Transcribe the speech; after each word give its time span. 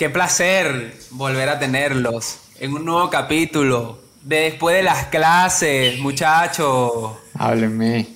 Qué 0.00 0.08
placer 0.08 0.96
volver 1.10 1.46
a 1.50 1.58
tenerlos 1.58 2.38
en 2.58 2.72
un 2.72 2.86
nuevo 2.86 3.10
capítulo 3.10 3.98
de 4.22 4.36
después 4.44 4.74
de 4.74 4.82
las 4.82 5.08
clases, 5.08 5.98
muchachos. 5.98 7.18
Háblenme. 7.34 8.08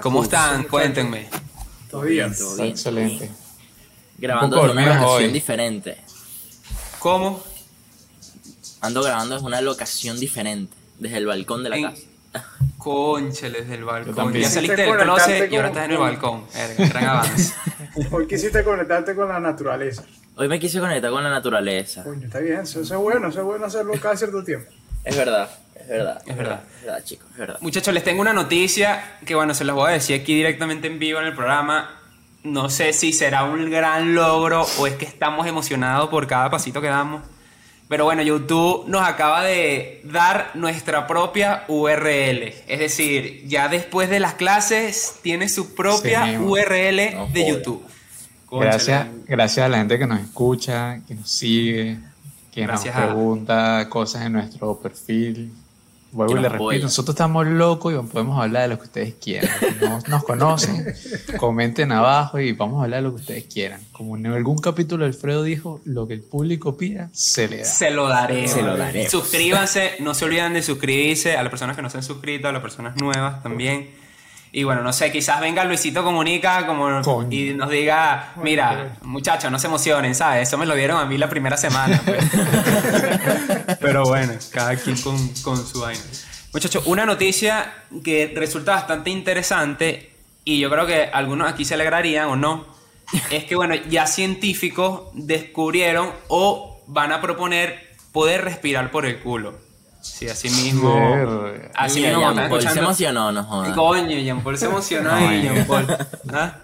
¿Cómo 0.00 0.22
están? 0.22 0.62
Cuéntenme. 0.68 1.28
Todo 1.90 2.02
bien. 2.02 2.32
Todo 2.32 2.50
Está 2.50 2.62
bien. 2.62 2.72
excelente. 2.76 3.30
Grabando 4.18 4.58
desde 4.58 4.70
una 4.70 4.82
locación 4.86 5.08
hoy. 5.24 5.32
diferente. 5.32 5.96
¿Cómo? 7.00 7.42
Ando 8.80 9.02
grabando 9.02 9.34
desde 9.34 9.46
una 9.48 9.60
locación 9.62 10.20
diferente. 10.20 10.76
Desde 11.00 11.16
el 11.16 11.26
balcón 11.26 11.64
de 11.64 11.70
la 11.70 11.76
En- 11.76 11.90
casa. 11.90 12.02
Concheles 12.78 13.68
del 13.68 13.82
balcón. 13.82 14.14
también. 14.14 14.44
Ya 14.44 14.50
saliste 14.50 14.76
del 14.82 14.96
closet 14.96 15.50
y 15.50 15.56
ahora 15.56 15.68
estás 15.70 15.84
en 15.86 15.90
el 15.90 15.98
balcón. 15.98 16.44
Gran 16.78 17.04
avance. 17.04 17.52
Hoy 18.12 18.28
quisiste 18.28 18.62
conectarte 18.62 19.16
con 19.16 19.28
la 19.28 19.40
naturaleza. 19.40 20.04
Hoy 20.40 20.48
me 20.48 20.58
quise 20.58 20.80
conectar 20.80 21.10
con 21.10 21.22
la 21.22 21.28
naturaleza. 21.28 22.02
Coño, 22.02 22.24
está 22.24 22.38
bien, 22.38 22.60
eso, 22.60 22.80
eso 22.80 22.94
es 22.94 23.00
bueno, 23.00 23.28
eso 23.28 23.40
es 23.40 23.44
bueno 23.44 23.66
hacerlo 23.66 23.92
cada 24.00 24.16
cierto 24.16 24.42
tiempo. 24.42 24.70
Es 25.04 25.14
verdad, 25.14 25.50
es 25.78 25.86
verdad. 25.86 26.22
Es 26.24 26.34
verdad. 26.34 26.60
Es 26.78 26.84
verdad, 26.86 27.04
chicos, 27.04 27.26
es 27.32 27.36
verdad. 27.36 27.58
Muchachos, 27.60 27.92
les 27.92 28.02
tengo 28.04 28.22
una 28.22 28.32
noticia 28.32 29.18
que, 29.26 29.34
bueno, 29.34 29.52
se 29.52 29.64
las 29.64 29.76
voy 29.76 29.90
a 29.90 29.92
decir 29.92 30.18
aquí 30.18 30.34
directamente 30.34 30.86
en 30.86 30.98
vivo 30.98 31.20
en 31.20 31.26
el 31.26 31.34
programa. 31.34 31.94
No 32.42 32.70
sé 32.70 32.94
si 32.94 33.12
será 33.12 33.44
un 33.44 33.70
gran 33.70 34.14
logro 34.14 34.66
o 34.78 34.86
es 34.86 34.94
que 34.94 35.04
estamos 35.04 35.46
emocionados 35.46 36.08
por 36.08 36.26
cada 36.26 36.48
pasito 36.48 36.80
que 36.80 36.86
damos. 36.88 37.22
Pero 37.90 38.04
bueno, 38.04 38.22
YouTube 38.22 38.84
nos 38.88 39.02
acaba 39.06 39.44
de 39.44 40.00
dar 40.04 40.52
nuestra 40.54 41.06
propia 41.06 41.64
URL. 41.68 42.54
Es 42.66 42.78
decir, 42.78 43.42
ya 43.46 43.68
después 43.68 44.08
de 44.08 44.20
las 44.20 44.34
clases 44.34 45.16
tiene 45.22 45.50
su 45.50 45.74
propia 45.74 46.24
Sí. 46.24 46.36
URL 46.38 47.14
No 47.14 47.26
de 47.26 47.42
joda. 47.42 47.48
YouTube. 47.52 47.86
Gracias, 48.50 49.06
gracias 49.26 49.66
a 49.66 49.68
la 49.68 49.78
gente 49.78 49.98
que 49.98 50.06
nos 50.06 50.20
escucha, 50.20 51.00
que 51.06 51.14
nos 51.14 51.30
sigue, 51.30 51.98
que 52.52 52.62
Gracias 52.62 52.94
nos 52.94 53.04
a- 53.04 53.06
pregunta 53.06 53.86
cosas 53.88 54.26
en 54.26 54.32
nuestro 54.32 54.78
perfil. 54.80 55.52
Vuelvo 56.12 56.32
y 56.32 56.34
nos 56.34 56.42
le 56.42 56.48
repito, 56.48 56.64
apoya. 56.64 56.82
nosotros 56.82 57.14
estamos 57.14 57.46
locos 57.46 57.94
y 57.94 58.08
podemos 58.08 58.42
hablar 58.42 58.62
de 58.62 58.68
lo 58.70 58.78
que 58.80 58.86
ustedes 58.86 59.14
quieran. 59.22 59.48
Si 59.60 59.84
no 59.84 60.00
nos 60.08 60.24
conocen, 60.24 60.92
comenten 61.38 61.92
abajo 61.92 62.40
y 62.40 62.50
vamos 62.50 62.80
a 62.80 62.84
hablar 62.84 63.02
de 63.04 63.08
lo 63.08 63.14
que 63.14 63.20
ustedes 63.20 63.44
quieran. 63.44 63.80
Como 63.92 64.16
en 64.16 64.26
algún 64.26 64.58
capítulo 64.58 65.04
Alfredo 65.04 65.44
dijo, 65.44 65.80
lo 65.84 66.08
que 66.08 66.14
el 66.14 66.22
público 66.22 66.76
pida, 66.76 67.10
se 67.12 67.46
le 67.46 67.58
da. 67.58 67.64
Se 67.64 67.92
lo 67.92 68.08
daré. 68.08 68.48
Se 68.48 68.60
lo 68.60 68.76
daremos. 68.76 69.08
Suscríbanse, 69.08 69.92
no 70.00 70.14
se 70.14 70.24
olviden 70.24 70.52
de 70.54 70.62
suscribirse 70.64 71.36
a 71.36 71.44
las 71.44 71.50
personas 71.50 71.76
que 71.76 71.82
no 71.82 71.90
se 71.90 71.98
han 71.98 72.02
suscrito, 72.02 72.48
a 72.48 72.52
las 72.52 72.62
personas 72.62 72.96
nuevas 72.96 73.40
también. 73.44 73.90
Y 74.52 74.64
bueno, 74.64 74.82
no 74.82 74.92
sé, 74.92 75.12
quizás 75.12 75.40
venga 75.40 75.64
Luisito 75.64 76.02
Comunica 76.02 76.66
como, 76.66 77.02
Coño. 77.02 77.28
y 77.30 77.54
nos 77.54 77.70
diga, 77.70 78.32
mira, 78.36 78.96
muchachos, 79.02 79.50
no 79.50 79.58
se 79.58 79.68
emocionen, 79.68 80.14
¿sabes? 80.14 80.48
Eso 80.48 80.58
me 80.58 80.66
lo 80.66 80.74
dieron 80.74 80.98
a 80.98 81.04
mí 81.06 81.16
la 81.18 81.28
primera 81.28 81.56
semana. 81.56 82.02
pues". 82.04 82.24
Pero 83.80 84.04
bueno, 84.04 84.32
cada 84.52 84.74
quien 84.76 85.00
con, 85.00 85.16
con 85.42 85.64
su 85.64 85.80
vaina. 85.80 86.02
Muchachos, 86.52 86.84
una 86.86 87.06
noticia 87.06 87.72
que 88.02 88.32
resulta 88.34 88.72
bastante 88.72 89.10
interesante 89.10 90.10
y 90.44 90.58
yo 90.58 90.68
creo 90.68 90.84
que 90.86 91.04
algunos 91.12 91.48
aquí 91.48 91.64
se 91.64 91.74
alegrarían 91.74 92.26
o 92.26 92.34
no, 92.34 92.66
es 93.30 93.44
que 93.44 93.54
bueno, 93.54 93.76
ya 93.88 94.06
científicos 94.06 95.02
descubrieron 95.14 96.10
o 96.26 96.82
van 96.88 97.12
a 97.12 97.20
proponer 97.20 97.90
poder 98.10 98.44
respirar 98.44 98.90
por 98.90 99.06
el 99.06 99.20
culo. 99.20 99.58
Sí, 100.00 100.28
así 100.28 100.48
mismo. 100.50 101.46
Así 101.74 102.00
mismo 102.00 102.20
Jean 102.20 102.48
Paul 102.48 102.62
se 102.62 102.78
emocionó, 102.78 103.32
no 103.32 103.44
jodas. 103.44 103.72
Coño, 103.74 104.18
Jean 104.18 104.42
Paul 104.42 104.58
se 104.58 104.66
emocionó 104.66 105.12
ahí. 105.12 105.42
Jean 105.42 105.66
Paul. 105.66 105.86
¿Ah? 106.32 106.56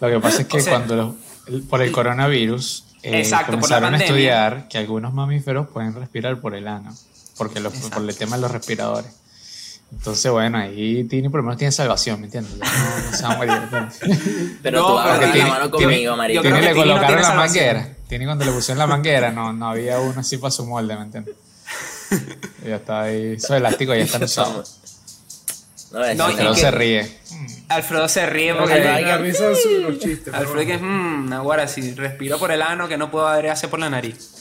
Lo 0.00 0.08
que 0.08 0.20
pasa 0.20 0.42
es 0.42 0.48
que 0.48 0.58
O 0.58 0.60
sea- 0.60 0.72
cuando 0.74 0.96
los- 0.96 1.14
el- 1.46 1.62
por 1.62 1.82
el 1.82 1.92
coronavirus 1.92 2.84
eh, 3.04 3.18
Exacto, 3.18 3.46
por 3.52 3.54
comenzaron 3.60 3.94
a 3.94 3.98
estudiar 3.98 4.68
que 4.68 4.78
algunos 4.78 5.12
mamíferos 5.12 5.68
pueden 5.68 5.94
respirar 5.94 6.40
por 6.40 6.54
el 6.54 6.68
ano, 6.68 6.92
porque 7.36 7.58
los, 7.60 7.72
por 7.74 8.02
el 8.08 8.16
tema 8.16 8.36
de 8.36 8.42
los 8.42 8.50
respiradores. 8.50 9.10
Entonces, 9.92 10.30
bueno, 10.32 10.56
ahí 10.58 11.04
Tini 11.04 11.28
por 11.28 11.38
lo 11.40 11.44
menos 11.44 11.58
tiene 11.58 11.70
salvación, 11.72 12.20
¿me 12.20 12.26
entiendes? 12.26 12.54
Ya 12.58 12.64
no, 12.64 13.10
no 13.10 13.16
se 13.16 13.22
va 13.24 13.32
a 13.32 13.36
morir. 13.36 13.52
¿entiendes? 13.54 14.58
Pero 14.62 14.80
No, 14.80 14.86
tú 14.86 14.98
agarras 14.98 15.32
tiene- 15.32 15.48
la 15.48 15.54
mano 15.54 15.70
conmigo, 15.70 16.16
marico. 16.16 16.42
Tini 16.42 16.60
le 16.60 16.68
no 16.70 16.74
colocaron 16.76 17.06
tiene 17.08 17.22
la 17.22 17.28
salvación. 17.28 17.66
manguera. 17.66 17.96
Tini 18.08 18.24
cuando 18.24 18.44
le 18.44 18.52
pusieron 18.52 18.78
la 18.78 18.86
manguera 18.86 19.30
no, 19.32 19.52
no 19.52 19.68
había 19.68 19.98
uno 20.00 20.20
así 20.20 20.38
para 20.38 20.50
su 20.50 20.64
molde, 20.66 20.96
¿me 20.96 21.02
entiendes? 21.02 21.34
Ya 22.66 22.76
está 22.76 23.02
ahí, 23.02 23.32
esos 23.34 23.50
elásticos 23.50 23.96
ya 23.96 24.04
están 24.04 24.22
usados. 24.22 24.78
No, 25.92 26.04
es 26.04 26.16
No, 26.16 26.28
que- 26.28 26.54
se 26.60 26.70
ríe. 26.70 27.18
Alfredo 27.68 28.06
se 28.08 28.26
ríe 28.26 28.54
Porque 28.54 28.78
la 28.80 29.18
risa 29.18 29.48
de 29.48 29.56
su- 29.56 29.68
los 29.80 29.98
chistes. 29.98 30.24
pero 30.26 30.36
Alfredo 30.38 30.66
que 30.66 30.74
es, 30.74 30.80
mmm, 30.82 31.32
ahora 31.32 31.66
si 31.68 31.94
respiro 31.94 32.38
por 32.38 32.50
el 32.52 32.62
ano 32.62 32.86
que 32.88 32.96
no 32.98 33.10
puedo 33.10 33.26
hacer 33.26 33.68
por 33.70 33.78
la 33.80 33.90
nariz. 33.90 34.34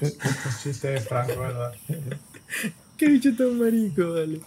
los 0.00 0.62
chistes 0.62 0.82
de 0.82 1.00
Franco, 1.00 1.40
¿verdad? 1.40 1.72
Qué 2.96 3.06
bicho 3.06 3.34
tan 3.36 3.58
marico, 3.58 4.12
vale. 4.12 4.40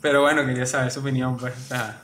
Pero 0.00 0.22
bueno, 0.22 0.44
quería 0.46 0.66
saber 0.66 0.90
su 0.90 1.00
opinión, 1.00 1.36
pues. 1.36 1.54
Nada. 1.70 2.02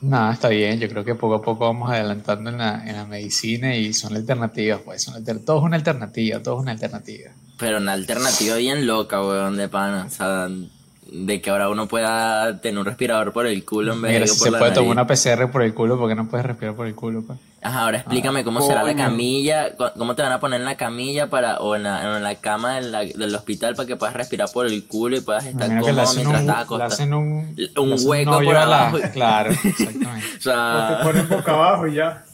Nada, 0.00 0.32
está 0.32 0.48
bien. 0.48 0.80
Yo 0.80 0.88
creo 0.88 1.04
que 1.04 1.14
poco 1.14 1.36
a 1.36 1.42
poco 1.42 1.66
vamos 1.66 1.90
adelantando 1.90 2.50
en 2.50 2.58
la, 2.58 2.82
en 2.86 2.96
la 2.96 3.06
medicina 3.06 3.74
y 3.76 3.92
son 3.94 4.16
alternativas, 4.16 4.80
pues. 4.84 5.02
Son 5.02 5.14
alter- 5.14 5.44
todo 5.44 5.58
es 5.58 5.64
una 5.64 5.76
alternativa, 5.76 6.40
todo 6.42 6.56
es 6.56 6.62
una 6.62 6.72
alternativa. 6.72 7.30
Pero 7.62 7.78
una 7.78 7.92
alternativa 7.92 8.56
bien 8.56 8.86
loca, 8.86 9.20
weón, 9.22 9.56
de 9.56 9.68
pana. 9.68 10.04
O 10.06 10.10
sea, 10.10 10.48
de 11.14 11.42
que 11.42 11.50
ahora 11.50 11.68
uno 11.68 11.86
pueda 11.88 12.60
tener 12.60 12.78
un 12.78 12.86
respirador 12.86 13.32
por 13.32 13.46
el 13.46 13.64
culo 13.66 13.92
en 13.92 14.00
vez 14.02 14.12
Mira, 14.12 14.20
de 14.22 14.28
si 14.28 14.38
por 14.38 14.46
se 14.48 14.50
la 14.50 14.58
puede 14.58 14.72
tomar 14.72 14.90
una 14.92 15.06
PCR 15.06 15.50
por 15.50 15.62
el 15.62 15.74
culo, 15.74 15.98
¿por 15.98 16.08
qué 16.08 16.14
no 16.14 16.26
puedes 16.28 16.46
respirar 16.46 16.74
por 16.74 16.86
el 16.86 16.94
culo, 16.94 17.22
pues? 17.26 17.38
Ajá, 17.60 17.82
ahora 17.82 17.98
explícame 17.98 18.42
cómo 18.44 18.60
será 18.66 18.82
la 18.82 18.96
camilla, 18.96 19.76
cómo 19.96 20.14
te 20.16 20.22
van 20.22 20.32
a 20.32 20.40
poner 20.40 20.58
en 20.60 20.64
la 20.64 20.76
camilla 20.76 21.28
para 21.30 21.58
o 21.60 21.76
en 21.76 21.84
la, 21.84 22.16
en 22.16 22.22
la 22.22 22.34
cama 22.36 22.76
de 22.76 22.80
la- 22.90 23.04
del 23.04 23.34
hospital 23.34 23.76
para 23.76 23.86
que 23.86 23.94
puedas 23.96 24.14
respirar 24.16 24.48
por 24.52 24.66
el 24.66 24.84
culo 24.88 25.16
y 25.16 25.20
puedas 25.20 25.44
estar 25.44 25.68
cómodo 25.68 25.84
mientras 25.84 26.16
un, 26.16 26.20
estás 26.22 26.44
le 26.44 26.50
acostado. 26.62 26.92
hacen 26.92 27.14
un, 27.14 27.26
Un 27.26 27.54
le 27.56 27.94
hacen 27.94 28.08
hueco 28.08 28.30
hoyo 28.38 28.46
por 28.46 28.54
la- 28.54 28.62
abajo. 28.62 28.98
Claro, 29.12 29.50
exactamente. 29.50 30.26
O 30.32 30.34
O 30.34 30.38
te 30.38 30.40
sea, 30.40 31.00
pones 31.04 31.28
boca 31.28 31.52
abajo 31.52 31.86
y 31.86 31.94
ya. 31.94 32.24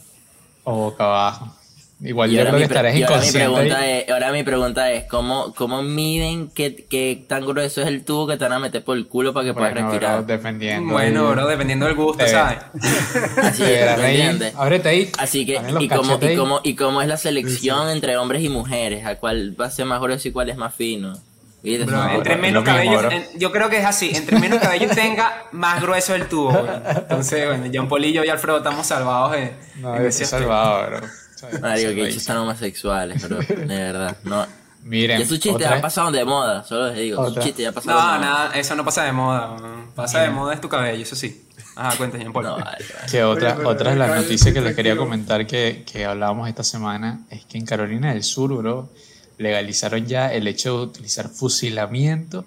O 0.63 0.73
boca 0.73 1.03
abajo. 1.03 1.55
Igual 2.01 2.31
y 2.31 2.35
yo 2.35 2.39
ahora, 2.39 2.51
creo 2.51 2.59
mi, 2.61 2.67
que 2.67 2.73
estarás 2.73 2.95
y 2.95 3.03
ahora 3.03 3.15
mi 3.17 3.27
inconsciente. 3.27 3.39
pregunta 3.53 3.87
es, 3.87 4.09
ahora 4.09 4.31
mi 4.31 4.43
pregunta 4.43 4.91
es, 4.93 5.03
¿cómo, 5.05 5.53
cómo 5.53 5.81
miden 5.83 6.49
qué, 6.49 6.85
qué 6.89 7.25
tan 7.27 7.45
grueso 7.45 7.81
es 7.81 7.87
el 7.87 8.05
tubo 8.05 8.25
que 8.25 8.37
te 8.37 8.45
van 8.45 8.53
a 8.53 8.59
meter 8.59 8.83
por 8.85 8.95
el 8.95 9.05
culo 9.07 9.33
para 9.33 9.47
que 9.47 9.53
puedas 9.53 9.73
Bueno, 9.73 9.89
respirar? 9.89 10.17
bro, 10.19 10.25
dependiendo. 10.25 10.93
Bueno, 10.93 11.29
bro, 11.31 11.45
dependiendo 11.47 11.87
del 11.87 11.95
gusto, 11.95 12.25
¿sabes? 12.25 12.59
Así 13.43 13.63
es, 13.63 13.69
verán 13.69 13.99
¿me 13.99 14.05
ahí. 14.05 14.53
Ábrete 14.57 14.89
ahí. 14.89 15.11
Así 15.17 15.45
que, 15.45 15.59
y 15.79 15.87
cómo, 15.89 16.17
y, 16.21 16.35
cómo, 16.37 16.61
¿y 16.63 16.75
cómo 16.75 17.01
es 17.01 17.07
la 17.09 17.17
selección 17.17 17.89
entre 17.89 18.15
hombres 18.15 18.43
y 18.43 18.49
mujeres? 18.49 19.05
¿A 19.05 19.15
cuál 19.15 19.59
va 19.59 19.65
a 19.65 19.71
ser 19.71 19.85
más 19.85 19.99
grueso 19.99 20.27
y 20.27 20.31
cuál 20.31 20.49
es 20.49 20.55
más 20.55 20.73
fino? 20.73 21.17
Bro, 21.61 21.85
No, 21.87 22.09
entre 22.13 22.35
bro, 22.35 22.41
menos 22.41 22.63
es 22.63 22.69
lo 22.69 22.79
mismo, 22.79 22.93
cabello, 22.95 22.99
bro. 22.99 23.11
en- 23.11 23.25
yo 23.37 23.51
creo 23.51 23.69
que 23.69 23.79
es 23.79 23.85
así, 23.85 24.11
entre 24.15 24.39
menos 24.39 24.59
cabello 24.59 24.87
tenga, 24.95 25.43
más 25.51 25.81
grueso 25.81 26.15
el 26.15 26.29
tubo. 26.29 26.51
güey. 26.51 26.71
Entonces, 26.95 27.45
bueno, 27.45 27.65
Jean 27.65 27.89
Paul 27.89 28.05
y 28.05 28.13
yo 28.13 28.23
y 28.23 28.29
Alfredo 28.29 28.59
estamos 28.59 28.87
salvados 28.87 29.35
en, 29.35 29.51
No, 29.81 29.93
en 29.97 30.05
ese 30.05 30.23
salvado, 30.23 30.87
bro. 30.89 31.07
Soy 31.39 31.95
que 31.95 32.19
tan 32.25 32.37
homosexuales, 32.37 33.27
bro. 33.27 33.37
De 33.47 33.65
verdad. 33.65 34.17
No. 34.23 34.45
Miren, 34.83 35.19
Y 35.19 35.23
esos 35.23 35.39
chistes 35.39 35.55
otra- 35.55 35.75
ya 35.75 35.81
pasaron 35.81 36.13
de 36.13 36.23
moda, 36.23 36.63
solo 36.63 36.87
les 36.87 36.97
digo. 36.97 37.21
Esos 37.27 37.43
chistes 37.43 37.63
ya 37.65 37.71
pasaron 37.73 37.97
de 37.97 38.01
No, 38.01 38.07
moda. 38.07 38.19
nada, 38.19 38.55
eso 38.55 38.75
no 38.75 38.85
pasa 38.85 39.03
de 39.03 39.11
moda. 39.11 39.57
Pasa 39.93 40.21
de 40.21 40.29
moda 40.29 40.53
es 40.53 40.61
tu 40.61 40.69
cabello, 40.69 41.03
eso 41.03 41.15
sí. 41.17 41.45
Ajá, 41.75 41.97
cuenta, 41.97 42.17
Jean 42.17 42.31
Paul. 42.31 42.45
No, 42.45 42.51
vale, 42.53 42.65
vale. 42.65 43.11
Que 43.11 43.23
otra, 43.23 43.57
otra 43.65 43.91
de 43.91 43.97
las 43.97 44.09
noticias 44.15 44.53
que 44.53 44.61
les 44.61 44.75
quería 44.75 44.95
comentar 44.95 45.45
que, 45.45 45.83
que 45.89 46.05
hablábamos 46.05 46.47
esta 46.47 46.63
semana 46.63 47.21
es 47.29 47.45
que 47.45 47.57
en 47.57 47.65
Carolina 47.65 48.13
del 48.13 48.23
Sur, 48.23 48.53
bro, 48.55 48.89
legalizaron 49.37 50.05
ya 50.05 50.33
el 50.33 50.47
hecho 50.47 50.77
de 50.77 50.83
utilizar 50.85 51.27
fusilamiento 51.29 52.45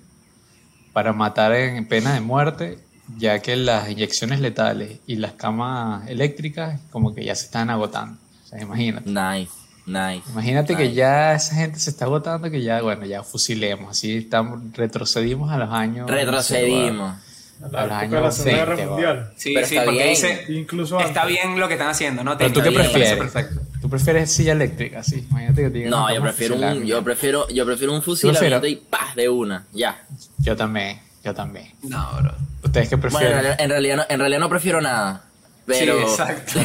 para 0.94 1.12
matar 1.12 1.52
en 1.54 1.86
pena 1.86 2.14
de 2.14 2.20
muerte, 2.20 2.78
ya 3.18 3.40
que 3.40 3.56
las 3.56 3.90
inyecciones 3.90 4.40
letales 4.40 5.00
y 5.06 5.16
las 5.16 5.32
camas 5.32 6.06
eléctricas 6.08 6.80
como 6.90 7.14
que 7.14 7.24
ya 7.24 7.34
se 7.34 7.44
están 7.46 7.68
agotando. 7.70 8.18
Sea, 8.52 8.62
imagínate. 8.62 9.08
Nice, 9.10 9.52
nice. 9.86 10.22
Imagínate 10.30 10.76
que 10.76 10.92
ya 10.92 11.34
esa 11.34 11.54
gente 11.54 11.78
se 11.80 11.90
está 11.90 12.04
agotando, 12.04 12.50
que 12.50 12.62
ya, 12.62 12.82
bueno, 12.82 13.04
ya 13.06 13.22
fusilemos, 13.22 13.90
así 13.90 14.18
estamos, 14.18 14.60
retrocedimos 14.74 15.50
a 15.50 15.56
los 15.58 15.70
años. 15.70 16.08
Retrocedimos. 16.10 17.16
A 17.62 17.66
A 17.66 17.70
la 17.70 17.86
los 17.86 18.02
época 18.02 18.06
de 18.06 18.10
la 18.10 18.18
años 18.18 18.34
Segunda 18.34 18.56
Guerra 18.58 18.74
20, 18.74 18.90
Mundial. 18.90 19.32
Sí, 19.36 19.52
Pero 19.54 19.66
sí, 19.68 19.74
está 19.76 19.84
porque 19.84 19.98
bien. 20.02 20.10
dice, 20.10 20.44
Incluso 20.48 21.00
está 21.00 21.24
bien 21.26 21.60
lo 21.60 21.68
que 21.68 21.74
están 21.74 21.88
haciendo, 21.90 22.24
¿no? 22.24 22.36
Te 22.36 22.44
Pero 22.44 22.54
tú 22.54 22.62
qué 22.62 22.72
prefieres? 22.72 23.14
perfecto. 23.14 23.60
¿Tú 23.80 23.88
prefieres 23.88 24.32
silla 24.32 24.52
eléctrica? 24.52 25.02
Sí, 25.04 25.24
imagínate 25.30 25.62
que 25.62 25.70
te 25.70 25.78
digan, 25.78 25.90
No, 25.90 26.12
yo 26.12 26.20
prefiero 26.20 26.56
un, 26.56 26.84
yo 26.84 27.02
prefiero, 27.04 27.48
yo 27.48 27.64
prefiero 27.64 27.92
un 27.94 28.02
fusilamiento 28.02 28.66
y 28.66 28.76
¡pah! 28.76 29.12
de 29.14 29.28
una, 29.28 29.64
ya. 29.72 30.04
Yo 30.38 30.56
también, 30.56 30.98
yo 31.24 31.32
también. 31.34 31.68
No, 31.84 32.08
bro. 32.20 32.32
¿Ustedes 32.64 32.88
qué 32.88 32.96
Bueno, 32.96 33.08
en 33.18 33.20
prefieren? 33.20 33.32
realidad, 33.42 33.60
en 33.60 33.70
realidad 33.70 33.96
no, 33.96 34.04
en 34.08 34.18
realidad 34.20 34.40
no 34.40 34.48
prefiero 34.48 34.80
nada. 34.80 35.24
Pero. 35.66 35.94
Sí, 35.96 36.02
exacto. 36.02 36.60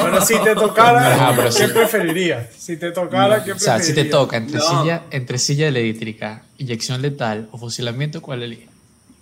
Bueno, 0.00 0.20
si 0.20 0.38
te 0.38 0.54
tocara, 0.54 1.32
pero 1.34 1.48
¿qué 1.48 1.52
sí. 1.52 1.72
preferirías? 1.72 2.46
Si 2.56 2.76
te 2.76 2.90
tocara, 2.92 3.42
¿qué 3.42 3.52
o 3.52 3.58
sea, 3.58 3.76
preferirías? 3.76 3.86
si 3.86 3.94
te 3.94 4.04
toca 4.04 4.36
entre, 4.36 4.58
No. 4.58 4.64
silla, 4.82 5.02
entre 5.10 5.38
silla 5.38 5.68
eléctrica, 5.68 6.42
inyección 6.58 7.00
letal 7.00 7.48
o 7.52 7.58
fusilamiento, 7.58 8.20
¿cuál 8.20 8.42
eliges? 8.42 8.68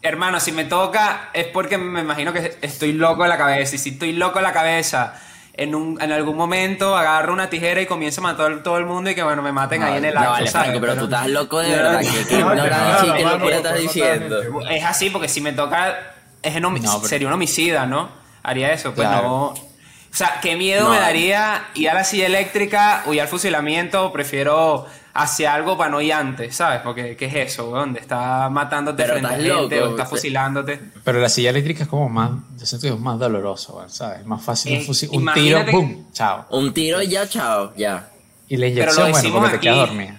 Hermano, 0.03 0.41
si 0.41 0.51
me 0.51 0.65
toca 0.65 1.31
es 1.33 1.47
porque 1.47 1.79
me 1.79 2.01
imagino 2.01 2.33
que 2.33 2.57
estoy 2.63 2.93
loco 2.93 3.23
de 3.23 3.29
la 3.29 3.39
cabeza. 3.39 3.77
Y 3.77 3.79
si 3.79 3.91
estoy 3.91 4.13
loco 4.13 4.41
de 4.41 4.43
la 4.43 4.53
cabeza 4.53 5.15
en, 5.55 5.77
un, 5.77 6.03
en 6.03 6.11
algún 6.11 6.37
momento 6.37 6.97
agarro 6.97 7.33
una 7.33 7.49
tijera 7.49 7.81
y 7.81 7.87
comienzo 7.87 8.21
a 8.23 8.25
matar 8.25 8.51
a 8.51 8.63
todo 8.65 8.79
el 8.79 8.87
mundo 8.87 9.11
y 9.11 9.15
que 9.15 9.23
bueno, 9.23 9.43
me 9.43 9.53
maten 9.53 9.85
ahí 9.85 9.99
en 9.99 10.07
el 10.07 10.15
No, 10.15 10.21
acto, 10.21 10.33
vale, 10.33 10.47
¿sabes? 10.49 10.67
Franco, 10.71 10.81
pero 10.81 10.97
tú 10.97 11.05
estás 11.05 11.29
loco 11.29 11.61
de 11.61 11.69
No, 11.71 11.77
verdad. 11.77 12.03
no, 12.03 12.29
¿Qué, 12.29 12.39
no, 12.39 12.41
no, 12.41 12.55
no, 12.57 12.63
locura 12.65 13.39
no, 13.39 13.49
estás 13.51 13.73
no, 13.75 13.79
diciendo? 13.79 14.43
Es 14.69 14.83
así, 14.85 15.11
porque 15.11 15.29
si 15.29 15.41
me 15.41 15.53
toca, 15.53 16.15
es 16.43 16.61
No, 16.61 16.75
pero- 16.75 17.05
sería 17.05 17.29
un 17.29 17.35
homicida, 17.35 17.87
¿no? 17.87 18.22
Haría 18.43 18.73
eso, 18.73 18.93
pues 18.94 19.06
Claro. 19.09 19.29
no. 19.29 19.44
O 19.49 20.15
sea, 20.15 20.41
qué 20.43 20.56
miedo 20.56 20.85
No. 20.85 20.91
me 20.91 20.99
daría 20.99 21.65
ir 21.75 21.89
a 21.89 21.94
la 21.94 22.05
silla 22.05 22.27
eléctrica 22.27 23.03
o 23.06 23.15
ir 23.15 23.21
al 23.23 23.29
fusilamiento, 23.29 24.12
prefiero 24.12 24.85
hacia 25.15 25.55
algo 25.55 25.77
para 25.79 25.91
no 25.91 26.00
ir 26.00 26.12
antes, 26.12 26.56
¿sabes? 26.56 26.81
Porque, 26.83 27.17
¿qué 27.17 27.27
es 27.27 27.35
eso, 27.53 27.71
weón? 27.71 27.97
Estar 27.97 28.50
matándote 28.50 29.03
Pero 29.03 29.15
frente 29.15 29.29
a 29.29 29.37
gente 29.37 29.49
loco, 29.49 29.87
o 29.87 29.91
estás 29.91 30.09
te- 30.09 30.17
fusilándote. 30.17 30.81
Pero 31.05 31.21
la 31.21 31.29
silla 31.29 31.50
eléctrica 31.50 31.85
es 31.85 31.89
como 31.89 32.09
más, 32.09 32.31
yo 32.59 32.67
siento 32.67 32.87
que 32.89 32.94
es 32.94 32.99
más 33.00 33.19
doloroso, 33.19 33.83
¿sabes? 33.89 34.21
Es 34.21 34.27
más 34.27 34.43
fácil 34.43 34.73
Eh, 34.75 34.79
un, 34.81 34.85
fusil, 34.87 35.09
un 35.12 35.33
tiro, 35.35 35.65
¡pum! 35.71 36.05
Chao. 36.12 36.47
Un 36.50 36.73
tiro 36.75 37.00
y 37.03 37.09
ya, 37.09 37.27
chao, 37.29 37.73
ya. 37.77 38.09
Y 38.49 38.56
la 38.56 38.67
lo 38.67 38.73
inyección, 38.73 38.97
bueno, 39.05 39.17
decimos 39.17 39.41
porque 39.41 39.56
te 39.56 39.61
quedas 39.61 39.79
aquí. 39.79 39.87
dormida. 39.88 40.17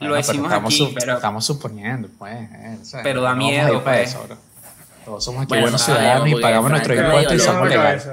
Lo 0.00 0.08
Bueno, 0.08 0.14
decimos 0.16 0.46
estamos, 0.52 0.74
aquí, 0.74 0.94
pero- 0.98 1.14
estamos 1.14 1.44
suponiendo, 1.46 2.08
pues. 2.18 2.34
eh, 2.34 2.78
¿sabes? 2.82 3.04
Pero 3.04 3.22
da 3.22 3.30
No 3.30 3.36
miedo, 3.36 3.82
para 3.84 3.96
pues. 3.98 4.10
eso, 4.10 4.22
bro. 4.26 4.36
Todos 5.04 5.24
somos 5.24 5.42
aquí 5.42 5.48
Bueno, 5.50 5.62
buenos 5.64 5.80
no 5.80 5.94
ciudadanos 5.94 6.28
y 6.28 6.34
pagamos 6.36 6.70
nuestros 6.70 6.98
impuestos 6.98 7.34
y 7.34 7.38
somos 7.40 7.68
legales. 7.68 8.08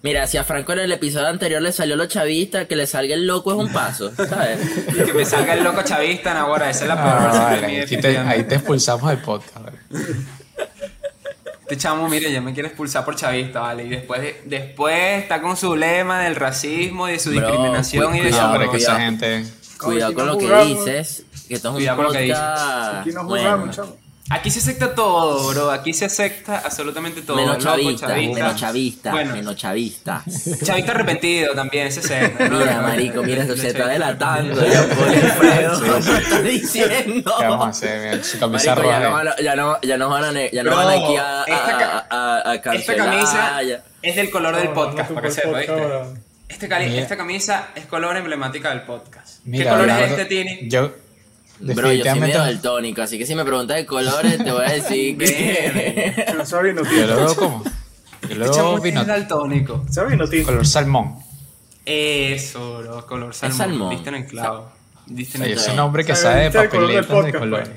Mira, 0.00 0.26
si 0.28 0.36
a 0.36 0.44
Franco 0.44 0.72
en 0.74 0.78
el 0.78 0.92
episodio 0.92 1.26
anterior 1.26 1.60
le 1.60 1.72
salió 1.72 1.96
lo 1.96 2.06
chavista, 2.06 2.66
que 2.66 2.76
le 2.76 2.86
salga 2.86 3.14
el 3.14 3.26
loco 3.26 3.50
es 3.52 3.58
un 3.58 3.72
paso, 3.72 4.12
¿sabes? 4.14 4.60
Y 4.88 4.92
que 5.04 5.12
me 5.12 5.24
salga 5.24 5.54
el 5.54 5.64
loco 5.64 5.82
chavista, 5.82 6.38
ahora 6.40 6.70
esa 6.70 6.82
es 6.84 6.88
la 6.88 6.94
Ah, 6.94 7.28
vale, 7.50 7.66
te- 7.66 7.72
definitivamente. 7.80 8.32
ahí 8.34 8.44
te 8.44 8.54
expulsamos 8.54 9.08
del 9.10 9.18
podcast, 9.18 9.56
¿vale? 9.58 9.78
Este 11.62 11.76
chamo, 11.76 12.08
mire, 12.08 12.32
ya 12.32 12.40
me 12.40 12.54
quiere 12.54 12.68
expulsar 12.68 13.04
por 13.04 13.16
chavista, 13.16 13.60
¿vale? 13.60 13.84
Y 13.84 13.88
después, 13.88 14.20
de- 14.22 14.40
después 14.46 15.22
está 15.22 15.42
con 15.42 15.56
su 15.56 15.74
lema 15.76 16.20
del 16.22 16.36
racismo, 16.36 17.06
de 17.08 17.18
su 17.18 17.30
Bro, 17.30 17.40
discriminación 17.46 18.16
y 18.16 18.20
de 18.20 18.32
su... 18.32 18.38
No, 18.40 18.70
que 18.70 18.76
esa 18.78 19.00
gente. 19.00 19.44
Cuidado 19.78 20.14
con 20.14 20.26
no 20.26 20.32
lo 20.32 20.38
que 20.38 20.64
dices, 20.64 21.24
que 21.48 21.54
esto 21.54 21.68
es 21.68 21.72
un 21.72 21.78
Cuidado 21.80 21.96
con 21.96 22.06
lo 22.06 22.12
que 22.12 22.20
dices. 22.20 22.38
podcast... 22.38 22.94
Aquí 23.00 23.10
no 23.10 23.24
bueno, 23.24 23.50
jugamos, 23.50 23.76
chamo. 23.76 23.96
Aquí 24.30 24.50
se 24.50 24.58
acepta 24.58 24.94
todo, 24.94 25.48
bro. 25.50 25.70
Aquí 25.70 25.94
se 25.94 26.04
acepta 26.04 26.58
absolutamente 26.58 27.22
todo. 27.22 27.36
menos 27.36 27.56
loco, 27.64 27.76
chavista, 27.78 28.08
menos 28.08 28.56
chavista, 28.56 29.10
Bueno, 29.12 29.32
menos 29.34 29.56
chavista. 29.56 30.22
chavista 30.64 30.92
arrepentido 30.92 31.54
también, 31.54 31.90
se 31.90 32.00
acepta. 32.00 32.46
¿no? 32.48 32.58
Mira, 32.58 32.80
marico, 32.82 33.22
mira, 33.22 33.44
Lo 33.44 33.56
se 33.56 33.68
está 33.68 33.78
chavista 33.84 33.88
delatando. 33.88 34.66
Ya, 34.66 34.82
por 34.94 35.08
Alfredo, 35.08 35.80
¿qué 36.04 36.16
estás 36.22 36.44
diciendo? 36.44 37.34
¿Qué 37.38 37.44
vamos 37.46 37.66
a 37.66 37.70
hacer? 37.70 38.20
Marico, 38.40 38.58
ya, 38.58 38.74
roja. 38.74 39.00
no 39.00 39.12
van 39.12 39.28
a, 39.28 39.36
ya, 39.40 39.56
no, 39.56 39.80
ya 39.80 39.96
nos 39.96 40.10
van 40.10 40.36
a, 40.36 40.50
ya 40.50 40.62
Bro, 40.62 40.76
van 40.76 40.88
aquí 40.88 41.16
a, 41.16 41.40
a, 41.40 41.44
a, 41.44 42.06
a, 42.10 42.50
a 42.50 42.54
Esta 42.54 42.60
cancelar, 42.70 43.06
camisa 43.08 43.62
ya. 43.62 43.82
es 44.02 44.16
del 44.16 44.30
color 44.30 44.56
del 44.56 44.64
No, 44.66 44.74
podcast, 44.74 45.08
no, 45.10 45.14
para 45.14 45.28
que 45.28 45.34
sepa, 45.34 45.58
¿viste? 45.58 45.74
Este 46.48 46.98
esta 46.98 47.16
camisa 47.16 47.68
es 47.74 47.86
color 47.86 48.16
emblemática 48.16 48.70
del 48.70 48.82
podcast. 48.82 49.36
¿Qué 49.44 49.50
Mira, 49.50 49.70
color 49.70 49.86
es 49.88 49.92
hablando- 49.94 50.16
este, 50.16 50.24
Tini? 50.26 50.68
Yo, 50.68 50.92
Bro, 51.60 51.92
yo 51.92 52.04
soy 52.04 52.20
medio 52.20 52.38
daltónico, 52.38 53.02
así 53.02 53.18
que 53.18 53.26
si 53.26 53.34
me 53.34 53.44
preguntas 53.44 53.76
de 53.76 53.86
colores, 53.86 54.38
te 54.38 54.52
voy 54.52 54.64
a 54.64 54.70
decir 54.72 55.18
que... 55.18 56.24
Pero 56.26 56.46
sabe 56.46 56.72
vino 56.72 56.82
Yo 56.84 56.90
tinto. 56.90 57.06
lo 57.06 57.16
veo 57.16 57.36
como. 57.36 57.64
Yo 58.28 58.34
lo 58.36 58.52
veo 58.52 58.76
es 58.76 58.82
vino, 58.82 59.04
daltónico. 59.04 59.84
Sabe 59.90 60.10
vino 60.10 60.28
tinto. 60.28 60.46
color 60.46 60.66
salmón. 60.66 61.16
Eso, 61.84 62.78
bro, 62.78 63.06
color 63.06 63.34
salmón. 63.34 63.58
salmón. 63.58 63.90
Diste 63.90 64.08
en 64.10 64.14
el 64.16 64.26
clavo. 64.26 64.70
Diste 65.06 65.38
en 65.38 65.44
el 65.44 65.52
es 65.52 65.62
clavo. 65.62 65.72
un 65.74 65.80
hombre 65.80 66.04
que 66.04 66.14
Sabe, 66.14 66.42
de 66.44 66.50
papeletas 66.50 67.24
de 67.24 67.32
colores. 67.32 67.68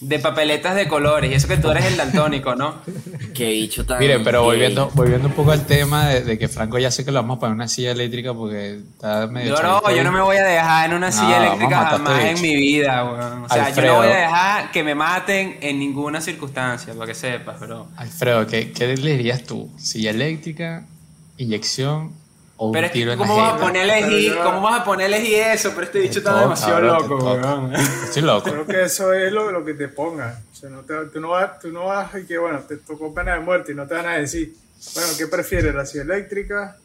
De 0.00 0.18
papeletas 0.18 0.74
de 0.74 0.88
colores. 0.88 1.30
Y 1.30 1.34
eso 1.34 1.48
que 1.48 1.56
tú 1.56 1.70
eres 1.70 1.86
el 1.86 1.96
daltónico, 1.96 2.54
¿no? 2.54 2.76
Qué 3.34 3.48
bicho 3.50 3.84
tan... 3.86 3.98
Mire, 3.98 4.20
pero 4.20 4.40
gay. 4.40 4.50
volviendo, 4.50 4.90
volviendo 4.94 5.28
un 5.28 5.34
poco 5.34 5.52
al 5.52 5.64
tema 5.66 6.08
de, 6.08 6.22
de 6.22 6.38
que 6.38 6.48
Franco 6.48 6.78
ya 6.78 6.90
sé 6.90 7.04
que 7.04 7.12
lo 7.12 7.20
vamos 7.20 7.38
a 7.38 7.40
poner 7.40 7.52
en 7.52 7.56
una 7.56 7.68
silla 7.68 7.92
eléctrica 7.92 8.34
porque 8.34 8.76
está 8.76 9.26
medio 9.26 9.56
Yo 9.56 9.62
no, 9.62 9.80
chavito 9.80 9.96
yo 9.96 10.04
no 10.04 10.12
me 10.12 10.20
voy 10.20 10.36
a 10.36 10.44
dejar 10.44 10.90
en 10.90 10.96
una 10.96 11.06
No, 11.06 11.12
silla 11.12 11.38
eléctrica 11.38 11.82
este 11.82 11.96
jamás 11.96 12.24
en 12.24 12.42
mi 12.42 12.56
vida, 12.56 13.04
weón. 13.04 13.44
O 13.44 13.48
sea, 13.48 13.70
yo 13.70 13.82
no 13.82 13.94
voy 13.96 14.08
a 14.08 14.16
dejar 14.16 14.70
que 14.70 14.84
me 14.84 14.94
maten 14.94 15.58
en 15.60 15.78
ninguna 15.78 16.20
circunstancia, 16.20 16.92
para 16.94 17.06
que 17.06 17.14
sepas, 17.14 17.56
pero... 17.58 17.88
Alfredo, 17.96 18.46
¿qué, 18.46 18.72
¿qué 18.72 18.96
le 18.96 19.16
dirías 19.16 19.44
tú? 19.44 19.70
¿Silla 19.78 20.10
eléctrica, 20.10 20.84
inyección 21.38 22.12
o 22.58 22.66
un 22.68 22.72
Pero 22.72 22.86
es 22.86 22.92
que, 22.92 23.02
en 23.02 23.18
¿cómo 23.18 23.36
vas 23.36 23.54
a 23.54 23.58
ponerle 23.58 23.94
Pero 24.00 24.18
y 24.18 24.30
¿cómo 24.30 24.60
vas 24.62 24.80
a 24.80 24.84
ponerle 24.84 25.20
y 25.20 25.34
eso? 25.34 25.70
Pero 25.74 25.82
este 25.86 25.98
bicho 26.00 26.18
está 26.20 26.40
demasiado 26.40 26.80
loco, 26.80 27.16
weón. 27.16 27.74
Estoy 28.04 28.22
loco. 28.22 28.50
Creo 28.50 28.66
que 28.66 28.82
eso 28.84 29.12
es 29.12 29.30
lo, 29.32 29.50
lo 29.52 29.64
que 29.64 29.74
te 29.74 29.88
ponga. 29.88 30.40
O 30.52 30.56
sea, 30.56 30.70
no 30.70 30.80
te, 30.80 30.94
tú, 31.12 31.20
no 31.20 31.30
vas, 31.30 31.58
tú 31.60 31.70
no 31.70 31.86
vas 31.86 32.10
y 32.14 32.24
que, 32.26 32.38
bueno, 32.38 32.60
te 32.60 32.76
tocó 32.78 33.12
pena 33.14 33.34
de 33.34 33.40
muerte 33.40 33.72
y 33.72 33.74
no 33.74 33.86
te 33.86 33.94
van 33.94 34.06
a 34.06 34.16
decir, 34.16 34.54
bueno, 34.94 35.08
¿qué 35.18 35.26
prefieres? 35.26 35.74
¿La 35.74 35.84
silla 35.84 36.04
eléctrica, 36.04 36.76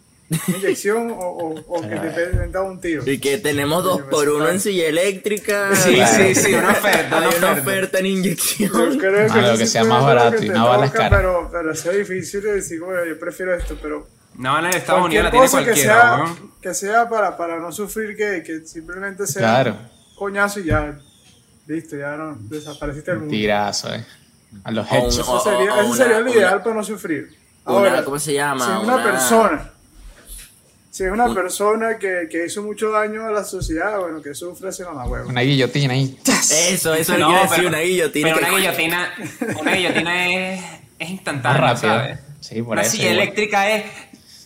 una 0.48 0.58
inyección 0.58 1.12
o, 1.12 1.16
o, 1.16 1.60
o 1.78 1.82
que 1.82 1.96
te 1.96 2.30
den 2.32 2.56
un 2.58 2.82
tiro? 2.82 3.04
Y 3.10 3.20
que 3.20 3.38
tenemos 3.38 3.82
dos 3.84 4.02
por 4.04 4.28
uno 4.30 4.50
en 4.50 4.60
silla 4.60 4.88
eléctrica. 4.88 5.74
Sí, 5.76 5.96
Claro. 5.96 6.24
sí, 6.26 6.36
sí, 6.36 6.54
una 6.54 6.72
oferta, 6.72 7.18
Hay 7.20 7.28
una 7.28 7.38
una 7.38 7.52
oferta. 7.62 8.00
en 8.00 8.06
Yo 8.06 8.12
inyección. 8.12 8.98
creo 8.98 9.28
Mano, 9.30 9.48
eso 9.48 9.58
que 9.58 9.66
sí 9.66 9.72
sea 9.72 9.84
más 9.86 10.04
barato 10.04 10.38
que 10.38 10.46
y 10.46 10.50
te 10.50 10.54
no 10.54 10.68
balas 10.68 10.92
toca, 10.92 11.04
caras. 11.10 11.20
Pero, 11.22 11.50
pero 11.50 11.76
sea 11.76 11.92
difícil 11.94 12.42
de 12.42 12.54
decir, 12.56 12.80
bueno, 12.82 13.06
yo 13.06 13.18
prefiero 13.18 13.54
esto, 13.56 13.78
pero 13.82 14.06
No, 14.36 14.58
en 14.60 14.66
el 14.66 14.76
Estados 14.76 15.06
Unidos 15.06 15.26
la 15.26 15.32
tiene 15.32 15.46
cosa 15.46 15.58
que 15.60 15.64
cualquiera, 15.66 16.18
sea, 16.26 16.36
que 16.62 16.74
sea 16.74 17.10
para, 17.10 17.38
para 17.38 17.60
no 17.60 17.72
sufrir, 17.72 18.16
que, 18.16 18.44
que 18.44 18.66
simplemente 18.66 19.28
sea 19.28 19.42
Claro. 19.42 19.78
coñazo 20.16 20.60
y 20.62 20.66
ya, 20.66 20.98
listo, 21.68 21.98
ya 21.98 22.16
no, 22.16 22.36
desapareciste 22.42 23.12
del 23.12 23.20
mundo. 23.22 23.32
Tirazo, 23.34 23.94
eh. 23.94 24.06
A 24.64 24.72
los 24.72 24.90
un- 24.92 24.98
o- 24.98 25.08
Eso 25.08 25.40
sería, 25.44 25.76
lo 25.76 26.22
una- 26.22 26.32
ideal 26.32 26.62
para 26.64 26.76
no 26.76 26.84
sufrir. 26.84 27.30
una- 27.66 27.78
Ahora, 27.78 28.04
¿cómo 28.04 28.20
se 28.20 28.34
llama? 28.34 28.66
Si 28.66 28.72
es 28.72 28.78
una, 28.78 28.94
Una- 28.96 29.04
persona, 29.04 29.72
si 30.90 31.04
es 31.06 31.12
una 31.12 31.26
Un- 31.26 31.36
persona 31.36 31.98
que, 31.98 32.28
que 32.30 32.46
hizo 32.48 32.62
mucho 32.64 32.90
daño 32.92 33.26
a 33.26 33.32
la 33.32 33.44
sociedad, 33.46 33.98
bueno, 34.00 34.22
que 34.22 34.34
sufre, 34.34 34.72
se 34.74 34.84
la 34.84 34.92
huevo. 35.06 35.30
Una 35.30 35.42
guillotina 35.42 35.94
ahí. 35.94 36.20
Eso, 36.26 36.94
eso 36.94 37.18
No, 37.18 37.32
decir, 37.34 37.50
pero- 37.58 37.68
una 37.70 37.80
guillotina. 37.80 38.34
Pero 38.34 38.48
una 38.48 38.58
guillotina, 38.58 39.14
una 39.62 39.72
guillotina 39.74 40.28
es, 40.34 40.64
es 41.00 41.10
instantánea, 41.10 41.62
rápido. 41.62 41.94
¿sabes? 41.94 42.20
Sí, 42.42 42.62
por 42.62 42.74
una 42.74 42.82
eso, 42.82 42.92
silla 42.92 43.04
igual. 43.12 43.20
eléctrica 43.20 43.70
es... 43.72 43.84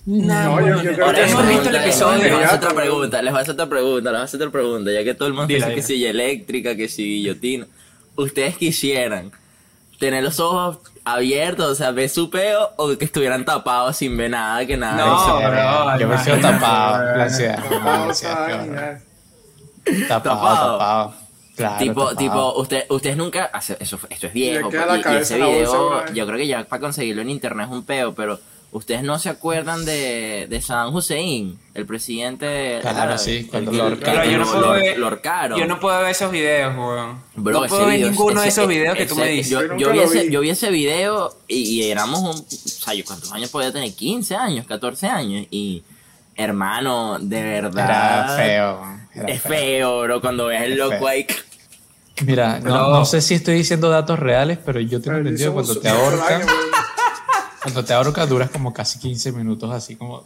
No, 0.05 0.59
yo- 0.61 0.83
yo 0.83 0.93
creo 0.93 1.13
que 1.13 1.21
hemos 1.23 1.41
eso- 1.43 1.49
visto 1.49 1.69
el 1.69 1.75
episodio. 1.75 2.23
Les 2.23 2.31
voy 2.33 2.43
a 2.43 2.45
hacer 2.45 2.57
otra 2.59 2.73
pregunta, 2.75 3.21
les 3.21 3.31
voy 3.31 3.39
a 3.39 3.41
hacer 3.41 3.53
otra 3.53 3.65
pregunta, 3.69 4.11
les 4.11 4.17
voy 4.17 4.21
a 4.21 4.23
hacer 4.23 4.39
otra 4.41 4.51
pregunta, 4.51 4.91
ya 4.91 5.03
que 5.03 5.13
todo 5.15 5.27
el 5.27 5.33
mundo 5.33 5.47
dice 5.53 5.73
que 5.73 5.81
silla 5.81 6.09
eléctrica, 6.11 6.75
que 6.75 6.87
si 6.87 7.03
guillotina. 7.03 7.65
¿Ustedes 8.15 8.55
quisieran 8.57 9.31
tener 9.99 10.23
los 10.23 10.39
ojos 10.39 10.77
abiertos, 11.05 11.71
o 11.71 11.75
sea, 11.75 11.91
ver 11.91 12.09
su 12.09 12.29
peo, 12.29 12.69
o 12.77 12.95
que 12.97 13.05
estuvieran 13.05 13.45
tapados 13.45 13.97
sin 13.97 14.15
ver 14.15 14.29
nada, 14.29 14.65
que 14.65 14.77
nada? 14.77 15.05
No, 15.05 15.23
Eso- 15.23 15.37
bro, 15.49 15.99
Yo 15.99 16.07
prefiero 16.09 16.39
tapado. 16.41 16.97
No, 16.97 17.15
la 17.17 17.27
Tapado. 20.07 20.77
Tapado. 20.77 21.13
Claro, 21.55 21.77
tipo, 21.77 22.01
tapado. 22.01 22.15
tipo, 22.17 22.53
usted, 22.61 22.85
ustedes 22.89 23.15
nunca, 23.17 23.49
eso, 23.79 23.99
esto 24.09 24.27
es 24.27 24.33
viejo, 24.33 24.69
y- 24.69 24.75
y, 24.75 25.15
ese 25.15 25.37
bolsa 25.37 25.37
video, 25.37 25.89
vez. 26.01 26.13
yo 26.13 26.25
creo 26.25 26.37
que 26.37 26.47
ya 26.47 26.63
para 26.65 26.79
conseguirlo 26.81 27.21
en 27.21 27.29
internet 27.29 27.67
es 27.67 27.71
un 27.73 27.83
peo, 27.85 28.13
pero 28.13 28.39
ustedes 28.77 29.03
no 29.03 29.17
se 29.19 29.29
acuerdan 29.29 29.85
de, 29.85 30.47
de 30.49 30.61
Saddam 30.61 30.93
Hussein, 30.93 31.57
el 31.73 31.85
presidente 31.85 32.79
Claro, 32.81 32.97
árabe, 33.01 33.17
sí, 33.19 33.47
cuando 33.49 33.71
que- 33.71 33.77
lo 33.77 33.87
el 33.87 33.93
ahorcaron. 33.93 34.21
Pero 34.21 34.31
yo 34.31 34.37
no 34.37 34.45
puedo 34.51 34.71
ver, 34.73 34.97
lo 34.99 35.05
ahorcaron. 35.05 35.59
yo 35.59 35.65
no 35.65 35.79
puedo 35.79 35.99
ver 36.01 36.09
esos 36.11 36.31
videos, 36.31 36.75
weón. 36.75 37.21
Bro, 37.35 37.53
no 37.59 37.65
ese 37.65 37.69
puedo 37.75 37.85
ver 37.87 37.95
video- 37.97 38.09
ninguno 38.11 38.41
de 38.41 38.47
ese- 38.47 38.59
esos 38.61 38.67
videos 38.69 38.95
que 38.97 39.05
tú 39.05 39.13
ese- 39.13 39.23
me 39.23 39.29
dices. 39.29 39.49
Yo, 39.77 39.91
vi 39.91 39.99
ese, 39.99 40.23
vi. 40.23 40.31
yo 40.31 40.41
vi 40.41 40.49
ese 40.49 40.69
video 40.71 41.35
y, 41.47 41.57
y 41.83 41.89
éramos 41.91 42.19
un. 42.19 42.29
O 42.29 42.45
sea, 42.67 42.93
yo 42.93 43.05
cuántos 43.05 43.31
años 43.31 43.49
podía 43.49 43.71
tener? 43.71 43.93
15 43.93 44.35
años, 44.35 44.65
14 44.67 45.07
años. 45.07 45.47
Y, 45.51 45.83
hermano, 46.35 47.17
de 47.19 47.41
verdad. 47.43 48.37
Era 48.39 48.45
feo. 48.45 48.97
era 49.15 49.27
Es 49.33 49.41
feo, 49.41 50.01
bro, 50.01 50.19
cuando 50.21 50.47
ves 50.47 50.61
el 50.63 50.77
loco 50.77 50.97
feo. 50.97 51.07
ahí. 51.07 51.25
Mira, 52.25 52.59
no, 52.61 53.03
sé 53.05 53.21
si 53.21 53.33
estoy 53.35 53.55
diciendo 53.55 53.89
datos 53.89 54.17
reales, 54.19 54.57
pero 54.65 54.79
yo 54.79 55.01
tengo 55.01 55.17
entendido 55.17 55.53
cuando 55.53 55.77
te 55.79 55.89
ahorcan. 55.89 56.41
Cuando 57.65 57.85
te 57.85 57.93
ahorcan 57.93 58.29
duras 58.29 58.49
como 58.49 58.73
casi 58.73 58.99
15 58.99 59.31
minutos 59.33 59.71
así 59.73 59.95
como 59.95 60.17
uh, 60.19 60.23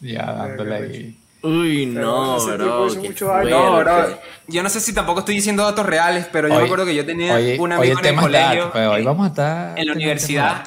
ya 0.00 0.32
dándole 0.32 0.74
ahí. 0.76 1.18
Uy, 1.42 1.86
no, 1.86 2.36
bro. 2.44 2.88
qué 2.90 3.08
mucho. 3.08 3.32
No, 3.44 3.78
bro. 3.78 4.18
Yo 4.48 4.62
no 4.62 4.68
sé 4.68 4.80
si 4.80 4.92
tampoco 4.92 5.20
estoy 5.20 5.36
diciendo 5.36 5.62
datos 5.62 5.86
reales, 5.86 6.26
pero 6.32 6.48
yo 6.48 6.54
me 6.54 6.60
Hoy- 6.60 6.64
acuerdo 6.66 6.84
que 6.86 6.94
yo 6.94 7.06
tenía 7.06 7.34
hoy- 7.34 7.56
un 7.58 7.72
amigo 7.72 7.98
en 8.00 8.06
el 8.06 8.16
colegio. 8.16 8.70
pero 8.72 8.92
hoy 8.92 9.04
vamos 9.04 9.24
a 9.26 9.28
estar 9.28 9.78
en 9.78 9.86
la 9.86 9.92
universidad 9.92 10.64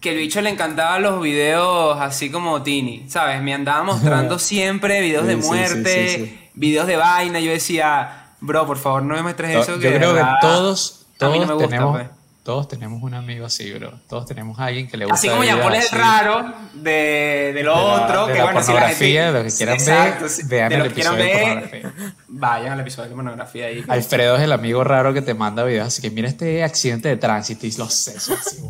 que 0.00 0.12
el 0.12 0.18
bicho 0.18 0.40
le 0.40 0.48
encantaban 0.50 1.02
los 1.02 1.20
videos 1.20 1.98
así 2.00 2.30
como 2.30 2.62
Tini, 2.62 3.04
¿sabes? 3.08 3.42
Me 3.42 3.52
andaba 3.52 3.82
mostrando 3.84 4.38
siempre 4.38 5.00
videos 5.00 5.26
de 5.26 5.34
Sí, 5.34 5.42
sí, 5.42 5.48
sí, 5.48 5.48
muerte, 5.48 6.08
sí, 6.08 6.14
sí. 6.26 6.38
videos 6.54 6.86
de 6.86 6.96
vaina. 6.96 7.40
Yo 7.40 7.50
decía, 7.50 8.28
bro, 8.40 8.64
por 8.66 8.78
favor, 8.78 9.02
no 9.02 9.14
me 9.14 9.22
muestres 9.22 9.56
eso. 9.56 9.74
Yo 9.74 9.80
que 9.80 9.96
creo 9.96 10.14
que 10.14 10.22
todos, 10.40 11.04
a 11.20 11.28
mí 11.28 11.38
todos 11.38 11.38
no 11.40 11.46
me 11.48 11.52
gusta, 11.54 11.68
tenemos, 11.68 11.96
pues. 11.96 12.08
Todos 12.48 12.66
tenemos 12.66 13.02
un 13.02 13.12
amigo 13.12 13.44
así, 13.44 13.70
bro. 13.74 13.92
Todos 14.08 14.24
tenemos 14.24 14.58
a 14.58 14.64
alguien 14.64 14.88
que 14.88 14.96
le 14.96 15.04
gusta. 15.04 15.16
Así 15.18 15.28
como 15.28 15.44
Jean 15.44 15.60
Paul 15.60 15.74
es 15.74 15.92
el 15.92 15.98
raro 15.98 16.54
de, 16.72 17.52
de 17.54 17.62
lo 17.62 17.76
De 17.76 17.82
la- 17.84 18.04
otro, 18.06 18.26
de 18.26 18.32
que 18.32 18.38
la 18.38 18.44
bueno, 18.46 18.62
si 18.62 18.68
la 18.68 18.72
pornografía, 18.78 19.22
gente... 19.24 19.32
de 19.38 19.44
lo 19.44 19.50
que 19.50 19.54
quieran 19.54 19.74
Exacto, 19.74 20.24
ver, 20.24 20.46
vean 20.46 20.68
de 20.70 20.74
el 20.76 20.86
episodio 20.86 21.24
de 21.24 21.30
pornografía. 21.30 21.92
vayan 22.28 22.72
al 22.72 22.80
episodio 22.80 23.08
de 23.10 23.14
pornografía 23.16 23.66
ahí. 23.66 23.84
Alfredo 23.86 24.36
es 24.36 24.42
el 24.44 24.52
amigo 24.52 24.82
raro 24.82 25.12
que 25.12 25.20
te 25.20 25.34
manda 25.34 25.62
videos, 25.64 25.88
así 25.88 26.00
que 26.00 26.10
mira 26.10 26.26
este 26.26 26.64
accidente 26.64 27.10
de 27.10 27.18
tránsito 27.18 27.66
y 27.66 27.72
los 27.72 27.92
sesos 27.92 28.38
así. 28.40 28.62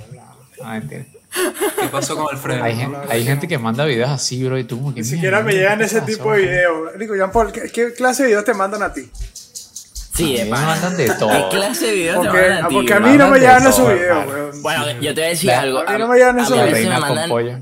No, 0.61 0.65
mentira. 0.71 1.05
¿Qué 1.81 1.87
pasó 1.93 2.17
con 2.17 2.27
Alfredo? 2.35 2.65
Hay, 2.65 2.75
gen- 2.75 2.97
hay 3.09 3.25
gente 3.25 3.47
que 3.47 3.59
manda 3.59 3.85
videos 3.85 4.11
así, 4.11 4.43
bro, 4.45 4.59
y 4.59 4.65
tú 4.65 4.79
como 4.79 4.93
que... 4.93 5.03
Ni 5.03 5.07
siquiera 5.07 5.39
me 5.41 5.53
"Mierda, 5.53 5.61
llegan 5.61 5.79
¿qué 5.79 5.85
ese 5.85 6.01
pasó?". 6.01 6.07
tipo 6.13 6.33
de 6.33 6.41
videos. 6.41 6.99
Digo, 6.99 7.15
Jean 7.15 7.31
Paul, 7.31 7.53
¿qué, 7.53 7.71
qué 7.73 7.93
clase 7.93 8.25
de 8.25 8.29
videos 8.31 8.45
te 8.45 8.55
mandan 8.55 8.83
a 8.83 8.93
ti? 8.93 9.09
Sí, 10.19 10.35
A 10.35 10.39
de 10.39 10.45
mí 10.45 10.51
me 10.51 10.57
pana. 10.57 10.67
mandan 10.67 10.97
de 10.97 11.05
¿Qué 11.07 11.13
todo. 11.15 11.49
clase 11.49 11.87
de 11.87 11.93
videos 11.93 12.23
te 12.23 12.29
Porque, 12.29 12.41
mandan 12.43 12.65
a 12.65 12.69
ti? 12.69 12.75
porque 12.75 12.93
a 12.95 13.01
mí 13.01 13.17
no 13.17 13.29
me 13.29 13.39
llegan 13.39 13.67
esos 13.67 13.89
videos, 13.95 14.27
weón. 14.27 14.63
Bueno, 14.63 14.87
yo 15.01 15.15
te 15.15 15.21
voy 15.21 15.23
a 15.23 15.29
decir 15.29 15.51
algo. 15.51 15.79
a 15.87 15.93
mí 15.93 15.99
no 15.99 16.09
me 16.09 16.17
llegan 16.17 16.39
esos 16.41 16.59
a 16.59 17.27
pollo. 17.29 17.59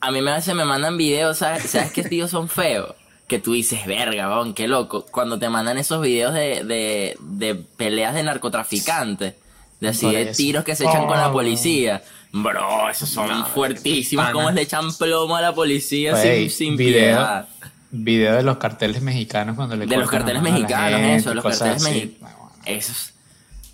A 0.00 0.10
mí 0.12 0.20
me 0.20 0.32
veces 0.32 0.54
me 0.54 0.64
mandan 0.64 0.96
videos, 0.96 1.38
¿sabes? 1.38 1.64
¿Sabes 1.64 1.90
qué 1.92 2.02
videos 2.02 2.30
son 2.30 2.48
feos? 2.48 2.94
Que 3.26 3.40
tú 3.40 3.54
dices, 3.54 3.84
verga, 3.86 4.28
weón, 4.28 4.54
qué 4.54 4.68
loco. 4.68 5.04
Cuando 5.10 5.38
te 5.38 5.48
mandan 5.48 5.78
esos 5.78 6.00
videos 6.00 6.32
de, 6.32 6.62
de, 6.64 7.16
de 7.20 7.54
peleas 7.56 8.14
de 8.14 8.22
narcotraficantes, 8.22 9.34
de 9.80 9.88
así 9.88 10.08
de 10.10 10.26
tiros 10.26 10.64
que 10.64 10.76
se 10.76 10.84
echan 10.84 11.06
con 11.06 11.16
la 11.16 11.28
Oh. 11.30 11.32
policía. 11.32 12.02
Bro, 12.32 12.88
esos 12.90 13.08
son 13.08 13.46
fuertísimos. 13.46 14.30
Cómo 14.30 14.50
le 14.50 14.62
echan 14.62 14.94
plomo 14.96 15.36
a 15.36 15.40
la 15.40 15.54
policía 15.54 16.14
sin, 16.16 16.50
sin 16.50 16.76
video, 16.76 17.16
piedad. 17.16 17.48
Video 17.90 18.34
de 18.34 18.42
los 18.42 18.58
carteles 18.58 19.02
mexicanos 19.02 19.56
cuando 19.56 19.76
le 19.76 19.86
De 19.86 19.96
los 19.96 20.10
carteles 20.10 20.42
mexicanos, 20.42 21.00
gente, 21.00 21.16
eso, 21.16 21.34
los 21.34 21.44
carteles 21.44 21.82
mexicanos. 21.82 22.36
Esos. 22.64 23.12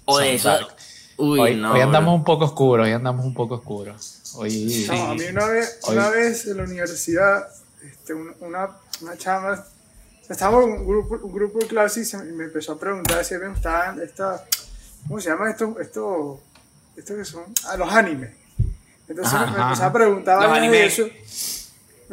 O 0.05 0.15
Son 0.17 0.25
de 0.25 0.35
eso. 0.35 0.49
dark. 0.49 0.69
Uy, 1.17 1.39
hoy, 1.41 1.57
no. 1.57 1.73
hoy 1.73 1.81
andamos 1.81 2.09
bro. 2.11 2.17
un 2.17 2.25
poco 2.25 2.45
oscuros, 2.47 2.87
hoy 2.87 2.93
andamos 2.93 3.25
un 3.25 3.35
poco 3.35 3.55
oscuros. 3.57 4.19
Hoy, 4.35 4.87
No, 4.89 5.03
a 5.11 5.15
mí 5.15 5.25
una 5.31 5.47
vez, 5.47 5.79
Hoy- 5.83 5.97
una 5.97 6.09
vez 6.11 6.47
en 6.47 6.57
la 6.57 6.63
universidad, 6.65 7.49
este, 7.85 8.15
un- 8.15 8.35
una, 8.41 8.71
una 9.03 9.17
chama, 9.17 9.63
estábamos 10.29 10.65
en 10.65 10.71
un 10.73 10.87
grupo, 10.87 11.19
un 11.23 11.33
grupo 11.33 11.59
de 11.59 11.67
clase 11.67 12.01
y, 12.01 12.05
se, 12.05 12.17
me 12.19 12.45
empezó 12.45 12.73
a 12.73 12.79
preguntar 12.79 13.25
si 13.25 13.35
me 13.37 13.49
gustaban 13.49 14.01
esta, 14.01 14.43
¿cómo 15.07 15.21
se 15.21 15.29
llama 15.31 15.51
esto? 15.51 15.77
Esto, 15.81 16.41
esto 16.97 17.15
que 17.17 17.25
son, 17.25 17.45
ah, 17.67 17.77
los 17.77 17.93
animes. 17.93 18.31
Entonces 19.09 19.35
Ajá, 19.35 19.47
me, 19.53 19.63
empezó 19.63 19.85
a 19.85 19.93
preguntar 19.93 20.41
de 20.41 20.47
animes. 20.59 20.99
eso. 20.99 21.07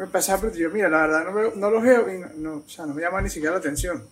Me 0.00 0.06
empezó 0.06 0.32
a 0.32 0.38
preguntar, 0.38 0.62
yo, 0.62 0.70
mira, 0.70 0.88
la 0.88 1.02
verdad 1.02 1.24
no, 1.26 1.32
me- 1.32 1.56
no 1.60 1.70
los 1.70 1.82
veo 1.82 2.14
y 2.14 2.18
no, 2.20 2.28
no, 2.36 2.54
o 2.66 2.68
sea, 2.70 2.86
no 2.86 2.94
me 2.94 3.02
llama 3.02 3.20
ni 3.20 3.28
siquiera 3.28 3.52
la 3.52 3.58
atención. 3.58 4.02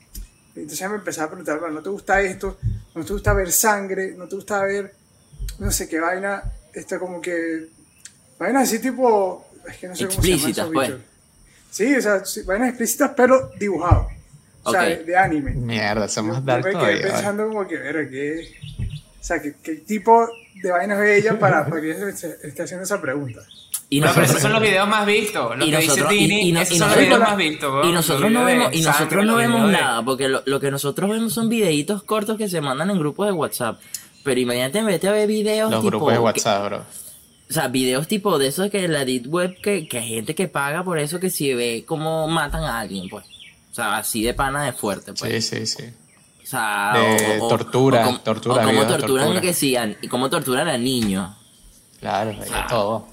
Entonces 0.54 0.90
me 0.90 0.96
empezó 0.96 1.22
a 1.22 1.28
preguntar, 1.28 1.58
bueno, 1.60 1.76
¿no 1.76 1.82
te 1.82 1.88
gusta 1.88 2.20
esto? 2.20 2.58
¿No 2.94 3.02
te 3.04 3.12
gusta 3.14 3.32
ver 3.32 3.50
sangre? 3.50 4.12
¿No 4.14 4.28
te 4.28 4.34
gusta 4.36 4.62
ver, 4.64 4.92
no 5.58 5.70
sé 5.70 5.88
qué 5.88 5.98
vaina? 5.98 6.42
Esto 6.74 6.98
como 6.98 7.20
que 7.22 7.68
Vainas 8.38 8.64
así 8.64 8.78
tipo. 8.80 9.48
Es 9.66 9.78
que 9.78 9.88
no 9.88 9.96
sé 9.96 10.06
cómo 10.08 10.22
se 10.22 10.28
llaman 10.28 10.50
Explícitas, 10.50 10.68
pues. 10.72 10.92
Sí, 11.70 11.96
o 11.96 12.02
sea, 12.02 12.24
sí, 12.24 12.42
vainas 12.42 12.68
explícitas, 12.68 13.12
pero 13.16 13.50
dibujado. 13.58 14.08
O 14.64 14.70
sea, 14.70 14.82
Ok. 14.82 14.86
de, 14.88 15.04
de 15.04 15.16
anime. 15.16 15.52
Mierda, 15.52 16.06
somos 16.06 16.44
dark 16.44 16.64
me 16.66 16.72
quedé 16.72 17.00
pensando 17.00 17.48
como 17.48 17.66
que, 17.66 17.78
ver, 17.78 18.10
¿qué? 18.10 18.48
O 19.20 19.24
sea, 19.24 19.40
¿qué, 19.40 19.54
qué 19.62 19.76
tipo 19.76 20.28
de 20.62 20.70
vainas 20.70 20.98
ve 21.00 21.16
ella 21.16 21.38
para, 21.38 21.66
para 21.66 21.80
que 21.80 21.90
esté 22.42 22.62
haciendo 22.62 22.84
esa 22.84 23.00
pregunta? 23.00 23.40
Y 23.90 24.00
No, 24.00 24.08
pero 24.08 24.20
nosotros, 24.20 24.30
esos 24.30 24.42
son 24.42 24.52
los 24.52 24.60
videos 24.62 24.86
más 24.88 25.06
vistos. 25.06 25.56
Lo 25.56 25.64
y 25.64 25.70
que 25.70 25.76
dice 25.76 25.88
nosotros, 25.88 26.12
y- 26.12 26.18
Tini, 26.18 26.40
y 26.48 26.52
no- 26.52 26.60
esos 26.60 26.74
y 26.74 26.78
son 26.78 26.88
los 26.88 26.96
nosotros- 26.98 27.06
videos 27.18 27.28
más 27.30 27.36
vistos. 27.38 27.72
weón. 27.72 27.88
y 27.88 27.92
nosotros 27.92 28.20
Los 28.22 28.32
no 28.32 28.44
vemos, 28.44 28.68
y 28.74 28.82
sangre, 28.82 28.90
nosotros 29.00 29.24
no 29.24 29.32
los 29.32 29.40
vemos 29.40 29.66
de- 29.66 29.72
nada, 29.72 30.02
porque 30.04 30.28
lo, 30.28 30.42
lo 30.44 30.60
que 30.60 30.70
nosotros 30.70 31.10
vemos 31.10 31.32
son 31.32 31.48
videitos 31.48 32.02
cortos 32.02 32.36
que 32.36 32.48
se 32.50 32.60
mandan 32.60 32.90
en 32.90 32.98
grupos 32.98 33.26
de 33.26 33.32
WhatsApp. 33.32 33.80
Pero 34.24 34.40
imagínate, 34.40 34.82
vete 34.82 35.08
a 35.08 35.12
ver 35.12 35.26
videos 35.26 35.70
Los 35.70 35.80
tipo, 35.80 35.90
grupos 35.90 36.12
de 36.12 36.18
que- 36.18 36.22
WhatsApp, 36.22 36.64
bro. 36.66 36.78
o 36.78 37.52
sea, 37.52 37.68
videos 37.68 38.06
tipo 38.08 38.38
de 38.38 38.48
esos 38.48 38.68
que 38.70 38.86
la 38.88 39.06
Deep 39.06 39.26
Web, 39.32 39.56
que, 39.62 39.88
que 39.88 39.98
hay 39.98 40.08
gente 40.08 40.34
que 40.34 40.48
paga 40.48 40.84
por 40.84 40.98
eso 40.98 41.18
que 41.18 41.30
si 41.30 41.54
ve 41.54 41.84
cómo 41.86 42.28
matan 42.28 42.64
a 42.64 42.80
alguien, 42.80 43.08
pues. 43.08 43.24
O 43.70 43.74
sea, 43.74 43.96
así 43.96 44.22
de 44.22 44.34
pana 44.34 44.64
de 44.64 44.72
fuerte, 44.74 45.14
pues. 45.14 45.46
Sí, 45.46 45.56
sí, 45.56 45.66
sí. 45.66 45.84
O 46.42 46.46
sea, 46.46 46.92
De 46.94 47.38
tortura, 47.38 48.02
cómo- 48.04 48.20
tortura, 48.20 48.54
o 48.62 48.66
cómo 48.66 48.86
torturan 48.86 49.24
tortura. 49.34 49.40
que 49.40 49.78
a- 49.78 49.96
y 50.02 50.08
cómo 50.08 50.28
torturan 50.28 50.68
a 50.68 50.76
niños. 50.76 51.30
Claro, 52.00 52.30
de 52.30 52.46
todo. 52.68 53.06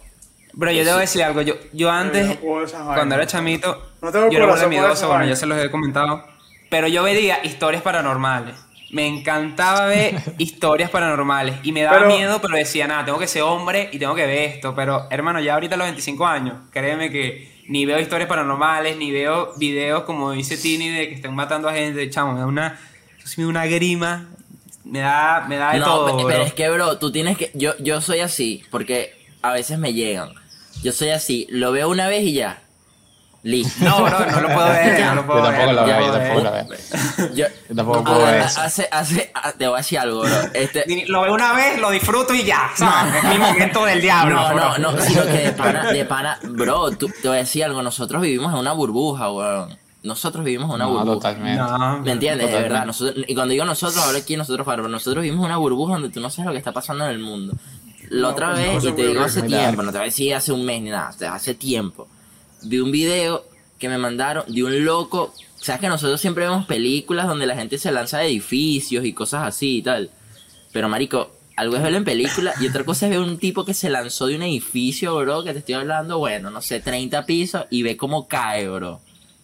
Bro, 0.58 0.72
yo 0.72 0.86
debo 0.86 0.98
decir 1.00 1.22
algo. 1.24 1.42
Yo, 1.42 1.56
yo 1.74 1.92
antes, 1.92 2.38
cuando 2.40 3.16
era 3.16 3.28
chamito, 3.28 3.92
No 4.02 4.12
tengo 4.12 4.30
yo 4.32 4.38
era 4.38 4.48
muy 4.56 4.68
miedoso, 4.68 5.08
bueno, 5.08 5.14
ya 5.14 5.20
vainas. 5.20 5.40
se 5.40 5.46
los 5.46 5.62
he 5.64 5.70
comentado. 5.70 6.24
Pero 6.70 6.88
yo 6.88 7.04
veía 7.04 7.44
historias 7.44 7.82
paranormales. 7.84 8.56
Me 8.92 9.06
encantaba 9.08 9.88
ver 9.88 10.16
historias 10.38 10.90
paranormales. 10.90 11.56
Y 11.64 11.72
me 11.74 11.82
daba 11.82 11.98
Pero- 11.98 12.10
miedo, 12.10 12.40
pero 12.42 12.56
decía, 12.56 12.88
nada, 12.88 13.04
tengo 13.04 13.20
que 13.20 13.28
ser 13.28 13.42
hombre 13.42 13.90
y 13.92 14.00
tengo 14.00 14.16
que 14.16 14.26
ver 14.26 14.50
esto. 14.54 14.74
Pero, 14.76 15.08
hermano, 15.10 15.42
ya 15.42 15.56
ahorita 15.56 15.76
a 15.76 15.78
los 15.78 15.88
25 15.88 16.26
años, 16.26 16.56
créeme 16.72 17.12
que 17.12 17.54
ni 17.68 17.86
veo 17.86 18.00
historias 18.00 18.30
paranormales, 18.30 18.96
ni 18.98 19.12
veo 19.12 19.54
videos 19.58 20.04
como 20.04 20.32
dice 20.32 20.56
Tini 20.58 20.88
de 20.90 21.10
que 21.10 21.16
están 21.16 21.36
matando 21.36 21.68
a 21.68 21.74
gente. 21.74 22.10
Chamo, 22.10 22.34
me 22.34 22.40
da 22.40 22.46
una, 22.46 22.80
me 23.38 23.44
da 23.44 23.50
una 23.50 23.66
grima. 23.66 24.30
Me 24.86 25.00
da, 25.00 25.46
me 25.50 25.58
da 25.58 25.74
de 25.74 25.80
no, 25.80 25.86
todo, 25.86 26.06
pe- 26.06 26.14
bro. 26.24 26.28
pero 26.28 26.44
es 26.44 26.54
que, 26.54 26.70
bro, 26.70 26.98
tú 27.00 27.12
tienes 27.12 27.38
que. 27.38 27.52
Yo, 27.56 27.74
yo 27.80 28.00
soy 28.02 28.20
así, 28.22 28.64
porque 28.72 29.14
a 29.42 29.52
veces 29.52 29.78
me 29.80 29.94
llegan. 29.94 30.30
Yo 30.84 30.92
soy 30.92 31.10
así, 31.10 31.48
lo 31.50 31.72
veo 31.72 31.90
una 31.90 32.08
vez 32.08 32.24
y 32.24 32.34
ya. 32.34 32.62
Listo. 33.44 33.86
No, 33.86 34.04
bro, 34.04 34.20
no 34.26 34.42
lo 34.42 34.48
puedo 34.54 34.68
ver, 34.70 35.06
no 35.06 35.16
lo 35.16 35.26
puedo 35.28 35.40
Yo 35.40 35.46
tampoco 35.46 35.66
ver. 35.68 35.74
lo 35.76 35.82
no 35.82 35.86
veo, 35.88 36.00
yo 36.08 36.12
tampoco 36.14 36.42
lo 36.42 36.52
veo. 36.52 36.66
Yo, 37.36 37.46
Yo 37.70 37.76
tampoco 37.76 38.00
Ah, 38.00 38.04
puedo 38.04 38.26
ver 38.26 38.42
ah, 38.42 38.46
eso. 38.46 38.62
hace, 38.62 38.90
hace, 38.92 39.32
ah, 39.36 39.52
te 39.56 39.68
voy 39.68 39.76
a 39.76 39.78
decir 39.78 40.00
algo, 40.00 40.22
bro. 40.22 40.36
Este, 40.54 41.06
Lo 41.08 41.22
veo 41.22 41.34
una 41.34 41.54
vez, 41.54 41.80
lo 41.80 41.92
disfruto 41.92 42.34
y 42.34 42.44
ya, 42.44 42.72
¿sabes? 42.76 43.24
Es 43.24 43.30
mi 43.30 43.38
momento 43.38 43.86
del 43.86 44.02
diablo. 44.02 44.36
no, 44.36 44.50
no, 44.50 44.56
bro. 44.56 44.78
no, 44.80 45.00
sino 45.00 45.26
que 45.26 45.32
de 45.34 45.52
pana, 45.52 45.92
de 45.92 46.06
pana, 46.06 46.40
bro, 46.44 46.90
tú, 46.98 47.08
te 47.22 47.28
voy 47.28 47.38
a 47.38 47.42
decir 47.42 47.64
algo, 47.64 47.84
nosotros 47.84 48.20
vivimos 48.22 48.52
en 48.52 48.58
una 48.60 48.72
burbuja, 48.74 49.32
weón. 49.32 49.78
Nosotros 50.02 50.44
vivimos 50.46 50.68
en 50.70 50.76
una 50.76 50.86
No, 50.86 50.92
burbuja. 50.92 51.14
totalmente. 51.14 51.60
No, 51.62 52.00
¿Me 52.00 52.12
entiendes? 52.14 52.48
De 52.48 52.52
Totalmente. 52.54 52.62
verdad. 52.70 52.86
Nosotros, 52.88 53.26
y 53.28 53.34
cuando 53.36 53.52
digo 53.52 53.66
nosotros, 53.66 54.04
hablo 54.04 54.18
aquí 54.18 54.38
nosotros, 54.38 54.66
pero 54.68 54.88
nosotros 54.88 55.22
vivimos 55.22 55.44
en 55.44 55.50
una 55.52 55.58
burbuja 55.58 55.94
donde 55.94 56.10
tú 56.10 56.20
no 56.20 56.30
sabes 56.32 56.46
lo 56.48 56.52
que 56.52 56.58
está 56.60 56.72
pasando 56.72 57.06
en 57.06 57.12
el 57.12 57.20
mundo. 57.20 57.54
La 58.10 58.22
No, 58.22 58.30
otra 58.30 58.54
pues, 58.54 58.66
vez, 58.66 58.84
no 58.84 58.90
y 58.90 58.94
te 58.94 59.08
digo 59.08 59.22
hace 59.24 59.42
tiempo, 59.44 59.82
no 59.84 59.92
te 59.92 59.98
voy 59.98 60.06
a 60.08 60.10
decir 60.10 60.34
hace 60.34 60.52
un 60.52 60.66
mes 60.66 60.82
ni 60.82 60.90
nada, 60.90 61.14
hace 61.32 61.54
tiempo. 61.54 62.08
Vi 62.64 62.80
un 62.80 62.92
video 62.92 63.46
que 63.80 63.90
me 63.90 63.98
mandaron 63.98 64.46
de 64.48 64.64
un 64.64 64.86
loco. 64.86 65.34
Sabes 65.56 65.82
que 65.82 65.88
nosotros 65.88 66.20
siempre 66.22 66.46
vemos 66.46 66.66
películas 66.66 67.28
donde 67.28 67.46
la 67.46 67.56
gente 67.56 67.78
se 67.78 67.92
lanza 67.92 68.20
de 68.20 68.28
edificios 68.28 69.06
y 69.06 69.14
cosas 69.14 69.48
así 69.48 69.78
y 69.78 69.82
tal. 69.82 70.10
Pero, 70.72 70.90
marico, 70.90 71.32
algo 71.56 71.76
es 71.78 71.84
verlo 71.84 71.98
en 71.98 72.06
película 72.06 72.54
y 72.60 72.68
otra 72.68 72.84
cosa 72.84 73.06
es 73.06 73.12
ver 73.12 73.20
un 73.20 73.38
tipo 73.38 73.64
que 73.66 73.74
se 73.74 73.90
lanzó 73.90 74.28
de 74.28 74.36
un 74.36 74.44
edificio, 74.44 75.16
bro, 75.16 75.44
que 75.44 75.54
te 75.54 75.60
estoy 75.60 75.76
hablando, 75.76 76.18
bueno, 76.20 76.50
no 76.50 76.62
sé, 76.62 76.80
30 76.82 77.26
pisos 77.26 77.66
y 77.70 77.84
ve 77.84 77.96
cómo 77.98 78.28
cae, 78.28 78.68
bro. 78.70 79.00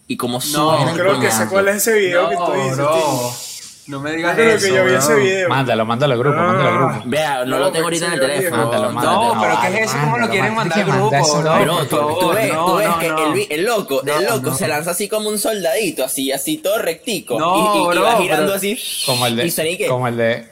Y 0.06 0.16
cómo 0.16 0.40
suena 0.40 0.90
el 0.90 0.98
Creo 0.98 1.20
que 1.20 1.30
sé 1.30 1.46
cuál 1.48 1.68
es 1.68 1.76
ese 1.76 1.98
video 1.98 2.28
que 2.28 2.36
tú 2.36 2.42
No, 2.42 2.54
dices. 2.64 3.51
No 3.92 4.00
me 4.00 4.12
digas 4.16 4.34
creo 4.34 4.54
eso, 4.56 4.66
que 4.68 4.74
yo 4.74 4.84
vi 4.86 4.94
ese 4.94 5.14
video. 5.16 5.48
Mándalo, 5.50 5.84
mándalo 5.84 6.14
al 6.14 6.18
grupo, 6.18 6.36
mándalo 6.38 6.68
al 6.70 6.78
grupo. 6.78 7.02
Vea, 7.10 7.44
no, 7.44 7.44
No, 7.44 7.58
lo 7.58 7.72
tengo 7.72 7.84
ahorita 7.84 8.06
en 8.06 8.12
el 8.14 8.20
teléfono. 8.20 8.56
Mándalo, 8.62 8.92
mándalo. 8.92 9.34
No, 9.34 9.40
pero 9.42 9.58
¿qué 9.60 9.68
es 9.68 9.90
eso? 9.90 9.98
¿Cómo 10.00 10.16
lo 10.18 10.30
quieren 10.30 10.54
mandar 10.54 10.78
al 10.78 10.84
grupo, 10.86 11.10
Por 11.10 11.88
tú, 11.88 12.18
tú 12.20 12.28
ves, 12.30 12.52
no, 12.54 12.64
tú 12.66 12.76
ves 12.76 12.88
no, 12.88 12.98
que 12.98 13.08
no. 13.10 13.34
El, 13.50 13.64
loco, 13.66 14.00
el 14.00 14.06
No, 14.06 14.20
loco 14.36 14.50
no. 14.50 14.56
se 14.56 14.66
lanza 14.66 14.92
así 14.92 15.08
como 15.10 15.28
un 15.28 15.38
soldadito, 15.38 16.04
así, 16.06 16.32
así 16.32 16.56
todo 16.56 16.78
rectico. 16.78 17.38
No, 17.38 17.92
y, 17.92 17.96
y- 17.96 18.00
va 18.00 18.16
girando 18.16 18.54
así. 18.54 18.78
Como 19.04 19.26
el 19.26 19.36
de. 19.36 19.50
suena 19.50 19.70
y 19.70 19.76
que, 19.76 19.86
Como 19.88 20.08
el 20.08 20.16
de. 20.16 20.48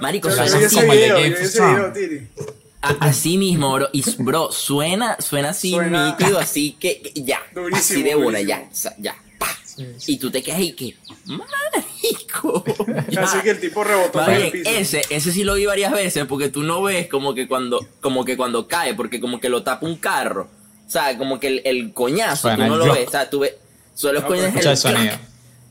Marico, 0.00 0.30
yo, 0.30 0.34
suena 0.36 0.66
así 0.66 0.74
como 0.74 0.92
el 0.94 0.98
de 1.00 2.28
así 2.80 3.36
mismo, 3.36 3.74
bro. 3.74 3.88
Y 3.92 4.02
bro, 4.22 4.52
suena, 4.52 5.16
suena 5.20 5.50
así 5.50 5.78
nítido, 5.78 6.38
así 6.38 6.72
que 6.80 7.12
ya. 7.14 7.42
Así 7.74 8.02
de 8.02 8.16
una, 8.16 8.38
durísimo. 8.38 8.94
ya, 8.98 9.14
Y 10.06 10.18
tú 10.18 10.30
te 10.30 10.42
quedas 10.42 10.58
ahí 10.60 10.72
que, 10.72 10.96
marico. 11.24 12.64
ya. 13.10 13.22
Así 13.22 13.38
que 13.42 13.50
el 13.50 13.60
tipo 13.60 13.82
rebotó 13.82 14.24
en 14.28 14.34
el 14.42 14.50
piso. 14.52 14.70
ese, 14.70 15.02
ese 15.10 15.32
sí 15.32 15.42
lo 15.44 15.54
vi 15.54 15.66
varias 15.66 15.92
veces 15.92 16.26
porque 16.26 16.48
tú 16.48 16.62
no 16.62 16.82
ves 16.82 17.08
como 17.08 17.34
que 17.34 17.48
cuando, 17.48 17.84
como 18.00 18.24
que 18.24 18.36
cuando 18.36 18.68
cae, 18.68 18.94
porque 18.94 19.20
como 19.20 19.40
que 19.40 19.48
lo 19.48 19.62
tapa 19.62 19.84
un 19.86 19.96
carro. 19.96 20.48
O 20.86 20.90
sea, 20.90 21.16
como 21.18 21.40
que 21.40 21.48
el, 21.48 21.62
el 21.64 21.92
coñazo, 21.92 22.42
Suena 22.42 22.56
tú 22.56 22.68
no 22.68 22.74
el 22.74 22.78
lo 22.80 22.86
rock. 22.86 22.96
ves. 22.98 23.08
O 23.08 23.10
sea, 23.10 23.30
tú 23.30 23.38
ves, 23.40 23.54
solo 23.94 24.20
No, 24.20 24.26
coñas 24.26 24.52
pero 24.54 24.70
Escucha 24.72 24.90
el. 25.02 25.18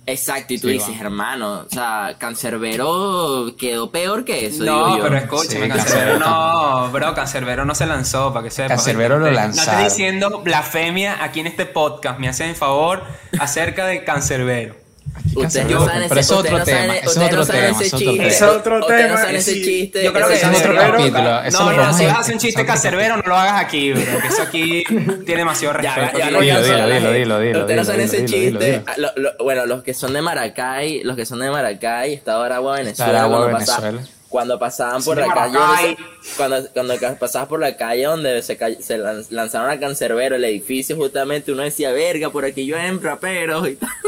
Exacto, 0.05 0.53
y 0.53 0.60
tú 0.60 0.67
Sí, 0.67 0.74
dices, 0.74 0.95
va. 0.95 1.01
hermano, 1.01 1.51
o 1.65 1.69
sea, 1.69 2.15
Cancerbero 2.19 3.53
quedó 3.57 3.89
peor 3.89 4.25
que 4.25 4.45
eso. 4.48 4.63
No, 4.65 4.86
digo 4.88 4.98
yo. 4.98 5.03
pero 5.03 5.17
escúchame, 5.17 5.63
Sí, 5.65 5.69
Cancerbero 5.69 6.19
no, 6.19 6.89
bro, 6.91 7.13
Cancerbero 7.13 7.65
no 7.65 7.74
se 7.74 7.86
lanzó, 7.86 8.33
para 8.33 8.43
que 8.43 8.51
sepas. 8.51 8.72
Canserbero 8.72 9.17
lo 9.19 9.27
No 9.27 9.31
lanzaron. 9.31 9.81
estoy 9.81 9.83
diciendo 9.86 10.39
blasfemia 10.41 11.24
aquí 11.24 11.39
en 11.39 11.48
este 11.48 11.65
podcast, 11.65 12.19
me 12.19 12.27
hacen 12.27 12.53
favor 12.55 13.03
acerca 13.39 13.86
de 13.86 14.03
Cancerbero. 14.03 14.75
Ustedes 15.36 15.70
no 15.70 15.86
saben 15.86 16.03
ese, 16.03 16.20
es 16.20 16.29
ustedes 16.29 16.32
otro 16.32 16.58
no 16.58 16.63
tema, 16.63 16.98
es 16.98 17.08
ustedes 17.08 17.17
no 17.17 17.25
otro 17.25 17.46
saben 17.46 17.62
tema, 17.65 17.82
es 17.82 17.93
otro 17.93 18.00
chiste. 18.00 18.13
tema. 18.88 19.32
Ese 19.32 19.55
no 19.55 19.65
chiste. 19.65 20.03
Yo 20.03 20.13
creo 20.13 20.27
que 20.27 20.34
es 20.34 20.43
otro 20.43 20.75
capítulo. 20.75 21.43
No, 21.51 21.65
vamos 21.77 21.98
si 21.98 22.05
vas 22.05 22.15
a 22.15 22.20
hacer 22.20 22.34
un 22.34 22.39
chiste 22.39 22.65
cancerbero, 22.65 23.17
no 23.17 23.24
lo 23.25 23.36
hagas 23.36 23.63
aquí, 23.63 23.93
bro, 23.93 24.01
que 24.22 24.27
eso 24.27 24.41
aquí 24.43 24.84
tiene 25.25 25.39
demasiado 25.39 25.74
respeto. 25.74 26.17
no 26.32 26.39
Dilo, 26.41 26.63
dilo, 26.63 27.12
dilo, 27.12 27.39
dilo, 27.39 27.60
Ustedes 27.62 27.77
no 27.77 27.86
saben 27.86 28.01
ese 28.01 28.25
chiste. 28.25 28.84
bueno, 29.39 29.65
los 29.65 29.84
que 29.84 29.93
son 29.93 30.13
de 30.13 30.22
Maracay, 30.22 31.03
los 31.03 31.15
que 31.15 31.25
son 31.25 31.39
de 31.39 31.50
Maracay, 31.50 32.13
Estado 32.13 32.39
de 32.41 32.46
Aragua, 32.48 32.77
Venezuela, 32.77 33.20
Aragua, 33.20 33.48
Venezuela. 33.48 34.01
Cuando 34.33 34.57
pasaban 34.57 35.03
por 35.03 35.15
Sí, 35.15 35.21
la 35.27 35.31
calle, 35.31 35.59
Maracay. 35.59 35.95
donde 35.95 36.03
se- 36.23 36.35
cuando, 36.35 36.67
cuando 36.73 36.97
pasabas 37.19 37.47
por 37.47 37.59
la 37.59 37.77
calle 37.77 38.05
donde 38.05 38.41
se, 38.41 38.57
se 38.81 38.97
lan- 38.97 39.27
lanzaron 39.29 39.69
a 39.69 39.79
Cancerbero, 39.79 40.35
el 40.37 40.43
edificio, 40.43 40.95
justamente 40.95 41.51
uno 41.51 41.61
decía, 41.61 41.91
verga, 41.91 42.31
por 42.31 42.43
aquí 42.43 42.65
yo 42.65 42.75
en 42.75 42.99
raperos 43.01 43.67
y 43.69 43.75
tal. 43.75 43.89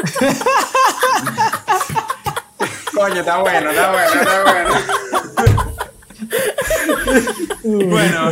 Coño, 2.95 3.19
está 3.19 3.37
bueno, 3.37 3.69
está 3.69 3.91
bueno, 3.91 4.13
está 4.15 4.43
bueno. 7.63 7.87
Bueno, 7.87 8.31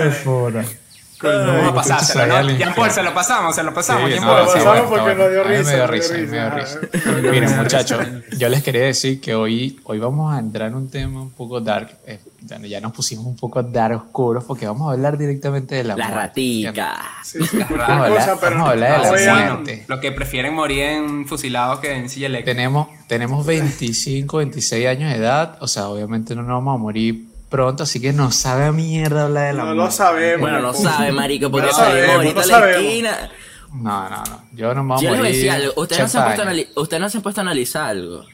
Qué 1.23 1.37
fora. 1.37 1.45
Vamos 1.53 1.67
a 1.69 1.73
pasárselo, 1.75 2.43
¿no? 2.43 2.49
Ya 2.51 2.89
se 2.89 3.03
lo 3.03 3.13
pasamos, 3.13 3.55
se 3.55 3.63
lo 3.63 3.73
pasamos. 3.73 4.11
Sí, 4.11 4.19
no. 4.19 4.37
Lo 4.37 4.45
sí, 4.47 4.53
pasamos 4.59 4.89
bueno, 4.89 4.89
porque 4.89 5.15
nos 5.15 5.31
dio 5.31 5.43
bueno. 5.43 5.57
A 5.57 5.61
mí 5.61 5.65
me 5.65 5.87
risa, 5.87 6.13
dio 6.13 6.21
nos 6.23 6.31
dio 6.31 6.31
risa, 6.31 6.31
me 6.31 6.37
dio 6.39 6.49
risa. 6.49 6.79
risa. 6.91 7.11
Miren, 7.31 7.57
muchachos, 7.57 8.07
yo 8.37 8.49
les 8.49 8.63
quería 8.63 8.81
decir 8.83 9.19
que 9.21 9.33
hoy, 9.35 9.79
hoy 9.85 9.99
vamos 9.99 10.33
a 10.33 10.39
entrar 10.39 10.67
en 10.69 10.75
un 10.75 10.89
tema 10.89 11.21
un 11.21 11.31
poco 11.31 11.59
dark. 11.61 11.89
eh, 12.05 12.19
ya, 12.67 12.81
nos 12.81 12.91
pusimos 12.91 13.25
un 13.25 13.37
poco 13.37 13.63
dark 13.63 13.95
oscuros 13.97 14.43
porque 14.43 14.67
vamos 14.67 14.89
a 14.89 14.93
hablar 14.93 15.17
directamente 15.17 15.75
de 15.75 15.83
la 15.85 15.95
La 15.95 16.05
muerte. 16.07 16.21
ratica. 16.23 16.95
Sí, 17.23 17.39
sí, 17.45 17.57
Vamos 17.57 17.67
cualquier 17.67 17.81
a 17.81 18.03
hablar- 18.05 18.19
cosa, 18.19 18.39
pero 18.39 18.51
vamos 18.55 18.67
a 18.67 18.71
hablar 18.71 19.01
de 19.01 19.25
no 19.27 19.35
la 19.35 19.45
muerte. 19.53 19.85
Los 19.87 19.99
que 19.99 20.11
prefieren 20.11 20.53
morir 20.53 20.79
en 20.81 21.25
fusilados 21.27 21.79
que 21.79 21.93
en 21.95 22.09
silla 22.09 22.27
eléctrica. 22.27 22.53
Tenemos, 22.55 22.87
tenemos 23.07 23.45
25, 23.45 24.37
26 24.37 24.87
años 24.87 25.09
de 25.11 25.17
edad, 25.17 25.57
o 25.61 25.67
sea, 25.67 25.87
obviamente 25.87 26.35
no 26.35 26.41
nos 26.43 26.51
vamos 26.51 26.75
a 26.75 26.77
morir 26.77 27.27
pronto, 27.53 27.83
así 27.83 28.01
que 28.01 28.11
no 28.13 28.31
sabe 28.31 28.65
a 28.65 28.71
mierda 28.71 29.25
hablar 29.25 29.47
de 29.47 29.53
la 29.53 29.59
No 29.59 29.75
muerte. 29.75 29.83
lo 29.85 29.91
sabemos. 29.91 30.41
Bueno, 30.41 30.59
no 30.61 30.73
sabe, 30.73 31.11
marico, 31.11 31.51
porque 31.51 31.67
No 31.67 31.73
salimos 31.73 32.15
ahorita 32.15 32.33
no 32.33 32.39
a 32.41 32.45
la 32.45 32.53
sabemos. 32.59 32.83
esquina. 32.83 33.31
No, 33.73 34.09
no, 34.09 34.23
no. 34.23 34.41
Yo 34.53 34.73
no 34.73 34.83
me 34.83 34.95
voy 34.95 34.97
a 34.97 35.01
Yo 35.03 35.09
les 35.11 35.17
morir. 35.19 35.35
decía 35.35 35.53
algo. 35.55 35.73
Ustedes 35.77 36.01
no, 36.01 36.07
se 36.09 36.17
han 36.17 36.23
80 36.23 36.35
puesto 36.35 36.43
anali- 36.51 36.81
ustedes 36.81 37.01
no 37.01 37.09
se 37.09 37.17
han 37.17 37.23
puesto 37.23 37.41
a 37.41 37.43
analizar 37.43 37.83
algo. 37.85 38.25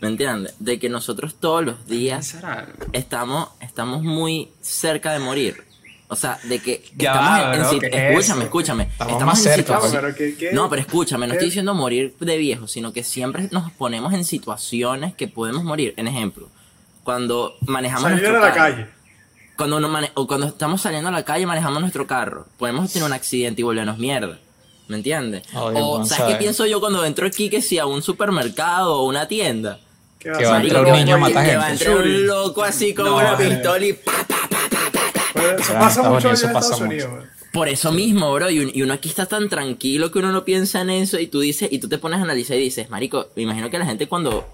¿Me 0.00 0.08
entiendes? 0.08 0.54
De 0.58 0.78
que 0.78 0.88
nosotros 0.90 1.36
todos 1.40 1.64
los 1.64 1.86
días 1.86 2.36
estamos, 2.92 3.48
estamos 3.60 4.02
muy 4.02 4.50
cerca 4.60 5.12
de 5.12 5.18
morir. 5.20 5.64
O 6.08 6.14
sea, 6.16 6.38
de 6.44 6.60
que 6.60 6.84
Ya 6.96 7.10
estamos 7.12 7.30
va, 7.30 7.40
en, 7.48 7.54
en 7.54 7.60
bro, 7.60 7.70
si- 7.70 7.78
¿qué 7.80 7.86
es 7.86 7.94
escúchame, 7.94 8.20
eso? 8.38 8.42
escúchame. 8.44 8.82
Estamos 8.92 9.24
más 9.24 9.38
en 9.38 9.44
cerca, 9.44 9.56
situación- 9.80 10.02
pero 10.02 10.14
que- 10.14 10.36
que- 10.36 10.52
No, 10.52 10.70
pero 10.70 10.82
escúchame, 10.82 11.26
no 11.26 11.32
estoy 11.32 11.48
diciendo 11.48 11.74
morir 11.74 12.14
de 12.20 12.36
viejo, 12.36 12.68
sino 12.68 12.92
que 12.92 13.02
siempre 13.02 13.48
nos 13.50 13.72
ponemos 13.72 14.12
en 14.14 14.24
situaciones 14.24 15.14
que 15.14 15.26
podemos 15.28 15.64
morir. 15.64 15.94
En 15.96 16.06
ejemplo, 16.06 16.48
cuando 17.06 17.56
manejamos 17.62 18.02
Salir 18.10 18.18
nuestro 18.22 18.42
a 18.44 18.48
la 18.48 18.54
carro. 18.54 18.74
calle. 18.74 18.86
Cuando, 19.56 19.76
uno 19.78 19.88
mane- 19.88 20.10
o 20.12 20.26
cuando 20.26 20.46
estamos 20.48 20.82
saliendo 20.82 21.08
a 21.08 21.12
la 21.12 21.24
calle 21.24 21.44
y 21.44 21.46
manejamos 21.46 21.80
nuestro 21.80 22.06
carro, 22.06 22.46
podemos 22.58 22.92
tener 22.92 23.06
un 23.06 23.14
accidente 23.14 23.62
y 23.62 23.64
volvernos 23.64 23.96
mierda. 23.96 24.38
¿Me 24.88 24.96
entiendes? 24.96 25.44
Obvio, 25.54 25.86
o, 25.86 25.98
no 26.00 26.04
¿sabes 26.04 26.24
qué 26.24 26.32
sabe. 26.32 26.36
pienso 26.36 26.66
yo 26.66 26.78
cuando 26.80 27.02
entro 27.06 27.26
aquí 27.26 27.48
que 27.48 27.62
si 27.62 27.78
a 27.78 27.86
un 27.86 28.02
supermercado 28.02 28.96
o 29.00 29.04
una 29.08 29.26
tienda? 29.26 29.78
Que 30.18 30.30
Que 30.32 30.44
va 30.44 30.58
a 30.58 30.62
entrar 30.62 30.84
que 30.84 30.90
un 30.90 30.96
niño 30.98 31.14
a 31.14 31.18
va- 31.18 31.28
matar 31.28 31.46
que 31.46 31.56
va 31.56 31.64
a 31.64 31.68
gente. 31.68 31.84
entrar 31.84 32.04
un 32.04 32.26
loco 32.26 32.62
así 32.62 32.92
con 32.94 33.06
No, 33.06 33.16
una 33.16 33.32
eh. 33.34 33.36
pistola 33.48 33.86
y 33.86 33.92
pa, 33.94 34.12
pa, 34.12 34.24
pa, 34.26 34.58
pa, 34.70 34.90
pa, 34.92 35.12
pa. 35.12 35.22
Pero 35.32 35.58
eso 35.58 35.72
Ah, 35.74 35.78
pasa 35.78 36.00
Estados 36.00 36.14
mucho 36.14 36.28
en 36.28 36.34
Estados 36.34 36.80
Unidos. 36.80 37.10
mucho. 37.10 37.26
Por 37.52 37.68
eso 37.68 37.90
mismo, 37.92 38.32
bro, 38.34 38.50
y, 38.50 38.58
un- 38.60 38.70
y 38.74 38.82
uno 38.82 38.92
aquí 38.92 39.08
está 39.08 39.24
tan 39.24 39.48
tranquilo 39.48 40.12
que 40.12 40.18
uno 40.18 40.30
no 40.32 40.44
piensa 40.44 40.82
en 40.82 40.90
eso 40.90 41.18
y 41.18 41.26
tú 41.28 41.40
dices, 41.40 41.68
y 41.72 41.78
tú 41.78 41.88
te 41.88 41.96
pones 41.96 42.18
a 42.20 42.22
analizar 42.24 42.56
y 42.58 42.60
dices, 42.60 42.90
marico, 42.90 43.28
me 43.34 43.42
imagino 43.44 43.70
que 43.70 43.78
la 43.78 43.86
gente 43.86 44.06
cuando 44.08 44.46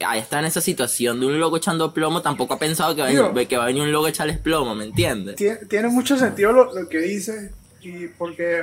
ahí 0.00 0.18
está 0.20 0.38
en 0.40 0.46
esa 0.46 0.60
situación 0.60 1.20
de 1.20 1.26
un 1.26 1.38
loco 1.38 1.56
echando 1.56 1.92
plomo 1.94 2.22
tampoco 2.22 2.54
ha 2.54 2.58
pensado 2.58 2.94
que 2.94 3.02
va, 3.02 3.06
a 3.08 3.10
Digo- 3.10 3.32
venir- 3.32 3.48
que 3.48 3.56
va 3.56 3.64
a 3.64 3.66
venir 3.66 3.82
un 3.82 3.92
loco 3.92 4.06
a 4.06 4.10
echarles 4.10 4.38
plomo, 4.38 4.74
¿me 4.74 4.84
entiendes? 4.84 5.36
Tiene, 5.36 5.56
tiene 5.68 5.88
mucho 5.88 6.16
sentido 6.16 6.52
lo, 6.52 6.72
lo 6.74 6.88
que 6.88 6.98
dices, 6.98 7.50
y 7.80 8.06
porque 8.08 8.62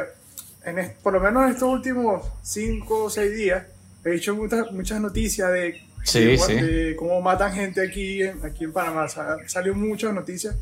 en 0.65 0.79
es- 0.79 0.91
por 1.01 1.13
lo 1.13 1.19
menos 1.19 1.43
en 1.45 1.51
estos 1.51 1.69
últimos 1.69 2.23
5 2.43 3.05
o 3.05 3.09
6 3.09 3.33
días 3.35 3.63
he 4.05 4.15
hecho 4.15 4.35
muchas, 4.35 4.71
muchas 4.71 4.99
noticias 5.01 5.51
de, 5.51 5.81
Sí, 6.03 6.25
de- 6.25 6.37
sí. 6.37 6.53
de 6.55 6.95
cómo 6.95 7.21
matan 7.21 7.53
gente 7.53 7.81
aquí 7.85 8.23
en, 8.23 8.43
aquí 8.45 8.63
en 8.63 8.71
Panamá. 8.73 9.03
O 9.03 9.09
sea, 9.09 9.35
salió 9.47 9.73
muchas 9.75 10.13
noticias, 10.13 10.55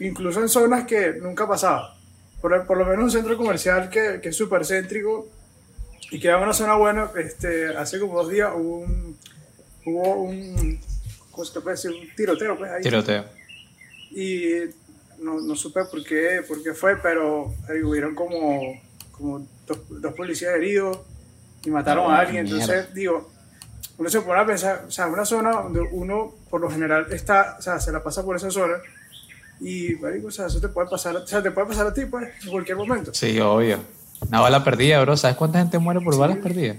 incluso 0.00 0.40
en 0.40 0.48
zonas 0.48 0.84
que 0.84 1.14
nunca 1.20 1.46
pasaba. 1.48 1.96
Por, 2.40 2.66
por 2.66 2.76
lo 2.76 2.84
menos 2.84 3.04
un 3.04 3.10
centro 3.12 3.36
comercial 3.36 3.88
que, 3.88 4.18
que 4.20 4.30
es 4.30 4.36
súper 4.36 4.64
céntrico 4.66 5.28
y 6.10 6.18
que 6.18 6.26
era 6.26 6.38
una 6.38 6.52
zona 6.52 6.74
buena. 6.74 7.10
Este, 7.16 7.68
hace 7.76 8.00
como 8.00 8.14
dos 8.20 8.30
días 8.32 8.50
hubo 8.54 8.78
un, 8.78 9.16
hubo 9.86 10.22
un, 10.22 10.80
¿cómo 11.30 11.44
se 11.44 11.52
te 11.54 11.60
puede 11.60 11.76
decir? 11.76 11.90
Un 11.90 12.14
tiroteo. 12.16 12.56
Pues, 12.58 12.70
ahí. 12.70 12.82
Tiroteo. 12.82 13.24
Y 14.10 14.44
no, 15.20 15.40
no 15.40 15.54
supe 15.56 15.84
por 15.84 16.04
qué, 16.04 16.42
por 16.46 16.62
qué 16.62 16.74
fue, 16.74 16.96
pero 16.96 17.54
ahí 17.68 17.82
hubieron 17.82 18.14
como, 18.14 18.80
como 19.12 19.46
dos, 19.66 19.78
dos 19.88 20.14
policías 20.14 20.54
heridos 20.54 20.98
y 21.64 21.70
mataron 21.70 22.04
No, 22.04 22.10
a 22.10 22.18
alguien. 22.20 22.44
mierda. 22.44 22.60
Entonces, 22.62 22.94
digo, 22.94 23.30
uno 23.98 24.10
se 24.10 24.20
pone 24.20 24.40
a 24.40 24.46
pensar, 24.46 24.84
o 24.86 24.90
sea, 24.90 25.06
una 25.06 25.24
zona 25.24 25.52
donde 25.52 25.80
uno 25.80 26.34
por 26.50 26.60
lo 26.60 26.70
general 26.70 27.06
está, 27.12 27.56
o 27.58 27.62
sea, 27.62 27.78
se 27.78 27.92
la 27.92 28.02
pasa 28.02 28.24
por 28.24 28.36
esa 28.36 28.50
zona 28.50 28.74
y, 29.60 29.94
marico, 29.96 30.26
o 30.26 30.30
sea, 30.30 30.46
eso 30.46 30.60
te 30.60 30.68
puede 30.68 30.88
pasar, 30.90 31.14
o 31.16 31.26
sea, 31.26 31.42
te 31.42 31.52
puede 31.52 31.68
pasar 31.68 31.86
a 31.86 31.94
ti, 31.94 32.04
pues, 32.06 32.28
en 32.44 32.50
cualquier 32.50 32.76
momento. 32.76 33.14
Sí, 33.14 33.38
obvio. 33.38 33.78
Una 34.28 34.40
bala 34.40 34.64
perdida, 34.64 35.00
bro. 35.02 35.16
¿Sabes 35.16 35.36
cuánta 35.36 35.58
gente 35.60 35.78
muere 35.78 36.00
por 36.00 36.16
balas 36.16 36.38
perdidas? 36.38 36.78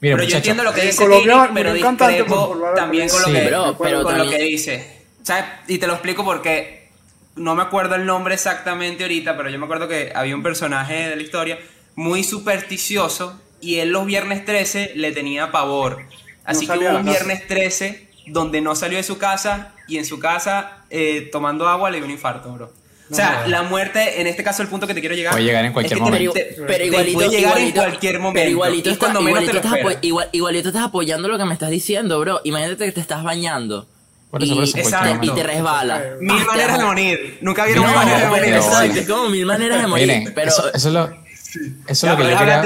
Mira, 0.00 0.16
Pero 0.16 0.28
yo 0.28 0.36
entiendo 0.36 0.62
lo 0.62 0.72
que 0.72 0.82
dice 0.82 1.04
Tini, 1.08 1.24
pero 1.54 1.72
discrepo 1.74 2.56
también 2.76 3.08
con 3.08 3.20
lo 3.22 3.26
Sí, 3.28 3.32
que, 3.34 3.46
bro, 3.48 3.76
pero 3.78 4.02
con 4.04 4.12
lo 4.16 4.18
también- 4.24 4.38
que 4.38 4.44
dice. 4.44 4.98
¿Sabes? 5.22 5.44
Y 5.66 5.78
te 5.78 5.86
lo 5.86 5.94
explico 5.94 6.24
porque 6.24 6.88
no 7.36 7.54
me 7.54 7.62
acuerdo 7.62 7.96
el 7.96 8.06
nombre 8.06 8.34
exactamente 8.34 9.02
ahorita, 9.04 9.36
pero 9.36 9.50
yo 9.50 9.58
me 9.58 9.64
acuerdo 9.64 9.88
que 9.88 10.12
había 10.14 10.34
un 10.36 10.42
personaje 10.42 11.08
de 11.08 11.16
la 11.16 11.22
historia 11.22 11.58
muy 11.96 12.22
supersticioso 12.24 13.40
y 13.60 13.76
él 13.80 13.90
los 13.90 14.06
viernes 14.06 14.44
13 14.44 14.92
le 14.94 15.10
tenía 15.12 15.50
pavor. 15.50 16.04
Así 16.44 16.66
que 16.66 16.78
hubo 16.78 16.96
un 16.98 17.04
viernes 17.04 17.46
13 17.48 18.08
donde 18.26 18.60
no 18.60 18.74
salió 18.76 18.98
de 18.98 19.02
su 19.04 19.18
casa 19.18 19.74
y 19.88 19.98
en 19.98 20.04
su 20.04 20.18
casa 20.20 20.84
eh, 20.90 21.28
tomando 21.32 21.68
agua 21.68 21.90
le 21.90 21.96
dio 21.98 22.06
un 22.06 22.12
infarto, 22.12 22.50
bro. 22.52 22.72
O 23.10 23.14
sea, 23.14 23.46
la 23.46 23.62
muerte, 23.62 24.20
en 24.20 24.26
este 24.26 24.42
caso 24.44 24.62
el 24.62 24.68
punto 24.68 24.86
que 24.86 24.94
te 24.94 25.00
quiero 25.00 25.14
llegar... 25.14 25.32
Puede 25.32 25.44
llegar 25.46 25.64
en 25.64 25.72
cualquier 25.72 25.98
es 25.98 26.04
que 26.04 26.04
te- 26.04 26.10
momento. 26.10 26.32
te- 26.34 26.54
pero 26.66 26.78
te 26.78 26.84
igualito, 26.86 27.14
puede 27.18 27.28
llegar 27.30 27.42
igualito, 27.58 27.80
en 27.82 27.86
cualquier 27.88 28.18
momento. 28.20 28.38
Pero 28.40 28.50
igualito, 28.50 28.88
y 28.88 28.92
está- 28.92 29.04
cuando 29.06 29.20
menos 29.22 29.42
igualito, 29.42 29.60
te 29.62 29.68
lo 29.68 29.76
estás 29.86 30.02
igual- 30.04 30.28
igualito 30.32 30.68
estás 30.68 30.84
apoyando 30.84 31.28
lo 31.28 31.38
que 31.38 31.44
me 31.44 31.52
estás 31.54 31.70
diciendo, 31.70 32.20
bro. 32.20 32.40
Imagínate 32.44 32.84
que 32.84 32.92
te 32.92 33.00
estás 33.00 33.22
bañando. 33.24 33.86
Por 34.30 34.42
eso, 34.42 34.52
y, 34.52 34.56
por 34.56 34.64
eso, 34.64 34.76
Exacto. 34.78 35.08
cualquier 35.08 35.32
y 35.32 35.36
te 35.36 35.42
resbala. 35.42 36.02
Mil 36.20 36.32
Ah, 36.36 36.38
te 36.40 36.46
maneras 36.46 36.78
de 36.78 36.84
morir. 36.84 37.38
Nunca 37.40 37.64
vieron 37.64 37.82
No, 37.84 37.88
mil 37.88 37.96
maneras 37.98 38.20
de 38.20 38.26
no, 38.26 38.32
morir. 38.36 38.54
exacto, 38.54 38.98
es 39.00 39.08
como 39.08 39.28
mil 39.30 39.46
maneras 39.46 39.80
de 39.80 39.86
morir. 39.86 40.06
Miren, 40.06 40.32
pero 40.34 40.48
eso, 40.48 40.68
eso 40.74 40.88
es 40.88 40.94
lo, 40.94 41.04
eso 41.06 41.72
es 41.88 42.02
lo 42.02 42.16
que 42.16 42.30
yo 42.30 42.38
quería 42.38 42.62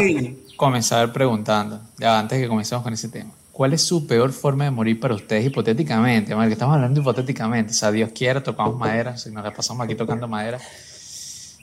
comenzar 0.57 1.13
preguntando, 1.13 1.81
ya 1.99 2.19
antes 2.19 2.41
que 2.41 2.49
comencemos 2.49 2.83
con 2.83 2.93
ese 2.93 3.09
tema. 3.09 3.31
¿Cuál 3.53 3.75
es 3.75 3.83
su 3.83 4.07
peor 4.07 4.33
forma 4.33 4.65
de 4.65 4.71
morir 4.71 4.99
para 4.99 5.15
ustedes 5.15 5.45
hipotéticamente? 5.47 6.35
Madre, 6.35 6.49
que 6.49 6.55
estamos 6.55 6.75
hablando 6.75 7.01
hipotéticamente. 7.01 7.73
O 7.73 7.75
sea, 7.75 7.93
Dios 7.93 8.11
quiera, 8.15 8.43
tocamos 8.43 8.79
madera, 8.79 9.17
si 9.19 9.31
nos 9.31 9.45
la 9.45 9.53
pasamos 9.53 9.85
aquí 9.85 9.95
tocando 9.95 10.27
madera. 10.27 10.59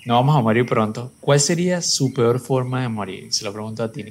No 0.06 0.14
vamos 0.16 0.38
a 0.38 0.42
morir 0.42 0.66
pronto. 0.66 1.12
¿Cuál 1.20 1.40
sería 1.40 1.82
su 1.82 2.14
peor 2.14 2.40
forma 2.40 2.82
de 2.82 2.90
morir? 2.90 3.34
Se 3.34 3.44
lo 3.44 3.52
pregunto 3.52 3.84
a 3.84 3.92
ti. 3.92 4.06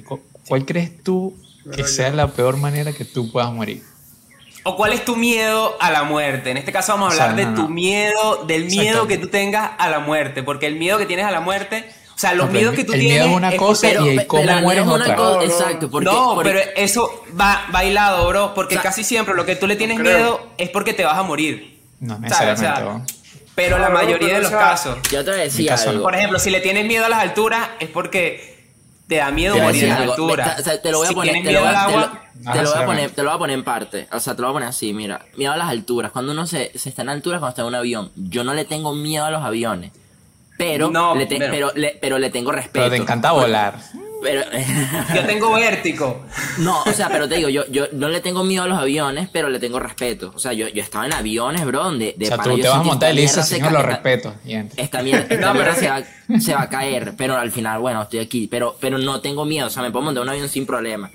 ¿Cuál 0.47 0.65
crees 0.65 1.01
tú 1.03 1.35
que 1.75 1.83
sea 1.85 2.11
la 2.11 2.27
peor 2.27 2.57
manera 2.57 2.91
que 2.93 3.05
tú 3.05 3.31
puedas 3.31 3.51
morir? 3.51 3.81
¿O 4.65 4.75
cuál 4.75 4.91
es 4.91 5.05
tu 5.05 5.15
miedo 5.15 5.75
a 5.79 5.89
la 5.89 6.03
muerte? 6.03 6.51
En 6.51 6.57
este 6.57 6.71
caso 6.73 6.91
vamos 6.91 7.13
a 7.13 7.13
O 7.13 7.15
sea, 7.17 7.29
hablar 7.31 7.45
no, 7.45 7.51
de 7.51 7.57
no. 7.57 7.65
tu 7.67 7.73
miedo, 7.73 8.45
del 8.45 8.65
miedo 8.65 9.07
que 9.07 9.17
tú 9.17 9.27
tengas 9.29 9.71
a 9.77 9.89
la 9.89 9.99
muerte. 9.99 10.43
Porque 10.43 10.67
el 10.67 10.75
miedo 10.75 10.97
que 10.97 11.05
tienes 11.05 11.25
a 11.25 11.31
la 11.31 11.39
muerte, 11.39 11.85
o 12.19 12.21
sea, 12.21 12.33
los 12.33 12.47
No, 12.47 12.51
pero 12.51 12.59
miedos 12.59 12.75
que 12.75 12.83
tú 12.83 12.91
el 12.91 12.99
tienes. 12.99 13.17
miedo 13.19 13.29
es 13.31 13.37
una 13.37 13.55
cosa 13.55 13.87
porque- 13.87 14.03
y 14.03 14.09
el 14.09 14.15
pe- 14.17 14.27
cómo 14.27 14.43
pero 14.43 14.59
mueres 14.59 14.83
es 14.83 14.89
otra. 14.91 15.15
cosa-. 15.15 15.45
Exacto, 15.45 15.89
porque, 15.89 16.05
no, 16.09 16.35
porque- 16.35 16.49
pero 16.49 16.71
eso 16.75 17.23
va 17.39 17.65
bailado, 17.71 18.27
bro. 18.27 18.53
Porque 18.53 18.75
O 18.75 18.81
sea, 18.81 18.83
casi 18.91 19.05
siempre 19.05 19.33
lo 19.35 19.45
que 19.45 19.55
tú 19.55 19.67
le 19.67 19.77
tienes 19.77 19.97
creo. 19.97 20.17
miedo 20.17 20.47
es 20.57 20.69
porque 20.69 20.93
te 20.93 21.05
vas 21.05 21.17
a 21.17 21.23
morir. 21.23 21.79
No 22.01 22.15
¿sabes? 22.15 22.21
necesariamente. 22.29 22.67
O 22.67 22.75
sea, 22.75 22.83
¿no? 22.83 23.05
pero 23.55 23.77
la 23.79 23.89
mayoría 23.89 24.17
pero, 24.19 24.27
de 24.33 24.35
o 24.37 24.41
los 24.41 24.49
sea, 24.49 24.59
casos. 24.59 24.97
yo 25.11 25.23
te 25.23 25.31
a 25.31 25.35
caso 25.69 25.89
algo. 25.91 26.03
Por 26.03 26.15
ejemplo, 26.15 26.39
si 26.39 26.49
le 26.49 26.59
tienes 26.59 26.85
miedo 26.85 27.05
a 27.05 27.09
las 27.09 27.19
alturas 27.19 27.69
es 27.79 27.89
porque 27.89 28.57
te 29.07 29.15
da 29.15 29.31
miedo 29.31 29.55
Te 29.55 29.61
a 29.61 29.63
morir 29.63 29.83
en 29.85 29.89
las 29.89 29.99
alturas. 30.01 30.55
Te, 30.57 30.61
o 30.61 30.65
sea, 30.65 30.81
te 30.81 30.91
lo 30.91 30.97
voy 30.99 31.05
a 31.05 31.09
si 31.09 31.15
poner, 31.15 31.33
tienes 31.33 31.47
te 31.49 31.53
lo 31.53 31.59
miedo 31.61 31.71
voy 31.73 31.75
al 31.75 31.83
a- 31.83 31.87
te 31.87 31.91
lo- 31.93 31.97
agua, 32.05 32.11
te 32.11 32.19
lo 32.19 32.43
voy 32.43 32.49
a 32.51 32.53
necesariamente. 32.61 32.85
poner, 32.85 33.11
te 33.15 33.23
lo 33.23 33.29
voy 33.29 33.35
a 33.35 33.39
poner 33.39 33.57
en 33.57 33.63
parte. 33.63 34.07
O 34.11 34.19
sea, 34.19 34.35
te 34.35 34.41
lo 34.41 34.47
voy 34.47 34.51
a 34.51 34.55
poner 34.55 34.69
así, 34.69 34.93
mira. 34.93 35.25
Miedo 35.35 35.51
a 35.51 35.57
las 35.57 35.69
alturas. 35.69 36.11
Cuando 36.11 36.31
uno 36.31 36.45
se, 36.47 36.71
se 36.77 36.89
está 36.89 37.01
en 37.01 37.09
alturas, 37.09 37.39
cuando 37.39 37.49
está 37.49 37.61
en 37.63 37.67
un 37.69 37.75
avión. 37.75 38.11
Yo 38.15 38.43
no 38.43 38.53
le 38.53 38.65
tengo 38.65 38.93
miedo 38.93 39.25
a 39.25 39.31
los 39.31 39.43
aviones. 39.43 39.91
Pero, 40.59 40.91
No, 40.91 41.15
le, 41.15 41.25
te- 41.25 41.37
pero- 41.37 41.51
pero, 41.53 41.71
le, 41.73 41.97
pero 42.01 42.19
le 42.19 42.29
tengo 42.29 42.51
respeto. 42.51 42.73
Pero 42.73 42.89
te 42.91 42.97
encanta 42.97 43.31
volar. 43.31 43.75
Pero, 44.21 44.41
yo 45.15 45.25
tengo 45.25 45.53
vértigo. 45.53 46.25
no, 46.57 46.83
o 46.83 46.91
sea, 46.91 47.07
pero 47.07 47.29
te 47.29 47.35
digo, 47.35 47.47
yo, 47.47 47.65
yo 47.71 47.85
no 47.93 48.09
le 48.09 48.19
tengo 48.19 48.43
miedo 48.43 48.63
a 48.63 48.67
los 48.67 48.77
aviones, 48.77 49.29
pero 49.31 49.47
le 49.47 49.59
tengo 49.59 49.79
respeto. 49.79 50.33
O 50.35 50.39
sea, 50.39 50.51
yo, 50.51 50.67
yo 50.67 50.83
estaba 50.83 51.05
en 51.05 51.13
aviones, 51.13 51.63
bro, 51.65 51.85
donde 51.85 52.13
de 52.17 52.25
o 52.25 52.27
sea, 52.27 52.37
tú 52.39 52.49
yo 52.57 52.63
te 52.63 52.67
vas 52.67 52.79
a 52.79 52.83
montar 52.83 53.13
y 53.13 53.15
le 53.15 53.21
dices, 53.21 53.47
señor, 53.47 53.69
se 53.69 53.73
lo 53.73 53.81
respeto. 53.83 54.35
Y. 54.43 54.55
Esta 54.75 55.01
mierda, 55.01 55.21
esta 55.29 55.37
No, 55.47 55.53
mierda 55.53 55.73
pero- 55.75 55.79
se, 55.79 55.89
va, 55.89 56.39
se 56.41 56.53
va 56.53 56.63
a 56.63 56.69
caer, 56.69 57.13
pero 57.17 57.37
al 57.37 57.51
final, 57.53 57.79
bueno, 57.79 58.01
estoy 58.01 58.19
aquí. 58.19 58.47
Pero, 58.51 58.75
pero 58.81 58.97
no 58.97 59.21
tengo 59.21 59.45
miedo, 59.45 59.67
o 59.67 59.69
sea, 59.69 59.81
me 59.83 59.91
puedo 59.91 60.03
montar 60.03 60.23
un 60.23 60.29
avión 60.29 60.49
sin 60.49 60.65
problema. 60.65 61.09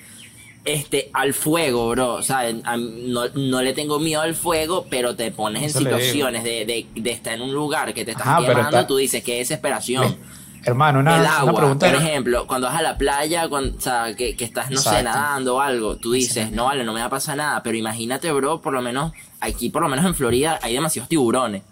Este, 0.64 1.11
al 1.12 1.35
fuego, 1.35 1.90
bro, 1.90 2.14
o 2.14 2.22
sea, 2.22 2.50
no, 2.53 3.29
no 3.35 3.61
le 3.62 3.74
tengo 3.74 3.98
miedo 3.98 4.22
al 4.22 4.35
fuego, 4.35 4.87
pero 4.88 5.14
te 5.14 5.31
pones 5.31 5.62
en 5.62 5.68
Eso 5.68 5.81
le 5.81 5.90
situaciones 5.90 6.42
de, 6.42 6.64
de, 6.64 6.87
de 6.94 7.11
estar 7.11 7.35
en 7.35 7.42
un 7.42 7.53
lugar 7.53 7.92
que 7.92 8.05
te 8.07 8.12
estás 8.12 8.27
Ajá, 8.27 8.38
quemando, 8.40 8.62
está- 8.62 8.87
tú 8.87 8.96
dices, 8.96 9.22
qué 9.22 9.37
desesperación. 9.37 10.16
Hermano, 10.64 11.00
una, 11.00 11.16
el 11.16 11.20
una 11.20 11.37
agua, 11.40 11.55
pregunta. 11.61 11.87
por 11.92 12.03
ejemplo, 12.03 12.46
cuando 12.46 12.66
vas 12.68 12.79
a 12.79 12.83
la 12.83 12.96
playa, 12.96 13.46
cuando, 13.48 13.77
o 13.77 13.81
sea, 13.83 14.14
que, 14.16 14.35
que 14.35 14.44
estás, 14.46 14.70
no 14.70 14.81
sé, 14.81 15.03
nadando 15.03 15.57
o 15.57 15.61
algo, 15.61 15.96
tú 15.96 16.12
dices, 16.12 16.50
no 16.50 16.64
vale, 16.64 16.83
no 16.85 16.94
me 16.94 17.00
va 17.00 17.07
a 17.07 17.11
pasar 17.11 17.37
nada, 17.37 17.62
pero 17.62 17.77
imagínate, 17.77 18.33
bro, 18.33 18.62
por 18.62 18.72
lo 18.72 18.81
menos, 18.81 19.12
aquí, 19.40 19.68
por 19.68 19.83
lo 19.83 19.90
menos 19.90 20.07
en 20.07 20.14
Florida, 20.14 20.59
hay 20.62 20.72
demasiados 20.72 21.11
tiburones. 21.11 21.62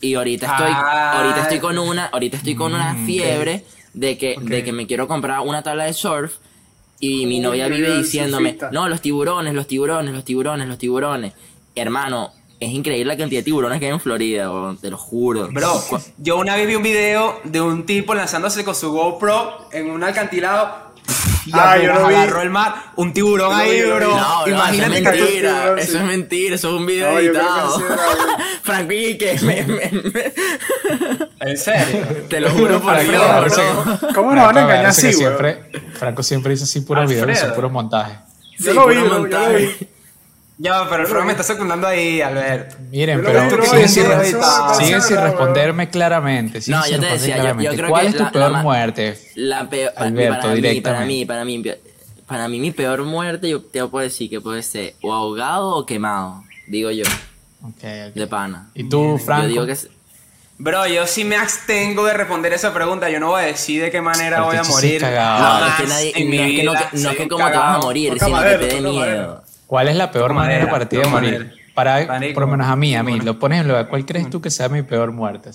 Y 0.00 0.14
ahorita 0.14 0.46
estoy, 0.46 0.72
Ah. 0.74 1.20
ahorita 1.20 1.42
estoy 1.42 1.60
con 1.60 1.78
una, 1.78 2.06
ahorita 2.06 2.38
estoy 2.38 2.56
con 2.56 2.74
una 2.74 2.94
Mm, 2.94 3.06
fiebre 3.06 3.64
de 3.94 4.18
que, 4.18 4.34
de 4.40 4.64
que 4.64 4.72
me 4.72 4.88
quiero 4.88 5.06
comprar 5.06 5.38
una 5.42 5.62
tabla 5.62 5.84
de 5.84 5.92
surf 5.92 6.34
y 7.00 7.26
mi 7.26 7.36
Uy, 7.36 7.40
novia 7.40 7.68
vive 7.68 7.96
diciéndome, 7.98 8.50
surfista. 8.50 8.70
no, 8.72 8.88
los 8.88 9.00
tiburones, 9.00 9.54
los 9.54 9.66
tiburones, 9.66 10.14
los 10.14 10.24
tiburones, 10.24 10.66
los 10.68 10.78
tiburones. 10.78 11.32
Hermano, 11.74 12.32
es 12.58 12.70
increíble 12.70 13.04
la 13.12 13.16
cantidad 13.18 13.40
de 13.40 13.44
tiburones 13.44 13.78
que 13.80 13.86
hay 13.86 13.92
en 13.92 14.00
Florida, 14.00 14.50
te 14.80 14.90
lo 14.90 14.96
juro. 14.96 15.48
Bro, 15.52 15.82
yo 16.18 16.38
una 16.38 16.56
vez 16.56 16.66
vi 16.66 16.74
un 16.74 16.82
video 16.82 17.38
de 17.44 17.60
un 17.60 17.84
tipo 17.84 18.14
lanzándose 18.14 18.64
con 18.64 18.74
su 18.74 18.90
GoPro 18.92 19.68
en 19.72 19.90
un 19.90 20.02
acantilado. 20.02 20.86
Y 21.44 21.50
Ah, 21.52 21.78
yo 21.78 21.92
lo 21.92 22.08
vi. 22.08 22.14
agarró 22.14 22.42
el 22.42 22.50
mar, 22.50 22.74
un 22.96 23.12
tiburón 23.12 23.54
ahí, 23.54 23.80
bro. 23.82 24.00
No, 24.00 24.16
no, 24.16 24.46
eso 24.46 24.46
es 24.46 24.52
Imagínate 24.52 25.00
mentira, 25.02 25.26
tiburón, 25.62 25.78
eso 25.78 25.92
sí. 25.92 25.98
es 25.98 26.04
mentira, 26.04 26.54
eso 26.56 26.68
es 26.74 26.80
un 26.80 26.86
video 26.86 27.18
editado. 27.20 27.78
Franco 28.62 28.88
que 28.88 29.38
me, 29.42 29.62
me- 29.62 30.10
me- 30.10 31.25
En 31.46 31.56
serio. 31.56 32.06
te 32.28 32.40
lo 32.40 32.50
juro 32.50 32.80
por 32.80 32.94
Alfredo, 32.94 33.22
Dios, 33.44 33.56
bro. 33.56 33.98
bro. 34.00 34.14
¿Cómo 34.14 34.34
nos 34.34 34.44
van 34.46 34.58
a 34.58 34.62
engañar 34.62 34.86
así, 34.86 35.12
siempre, 35.12 35.70
Franco 35.94 36.22
siempre 36.22 36.52
dice 36.52 36.64
así 36.64 36.80
puros 36.80 37.08
videos, 37.08 37.28
Alfredo. 37.28 37.46
son 37.46 37.54
puros 37.54 37.72
montajes. 37.72 38.18
Yo 38.58 38.70
Sí, 38.70 38.74
lo 38.74 38.86
vi, 38.88 38.94
yo 38.96 39.04
lo 39.04 39.18
montaje. 39.20 39.56
vi. 39.56 39.88
Ya, 40.58 40.88
pero 40.88 41.02
el 41.02 41.06
Fran 41.08 41.26
me 41.26 41.32
está 41.32 41.42
secundando 41.44 41.86
ahí, 41.86 42.22
Alberto. 42.22 42.76
Miren, 42.90 43.22
pero 43.22 43.46
bro, 43.48 43.62
siguen, 43.66 43.88
sin, 43.90 44.06
re- 44.06 44.32
siguen 44.78 45.02
sin 45.02 45.16
responderme 45.18 45.90
claramente. 45.90 46.62
siguen 46.62 46.78
No, 46.80 46.84
sin 46.86 46.94
yo 46.94 47.00
te 47.00 47.06
decía, 47.12 47.36
yo- 47.52 47.60
yo 47.60 47.70
creo 47.76 47.88
¿Cuál 47.90 48.02
que 48.02 48.08
es 48.08 48.16
tu 48.16 48.22
la- 48.24 48.32
peor 48.32 48.50
la 48.52 48.62
muerte? 48.62 49.18
La 49.34 49.68
peor, 49.68 49.92
para, 49.92 50.06
Alberto, 50.06 50.40
para 50.40 50.54
mí, 50.54 50.80
para 50.80 51.00
mí, 51.04 51.24
para 51.26 51.44
mí, 51.44 51.62
para 52.26 52.48
mí 52.48 52.58
mi 52.58 52.70
peor 52.70 53.02
muerte 53.04 53.50
yo 53.50 53.60
te 53.60 53.84
puedo 53.86 54.02
decir 54.02 54.30
que 54.30 54.40
puede 54.40 54.62
ser 54.62 54.94
o 55.02 55.12
ahogado 55.12 55.76
o 55.76 55.84
quemado, 55.84 56.42
digo 56.66 56.90
yo, 56.90 57.04
Ok, 57.62 57.74
ok. 58.08 58.14
de 58.14 58.26
pana. 58.26 58.70
¿Y 58.74 58.88
tú, 58.88 59.18
Franco? 59.18 59.42
Yo 59.42 59.48
digo 59.50 59.66
que 59.66 59.72
es- 59.72 59.88
Bro, 60.58 60.86
yo 60.86 61.06
sí 61.06 61.24
me 61.24 61.36
abstengo 61.36 62.06
de 62.06 62.14
responder 62.14 62.52
esa 62.54 62.72
pregunta. 62.72 63.10
Yo 63.10 63.20
no 63.20 63.28
voy 63.28 63.42
a 63.42 63.46
decir 63.46 63.82
de 63.82 63.90
qué 63.90 64.00
manera 64.00 64.40
voy 64.42 64.56
a 64.56 64.62
morir. 64.64 65.02
no, 65.02 65.66
es 65.66 65.74
que 65.74 65.86
nadie, 65.86 66.12
en 66.16 66.24
no 66.24 66.30
mi 66.30 66.38
es 66.38 66.56
que, 66.56 66.62
no, 66.64 66.72
vida 66.72 66.88
que- 66.90 66.96
no 66.98 67.10
es 67.10 67.16
que 67.16 67.22
un 67.24 67.28
como 67.28 67.46
te 67.50 67.56
vas 67.56 67.74
a 67.74 67.78
morir, 67.78 68.12
Toca 68.14 68.24
sino 68.24 68.36
madera, 68.38 68.58
que 68.58 68.66
te 68.66 68.74
dé 68.76 68.80
miedo. 68.80 69.42
¿Cuál 69.66 69.88
es 69.88 69.96
la 69.96 70.10
peor 70.10 70.32
manera 70.32 70.70
para 70.70 70.88
ti 70.88 70.96
de 70.96 71.06
morir? 71.06 71.52
Para, 71.74 72.06
por 72.32 72.44
lo 72.44 72.46
menos 72.46 72.66
a 72.68 72.76
mí, 72.76 72.96
a 72.96 73.02
mí. 73.02 73.12
bueno. 73.12 73.24
Lo 73.24 73.38
pones 73.38 73.60
en 73.60 73.68
lugar. 73.68 73.88
¿Cuál 73.88 74.06
crees 74.06 74.30
tú 74.30 74.40
que 74.40 74.50
sea 74.50 74.68
mi 74.70 74.82
peor 74.82 75.12
muerte? 75.12 75.50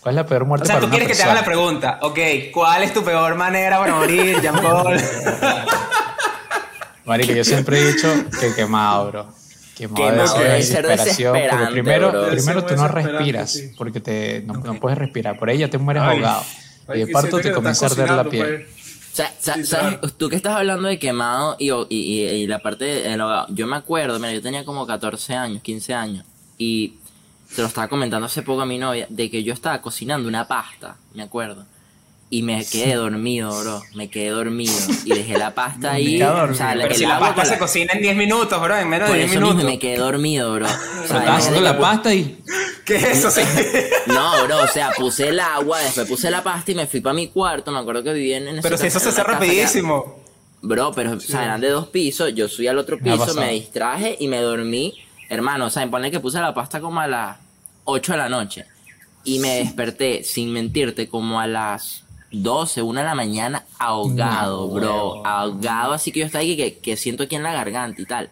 ¿Cuál 0.00 0.14
es 0.14 0.16
la 0.16 0.26
peor 0.26 0.44
muerte 0.46 0.64
O 0.64 0.66
sea, 0.66 0.76
para 0.76 0.86
tú 0.86 0.90
quieres 0.90 1.06
que 1.08 1.14
te 1.14 1.22
haga 1.22 1.34
la 1.34 1.44
pregunta. 1.44 1.98
Ok, 2.02 2.18
¿cuál 2.52 2.82
es 2.82 2.92
tu 2.92 3.04
peor 3.04 3.34
manera 3.36 3.78
para 3.78 3.94
morir, 3.94 4.40
Jean 4.40 4.60
Paul? 4.60 4.96
Marico, 7.04 7.32
yo 7.32 7.44
siempre 7.44 7.78
he 7.80 7.92
dicho 7.92 8.08
que 8.40 8.54
quemado, 8.54 9.08
bro. 9.10 9.37
Quemado, 9.78 9.94
Quemado 9.94 10.38
desesperación. 10.40 11.36
Porque 11.38 11.66
primero, 11.72 12.10
bro. 12.10 12.28
Primero 12.30 12.64
tú 12.64 12.74
no 12.76 12.88
respiras, 12.88 13.52
sí. 13.52 13.72
porque 13.76 14.00
te, 14.00 14.42
no, 14.46 14.54
no 14.54 14.74
puedes 14.80 14.98
respirar. 14.98 15.38
Por 15.38 15.48
ahí 15.50 15.58
ya 15.58 15.68
te 15.70 15.78
mueres 15.78 16.02
Ay. 16.02 16.16
ahogado. 16.18 16.42
Ay, 16.88 17.02
Y 17.02 17.04
de 17.06 17.12
parto 17.12 17.38
te 17.40 17.52
comienza 17.52 17.86
a 17.86 17.90
arder 17.90 18.10
la 18.10 18.24
piel. 18.24 18.46
pues. 18.66 18.78
O 19.12 19.16
sea, 19.18 19.28
Sí, 19.38 19.64
¿sabes? 19.64 19.68
claro. 19.98 20.00
Tú 20.16 20.28
que 20.28 20.36
estás 20.36 20.54
hablando 20.56 20.86
de 20.88 20.98
quemado 20.98 21.56
y, 21.58 21.70
y, 21.72 21.76
y- 21.90 22.24
y 22.24 22.46
la 22.46 22.60
parte 22.60 22.84
del 22.84 23.20
ahogado. 23.20 23.46
Yo 23.50 23.66
me 23.66 23.76
acuerdo, 23.76 24.18
mira, 24.18 24.32
yo 24.32 24.42
tenía 24.42 24.64
como 24.64 24.86
14 24.86 25.34
años, 25.34 25.62
15 25.62 25.92
años. 25.94 26.24
Y 26.56 26.94
se 27.50 27.62
lo 27.62 27.66
estaba 27.68 27.88
comentando 27.88 28.26
hace 28.26 28.42
poco 28.42 28.60
a 28.62 28.66
mi 28.66 28.78
novia, 28.78 29.06
de 29.08 29.30
que 29.30 29.42
yo 29.42 29.52
estaba 29.54 29.80
cocinando 29.80 30.28
una 30.28 30.46
pasta, 30.46 30.96
me 31.14 31.22
acuerdo. 31.22 31.64
Y 32.30 32.42
me 32.42 32.64
quedé 32.66 32.94
dormido, 32.94 33.58
bro. 33.58 33.82
Me 33.94 34.10
quedé 34.10 34.28
dormido. 34.30 34.74
Y 35.04 35.14
dejé 35.14 35.38
la 35.38 35.54
pasta 35.54 35.92
ahí. 35.92 36.22
O 36.22 36.54
sea, 36.54 36.74
Pero 36.74 36.88
el 36.88 36.94
si 36.94 37.06
la 37.06 37.18
pasta 37.18 37.44
se 37.44 37.58
cocina 37.58 37.92
en 37.94 38.02
10 38.02 38.16
minutos, 38.16 38.60
bro, 38.60 38.76
en 38.76 38.88
menos 38.88 39.08
Por 39.08 39.16
de 39.16 39.24
10 39.24 39.30
eso 39.30 39.40
mismo 39.40 39.54
minutos. 39.54 39.72
me 39.72 39.78
quedé 39.78 39.96
dormido, 39.96 40.54
bro. 40.54 40.66
O 40.66 41.06
sea, 41.06 41.18
estás 41.20 41.38
haciendo 41.38 41.60
la 41.62 41.78
pasta 41.78 42.12
y 42.12 42.38
¿Qué 42.84 42.96
es 42.96 43.04
eso? 43.24 43.30
Sí. 43.30 43.40
No, 44.06 44.44
bro, 44.44 44.62
o 44.62 44.66
sea, 44.66 44.90
puse 44.96 45.28
el 45.28 45.38
agua, 45.38 45.80
después 45.80 46.08
puse 46.08 46.30
la 46.30 46.42
pasta 46.42 46.72
y 46.72 46.74
me 46.74 46.86
fui 46.86 47.00
para 47.00 47.12
mi 47.14 47.28
cuarto. 47.28 47.70
Me 47.70 47.78
acuerdo 47.78 48.02
que 48.02 48.12
vivía 48.14 48.38
en 48.38 48.48
ese 48.48 48.62
Pero 48.62 48.78
si 48.78 48.86
eso 48.86 48.98
se 48.98 49.10
hace 49.10 49.22
rapidísimo. 49.22 50.18
Bro, 50.60 50.92
pero 50.92 51.12
o 51.12 51.20
sea, 51.20 51.44
eran 51.44 51.60
de 51.60 51.68
dos 51.68 51.88
pisos. 51.88 52.34
Yo 52.34 52.48
subí 52.48 52.66
al 52.66 52.78
otro 52.78 52.98
piso, 52.98 53.34
me 53.34 53.52
distraje 53.52 54.16
y 54.18 54.28
me 54.28 54.38
dormí. 54.40 54.94
Hermano, 55.28 55.66
o 55.66 55.70
sea, 55.70 55.84
me 55.84 55.90
pone 55.90 56.10
que 56.10 56.20
puse 56.20 56.40
la 56.40 56.54
pasta 56.54 56.80
como 56.80 57.00
a 57.00 57.06
las 57.06 57.36
8 57.84 58.12
de 58.12 58.18
la 58.18 58.28
noche. 58.28 58.64
Y 59.24 59.38
me 59.40 59.56
desperté, 59.56 60.24
sin 60.24 60.52
mentirte, 60.52 61.06
como 61.08 61.38
a 61.38 61.46
las 61.46 62.04
12, 62.30 62.82
1 62.82 63.00
de 63.00 63.06
la 63.06 63.14
mañana, 63.14 63.64
ahogado, 63.78 64.66
No, 64.66 64.74
bro. 64.74 65.26
Ahogado, 65.26 65.92
así 65.92 66.12
que 66.12 66.20
yo 66.20 66.26
estaba 66.26 66.42
ahí 66.42 66.56
que, 66.56 66.78
que 66.78 66.96
siento 66.96 67.22
aquí 67.22 67.36
en 67.36 67.42
la 67.42 67.52
garganta 67.52 68.00
y 68.02 68.04
tal. 68.04 68.30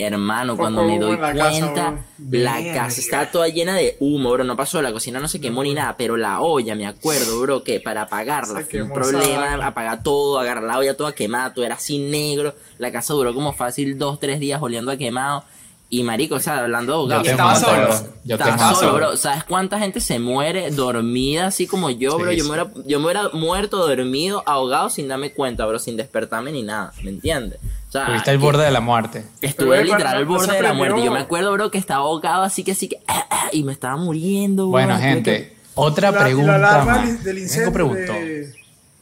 Hermano, 0.00 0.56
cuando 0.56 0.84
me 0.84 0.96
doy 0.96 1.16
la 1.16 1.32
cuenta, 1.32 2.04
la 2.30 2.72
casa 2.72 3.00
está 3.00 3.32
toda 3.32 3.48
llena 3.48 3.74
de 3.74 3.96
humo, 3.98 4.30
bro. 4.30 4.44
No 4.44 4.54
pasó, 4.56 4.80
la 4.80 4.92
cocina 4.92 5.18
no 5.18 5.26
se 5.26 5.40
quemó 5.40 5.64
ni 5.64 5.74
nada, 5.74 5.96
pero 5.96 6.16
la 6.16 6.40
olla, 6.40 6.76
me 6.76 6.86
acuerdo, 6.86 7.40
bro, 7.40 7.64
que 7.64 7.80
para 7.80 8.02
apagarla 8.02 8.64
fue 8.64 8.82
un 8.82 8.92
problema, 8.92 9.54
apagar 9.66 10.04
todo, 10.04 10.38
agarrar 10.38 10.62
la 10.62 10.78
olla 10.78 10.96
toda 10.96 11.12
quemada, 11.12 11.52
todo 11.52 11.64
era 11.64 11.74
así 11.74 11.98
negro. 11.98 12.54
La 12.78 12.92
casa 12.92 13.12
duró 13.12 13.34
como 13.34 13.52
fácil 13.52 13.98
dos, 13.98 14.20
tres 14.20 14.38
días 14.38 14.62
oliendo 14.62 14.92
a 14.92 14.96
quemado. 14.96 15.42
Y 15.90 16.02
marico, 16.02 16.34
o 16.34 16.40
sea, 16.40 16.58
hablando 16.58 16.92
de 16.92 16.96
ahogados. 16.98 17.24
Yo 17.24 17.30
estaba 17.30 17.54
solo. 17.54 17.82
bro. 17.86 17.94
Yo 18.24 18.34
Estaba 18.36 18.74
solo, 18.74 18.94
bro. 18.94 19.16
¿Sabes 19.16 19.44
cuánta 19.44 19.78
gente 19.78 20.00
se 20.00 20.18
muere 20.18 20.70
dormida 20.70 21.46
así 21.46 21.66
como 21.66 21.88
yo, 21.88 22.10
Sí, 22.12 22.16
bro? 22.22 22.32
Yo, 22.32 22.44
sí. 22.44 22.50
me 22.50 22.56
hubiera, 22.56 22.70
yo 22.86 22.98
me 23.00 23.04
hubiera 23.06 23.28
muerto 23.32 23.78
dormido, 23.88 24.42
ahogado 24.44 24.90
sin 24.90 25.08
darme 25.08 25.32
cuenta, 25.32 25.64
bro, 25.64 25.78
sin 25.78 25.96
despertarme 25.96 26.52
ni 26.52 26.62
nada, 26.62 26.92
¿me 27.02 27.08
entiendes? 27.10 27.58
O 27.88 27.92
sea, 27.92 28.02
Estuviste 28.02 28.30
al 28.32 28.38
borde 28.38 28.64
de 28.64 28.70
la 28.70 28.80
muerte. 28.82 29.24
Estuve 29.40 29.78
Pero, 29.78 29.84
literal 29.84 30.16
al 30.18 30.26
borde 30.26 30.52
de 30.56 30.62
la 30.62 30.74
muerte. 30.74 31.02
Yo 31.02 31.10
me 31.10 31.20
acuerdo, 31.20 31.52
bro, 31.52 31.70
que 31.70 31.78
estaba 31.78 32.00
ahogado 32.04 32.42
así 32.42 32.64
que 32.64 32.72
así 32.72 32.88
que... 32.88 32.98
y 33.52 33.62
me 33.62 33.72
estaba 33.72 33.96
muriendo, 33.96 34.64
bro. 34.64 34.72
Bueno, 34.72 34.98
gente, 34.98 35.30
que- 35.52 35.56
otra 35.74 36.10
La- 36.10 36.18
pregunta 36.20 36.58
la 36.58 36.84
más. 36.84 37.24
del- 37.24 37.38
incendio 37.38 37.88
de- 37.94 38.54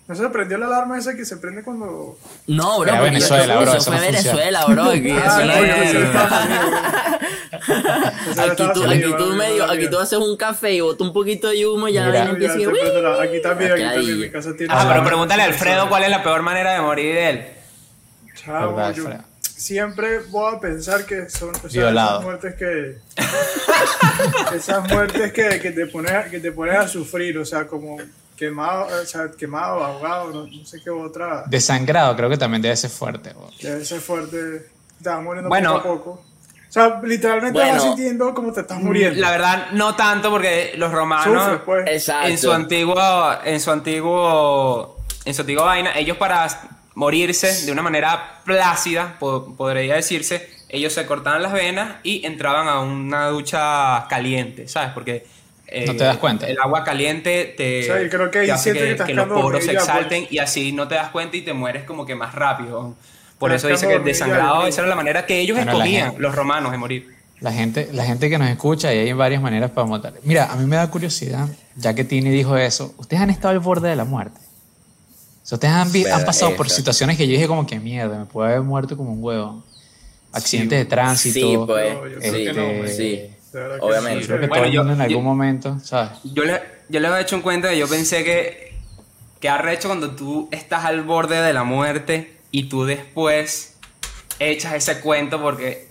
¿No 0.09 0.15
se 0.15 0.29
prendió 0.29 0.57
la 0.59 0.67
alarma 0.67 0.97
esa 0.99 1.17
que 1.17 1.25
se 1.25 1.37
prende 1.37 1.65
cuando... 1.65 2.17
No, 2.47 2.79
bro, 2.79 2.85
Era 2.89 2.99
porque 2.99 3.11
Venezuela, 3.11 3.57
bro, 3.57 3.63
eso 3.73 3.77
eso 3.79 3.91
fue 3.91 3.97
no. 4.01 4.07
Venezuela, 4.07 4.65
bro. 4.69 4.85
Aquí, 4.91 5.11
Ah, 8.39 8.55
tú, 8.57 8.85
aquí 8.85 9.03
tú 9.19 9.27
medio, 9.35 9.65
aquí 9.71 9.89
tú 9.91 9.99
haces 9.99 10.19
un 10.19 10.37
café 10.37 10.73
y 10.75 10.81
botas 10.81 11.07
un 11.07 11.13
poquito 11.13 11.49
de 11.49 11.67
humo 11.67 11.89
y 11.89 11.95
ya 11.95 12.07
Mira. 12.07 12.21
la 12.25 12.27
gente 12.31 12.47
"Uy". 12.67 12.79
Aquí 13.21 13.43
también, 13.43 13.73
aquí 13.73 13.83
Aquí 13.83 13.83
también, 13.83 13.89
hay- 13.89 14.15
mi 14.15 14.31
casa 14.31 14.55
tiene... 14.57 14.73
Ah, 14.75 14.87
pero 14.89 15.05
pregúntale 15.05 15.43
a 15.43 15.47
Alfredo 15.47 15.89
cuál 15.89 16.05
es 16.05 16.11
la 16.11 16.23
peor 16.23 16.43
manera 16.43 16.75
de 16.75 16.81
morir 16.81 17.15
de 17.15 17.31
él. 17.31 17.47
Verdad, 18.47 18.95
yo 18.95 19.05
siempre 19.41 20.21
voy 20.29 20.55
a 20.55 20.61
pensar 20.61 21.05
que 21.05 21.29
son 21.31 21.51
o 21.65 21.69
sea, 21.69 21.91
esas 21.91 22.23
muertes 22.23 22.55
que 22.55 22.99
esas 24.57 24.89
muertes 24.89 25.33
que, 25.33 25.59
que 25.61 25.71
te 25.73 25.87
pones 25.87 26.13
a- 26.13 26.25
que 26.25 26.39
te 26.39 26.53
pones 26.53 26.77
a 26.77 26.87
sufrir, 26.87 27.37
o 27.39 27.45
sea, 27.45 27.67
como 27.67 27.97
quemado, 28.37 28.87
o 29.03 29.05
sea, 29.07 29.31
quemado, 29.31 29.83
ahogado, 29.83 30.31
no, 30.33 30.47
no 30.47 30.65
sé 30.67 30.81
qué 30.83 30.91
otra. 30.91 31.45
Desangrado, 31.47 32.15
creo 32.17 32.29
que 32.29 32.37
también 32.37 32.63
debe 32.63 32.77
ser 32.77 32.91
fuerte. 32.91 33.31
bro. 33.31 33.51
Debe 33.61 33.85
ser 33.85 34.01
fuerte. 34.01 34.69
Te 35.03 35.09
vas 35.09 35.23
muriendo 35.23 35.49
Bueno. 35.49 35.75
poco 35.75 35.89
a 35.89 35.93
poco. 35.97 36.11
O 36.69 36.73
sea, 36.77 37.01
literalmente 37.03 37.59
Bueno. 37.59 37.73
vas 37.75 37.83
sintiendo 37.83 38.35
como 38.35 38.53
te 38.53 38.61
estás 38.61 38.79
muriendo. 38.81 39.21
La 39.21 39.31
verdad, 39.31 39.69
no 39.73 39.95
tanto 39.97 40.31
porque 40.31 40.75
los 40.77 40.93
romanos 40.93 41.43
Sufres, 41.43 41.61
pues. 41.65 41.87
Exacto. 41.91 42.29
en 42.29 42.39
su 42.39 42.53
antiguo, 42.53 43.33
en 43.45 43.61
su 43.61 43.71
antiguo, 43.71 44.97
en 45.25 45.35
su 45.35 45.41
antigua 45.43 45.65
vaina, 45.65 45.97
ellos 45.99 46.17
para 46.19 46.47
morirse 46.95 47.65
de 47.67 47.73
una 47.73 47.83
manera 47.83 48.41
plácida, 48.45 49.17
po- 49.19 49.55
podría 49.57 49.95
decirse, 49.95 50.51
ellos 50.69 50.93
se 50.93 51.07
cortaban 51.07 51.43
las 51.43 51.53
venas 51.53 51.97
y 52.03 52.27
entraban 52.27 52.69
a 52.69 52.81
una 52.81 53.29
ducha 53.29 54.07
caliente, 54.09 54.67
¿sabes? 54.69 54.91
Porque 54.93 55.27
eh, 55.69 55.85
No 55.87 55.97
te 55.97 56.05
das 56.05 56.17
cuenta. 56.19 56.47
El 56.47 56.59
agua 56.59 56.85
caliente 56.85 57.55
te, 57.57 57.81
O 57.83 57.95
sea, 57.95 58.03
y 58.03 58.09
creo 58.09 58.31
que 58.31 58.45
te 58.47 58.53
hace 58.53 58.73
que 58.73 58.97
que, 58.97 59.05
que 59.05 59.15
los 59.15 59.27
poros 59.29 59.65
se 59.65 59.73
pues. 59.73 59.83
exalten 59.85 60.27
y 60.31 60.39
así 60.39 60.73
no 60.73 60.87
te 60.89 60.95
das 60.95 61.11
cuenta 61.11 61.37
y 61.37 61.43
te 61.43 61.53
mueres 61.53 61.85
como 61.85 62.05
que 62.07 62.15
más 62.15 62.35
rápido. 62.35 62.95
Por 63.39 63.53
eso 63.53 63.69
dice 63.69 63.87
que 63.87 63.95
ya, 63.95 63.99
desangrado, 64.01 64.67
esa 64.67 64.81
era 64.81 64.89
la 64.89 64.97
manera 64.97 65.27
que 65.27 65.39
ellos 65.41 65.57
Bueno, 65.57 65.73
escogían, 65.73 66.07
gente- 66.11 66.23
los 66.23 66.35
romanos, 66.35 66.73
de 66.73 66.79
morir. 66.79 67.17
La 67.41 67.53
gente, 67.53 67.89
la 67.93 68.05
gente 68.07 68.31
que 68.31 68.39
nos 68.39 68.49
escucha, 68.49 68.95
y 68.95 68.99
hay 68.99 69.13
varias 69.13 69.43
maneras 69.43 69.71
para 69.71 69.87
matar. 69.87 70.15
Mira, 70.23 70.51
a 70.51 70.57
mí 70.57 70.65
me 70.65 70.77
da 70.77 70.91
curiosidad, 70.91 71.47
ya 71.75 71.93
que 71.95 72.03
Tini 72.03 72.31
dijo 72.31 72.57
eso, 72.57 72.95
¿ustedes 72.97 73.23
han 73.23 73.29
estado 73.29 73.51
al 73.53 73.61
borde 73.61 73.91
de 73.91 73.97
la 73.97 74.05
muerte? 74.07 74.41
O 74.41 75.47
sea, 75.47 75.57
ustedes 75.57 75.75
han, 75.75 75.93
vi- 75.93 76.05
han 76.05 76.13
Verdad, 76.13 76.25
pasado 76.27 76.57
por 76.57 76.71
situaciones 76.71 77.19
que 77.19 77.27
yo 77.27 77.33
dije 77.35 77.47
como 77.47 77.67
que 77.67 77.79
mierda, 77.79 78.19
me 78.19 78.25
puedo 78.25 78.49
haber 78.49 78.63
muerto 78.63 78.97
como 78.97 79.13
un 79.13 79.23
huevo. 79.23 79.63
Accidentes 80.33 80.79
de 80.79 80.85
tránsito. 80.87 81.39
Sí, 81.39 81.59
pues. 81.67 81.95
No, 81.95 82.07
yo 82.09 82.21
sí, 82.21 82.31
creo 82.31 82.45
que 82.47 82.53
no, 82.55 82.85
este, 82.85 82.97
sí. 82.97 83.36
De 83.57 83.63
verdad 83.63 83.77
que 83.79 83.85
Obviamente. 83.87 84.21
sí. 84.21 84.27
Creo 84.29 84.41
que 84.41 84.47
Bueno, 84.49 84.63
todo 84.65 84.67
el 84.69 84.73
yo- 84.75 84.85
mundo 84.85 84.93
en 84.93 84.99
yo- 84.99 85.05
algún 85.17 85.25
momento, 85.25 85.81
¿sabes? 85.83 86.11
Yo 86.25 86.45
le, 86.45 86.61
yo 86.91 87.01
le 87.01 87.07
había 87.09 87.21
hecho 87.21 87.37
un 87.37 87.43
cuento 87.43 87.69
que 87.69 87.79
yo 87.79 87.89
pensé 87.89 88.23
que, 88.23 88.75
que 89.41 89.49
arrecho 89.49 89.89
cuando 89.89 90.11
tú 90.11 90.49
estás 90.53 90.85
al 90.85 91.03
borde 91.05 91.41
de 91.41 91.53
la 91.55 91.65
muerte 91.65 92.37
y 92.51 92.65
tú 92.69 92.85
después 92.85 93.77
echas 94.41 94.75
ese 94.75 95.01
cuento 95.01 95.41
porque, 95.41 95.89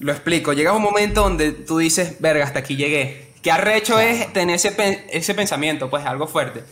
lo 0.00 0.10
explico, 0.10 0.52
llega 0.52 0.72
un 0.72 0.82
momento 0.82 1.22
donde 1.22 1.52
tú 1.52 1.78
dices, 1.78 2.16
verga, 2.20 2.44
hasta 2.44 2.58
aquí 2.58 2.74
llegué. 2.74 3.32
Qué 3.42 3.52
arrecho 3.52 4.00
es 4.00 4.32
tener 4.32 4.56
ese, 4.56 5.04
ese 5.12 5.34
pensamiento, 5.34 5.88
pues 5.88 6.04
algo 6.04 6.26
fuerte. 6.26 6.64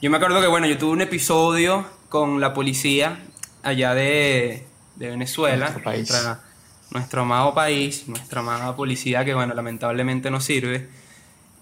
Yo 0.00 0.08
me 0.10 0.18
acuerdo 0.18 0.40
que, 0.40 0.46
bueno, 0.46 0.68
yo 0.68 0.78
tuve 0.78 0.92
un 0.92 1.00
episodio 1.00 1.84
con 2.08 2.40
la 2.40 2.54
policía 2.54 3.18
allá 3.64 3.94
de, 3.94 4.64
de 4.94 5.08
Venezuela, 5.10 5.56
Nuestro 5.70 5.82
país. 5.82 6.08
Nuestro 6.90 7.22
amado 7.22 7.54
país, 7.54 8.08
nuestra 8.08 8.40
amada 8.40 8.74
policía 8.76 9.24
que, 9.24 9.34
bueno, 9.34 9.54
lamentablemente 9.54 10.30
no 10.30 10.40
sirve. 10.40 10.88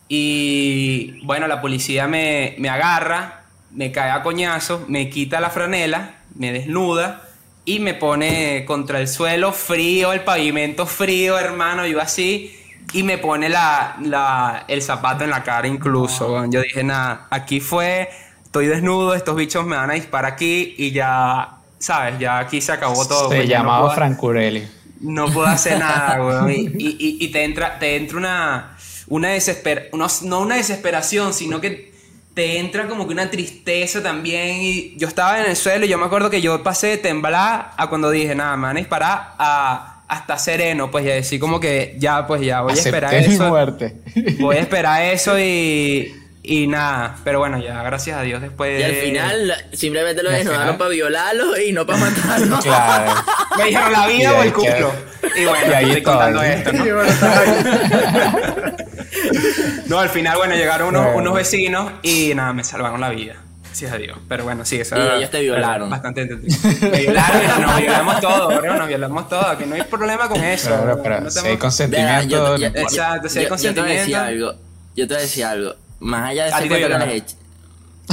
Y 0.09 1.21
bueno, 1.25 1.49
la 1.49 1.61
policía 1.61 2.07
me, 2.07 2.55
me 2.59 2.69
agarra, 2.69 3.43
me 3.73 3.91
cae 3.93 4.11
a 4.11 4.23
coñazo, 4.23 4.85
me 4.89 5.11
quita 5.11 5.41
la 5.41 5.51
franela, 5.51 6.15
me 6.35 6.53
desnuda 6.53 7.23
y 7.65 7.81
me 7.81 7.95
pone 7.95 8.65
contra 8.67 9.01
el 9.01 9.09
suelo 9.09 9.53
frío, 9.53 10.12
el 10.12 10.21
pavimento 10.21 10.87
frío, 10.87 11.39
hermano, 11.39 11.87
yo 11.87 12.01
así, 12.01 12.57
y 12.93 13.03
me 13.03 13.19
pone 13.19 13.49
la, 13.49 13.97
la- 14.03 14.65
el 14.69 14.81
zapato 14.81 15.25
en 15.25 15.31
la 15.31 15.43
cara 15.43 15.67
incluso. 15.67 16.45
Yo 16.49 16.61
dije, 16.61 16.85
nada, 16.85 17.27
aquí 17.31 17.59
fue, 17.61 18.09
estoy 18.45 18.67
desnudo, 18.67 19.15
estos 19.15 19.35
bichos 19.35 19.67
me 19.67 19.75
van 19.77 19.91
a 19.91 19.95
disparar 19.95 20.33
aquí 20.35 20.77
y 20.79 20.93
ya, 20.93 21.57
¿sabes? 21.79 22.21
Ya 22.21 22.39
aquí 22.39 22.61
se 22.61 22.71
acabó 22.71 23.07
todo. 23.09 23.31
Se 23.31 23.39
no 23.39 23.45
llamaba 23.45 23.81
puedo- 23.87 23.95
Frankurelli. 23.97 24.69
No 25.01 25.27
puedo 25.33 25.47
hacer 25.47 25.79
nada, 25.79 26.25
weón. 26.25 26.51
Y, 26.51 26.55
y- 26.79 27.17
y- 27.21 27.29
te 27.29 27.45
entra, 27.45 27.79
te 27.79 27.97
entra 27.97 28.19
una, 28.19 28.77
una 29.09 29.29
desesper, 29.31 29.91
no, 29.93 30.07
no 30.23 30.41
una 30.41 30.57
desesperación, 30.57 31.33
sino 31.35 31.61
que 31.61 31.95
te 32.35 32.59
entra 32.59 32.87
como 32.87 33.07
que 33.07 33.13
una 33.15 33.31
tristeza 33.31 34.03
también. 34.03 34.59
Y 34.61 34.97
yo 34.99 35.09
estaba 35.09 35.41
en 35.41 35.51
el 35.51 35.57
suelo 35.57 35.87
y 35.87 35.89
yo 35.89 35.99
me 35.99 36.07
acuerdo 36.07 36.29
que 36.31 36.41
yo 36.41 36.63
pasé 36.63 36.89
de 36.89 36.97
temblar 36.99 37.73
a 37.77 37.87
cuando 37.89 38.11
dije, 38.11 38.35
nada, 38.35 38.57
me 38.57 38.65
van 38.65 38.77
a 38.77 38.81
disparar 38.81 39.35
a, 39.39 40.03
hasta 40.09 40.37
sereno, 40.39 40.91
pues 40.91 41.05
y 41.05 41.09
decir 41.09 41.41
como 41.41 41.59
que 41.61 41.97
ya, 41.99 42.27
pues 42.27 42.43
ya 42.43 42.61
voy 42.61 42.73
a 42.73 42.77
esperar 42.77 43.13
mi 43.13 43.35
eso. 43.35 43.49
muerte. 43.49 43.97
Voy 44.39 44.57
a 44.57 44.61
esperar 44.61 45.03
eso 45.03 45.39
y, 45.39 46.15
y 46.47 46.67
nada. 46.67 47.17
Pero 47.25 47.39
bueno, 47.41 47.59
ya, 47.59 47.83
gracias 47.83 48.17
a 48.19 48.23
Dios 48.23 48.41
después. 48.41 48.81
Y 48.81 48.83
al 48.85 48.93
final 48.95 49.55
simplemente 49.73 50.23
lo 50.23 50.31
desnudaron 50.31 50.79
para 50.79 50.91
violarlo 50.91 51.61
y 51.61 51.73
no 51.73 51.85
para 51.87 51.99
matarlo. 51.99 52.59
Claro. 52.63 53.13
Me 53.59 53.65
dijeron 53.65 53.93
la 53.93 54.07
vida 54.07 54.33
o 54.33 54.43
el 54.43 54.53
culo. 54.53 54.93
Y 55.37 55.45
bueno, 55.45 55.67
Y 55.71 55.75
ahí 55.75 55.85
estoy 55.85 55.99
está, 55.99 56.11
contando 56.13 56.39
¿no? 56.39 56.45
esto, 56.45 56.73
¿no? 56.73 56.85
No, 59.87 59.99
al 60.01 60.09
final, 60.09 60.37
bueno, 60.37 60.55
llegaron 60.55 60.89
unos, 60.89 61.03
Bueno. 61.05 61.19
unos 61.19 61.35
vecinos 61.35 61.93
y 62.03 62.33
nada, 62.35 62.53
me 62.53 62.65
salvaron 62.65 63.01
la 63.01 63.11
vida. 63.11 63.37
Gracias 63.65 63.93
a 63.93 63.97
Dios. 63.99 64.19
Pero 64.29 64.45
bueno, 64.45 64.65
sí, 64.65 64.81
eso 64.81 64.97
Y 64.97 65.01
era- 65.01 65.17
ellos 65.17 65.31
te 65.31 65.41
violaron. 65.41 65.91
Bastante 65.91 66.23
entendido. 66.23 66.57
Me 66.91 66.99
violaron, 67.01 67.41
pero 67.45 67.59
nos 67.67 67.77
violamos 67.81 68.21
todo, 68.21 68.49
bro, 68.61 68.77
nos 68.77 68.89
violamos 68.89 69.29
todo. 69.29 69.47
Aquí 69.49 69.65
no 69.67 69.75
hay 69.75 69.83
problema 69.83 70.29
con 70.29 70.43
eso. 70.43 70.71
Pero, 70.81 71.03
pero 71.03 71.21
No 71.21 71.31
si 71.31 71.47
hay 71.47 71.57
consentimiento, 71.57 72.57
yo- 72.57 72.57
yo-. 72.57 72.67
Exacto, 72.69 73.29
si 73.29 73.39
hay 73.41 73.45
yo, 73.47 73.57
yo 73.57 73.75
te 73.75 73.81
voy 73.81 73.91
a 73.91 73.95
decir 73.95 74.15
consentimiento. 74.15 74.19
algo. 74.49 74.55
Yo 74.97 75.07
te 75.07 75.15
voy 75.15 75.21
a 75.21 75.27
decir 75.27 75.45
algo. 75.45 75.75
Más 76.01 76.31
allá 76.31 76.45
de 76.47 76.53
¿A 76.53 76.59
ese 76.59 76.69
cuento 76.69 76.89
que 76.89 76.99
les 76.99 77.09
he 77.09 77.17
hecho. 77.17 77.37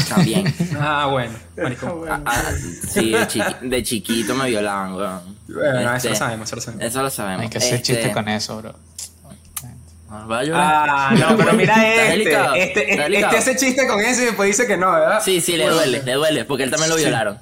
También. 0.09 0.55
Ah, 0.79 1.07
bueno. 1.11 1.33
Bueno, 1.55 1.75
Ah, 2.09 2.19
ah, 2.25 2.41
sí, 2.89 3.11
de, 3.11 3.27
chiqui- 3.27 3.59
de 3.61 3.83
chiquito 3.83 4.33
me 4.35 4.49
violaban, 4.49 4.93
weón. 4.95 5.37
Bueno, 5.47 5.79
eso 5.81 5.95
Este, 5.95 6.09
lo 6.09 6.15
sabemos, 6.15 6.47
eso 6.47 6.55
lo 6.55 6.61
sabemos. 6.61 6.85
Eso 6.85 7.03
lo 7.03 7.09
sabemos. 7.09 7.41
hay 7.43 7.49
que 7.49 7.57
hacer 7.59 7.73
Este, 7.75 7.93
chiste 7.93 8.11
con 8.11 8.27
eso, 8.27 8.57
bro. 8.61 8.73
ah, 10.09 10.25
¿va 10.29 10.39
a 10.39 10.43
llorar? 10.43 10.87
Ah, 10.89 11.15
no, 11.17 11.37
pero 11.37 11.53
mira 11.53 11.75
este. 12.13 12.63
Este, 12.63 12.93
este, 12.93 13.25
hace 13.37 13.55
chiste 13.55 13.87
con 13.87 13.99
eso 14.01 14.21
y 14.21 14.25
después 14.25 14.47
dice 14.47 14.65
que 14.65 14.77
no, 14.77 14.91
¿verdad? 14.91 15.21
Sí, 15.23 15.41
sí, 15.41 15.57
le 15.57 15.67
duele, 15.69 16.01
le 16.03 16.13
duele, 16.13 16.45
porque 16.45 16.63
él 16.63 16.71
también 16.71 16.89
lo 16.89 16.95
violaron. 16.95 17.37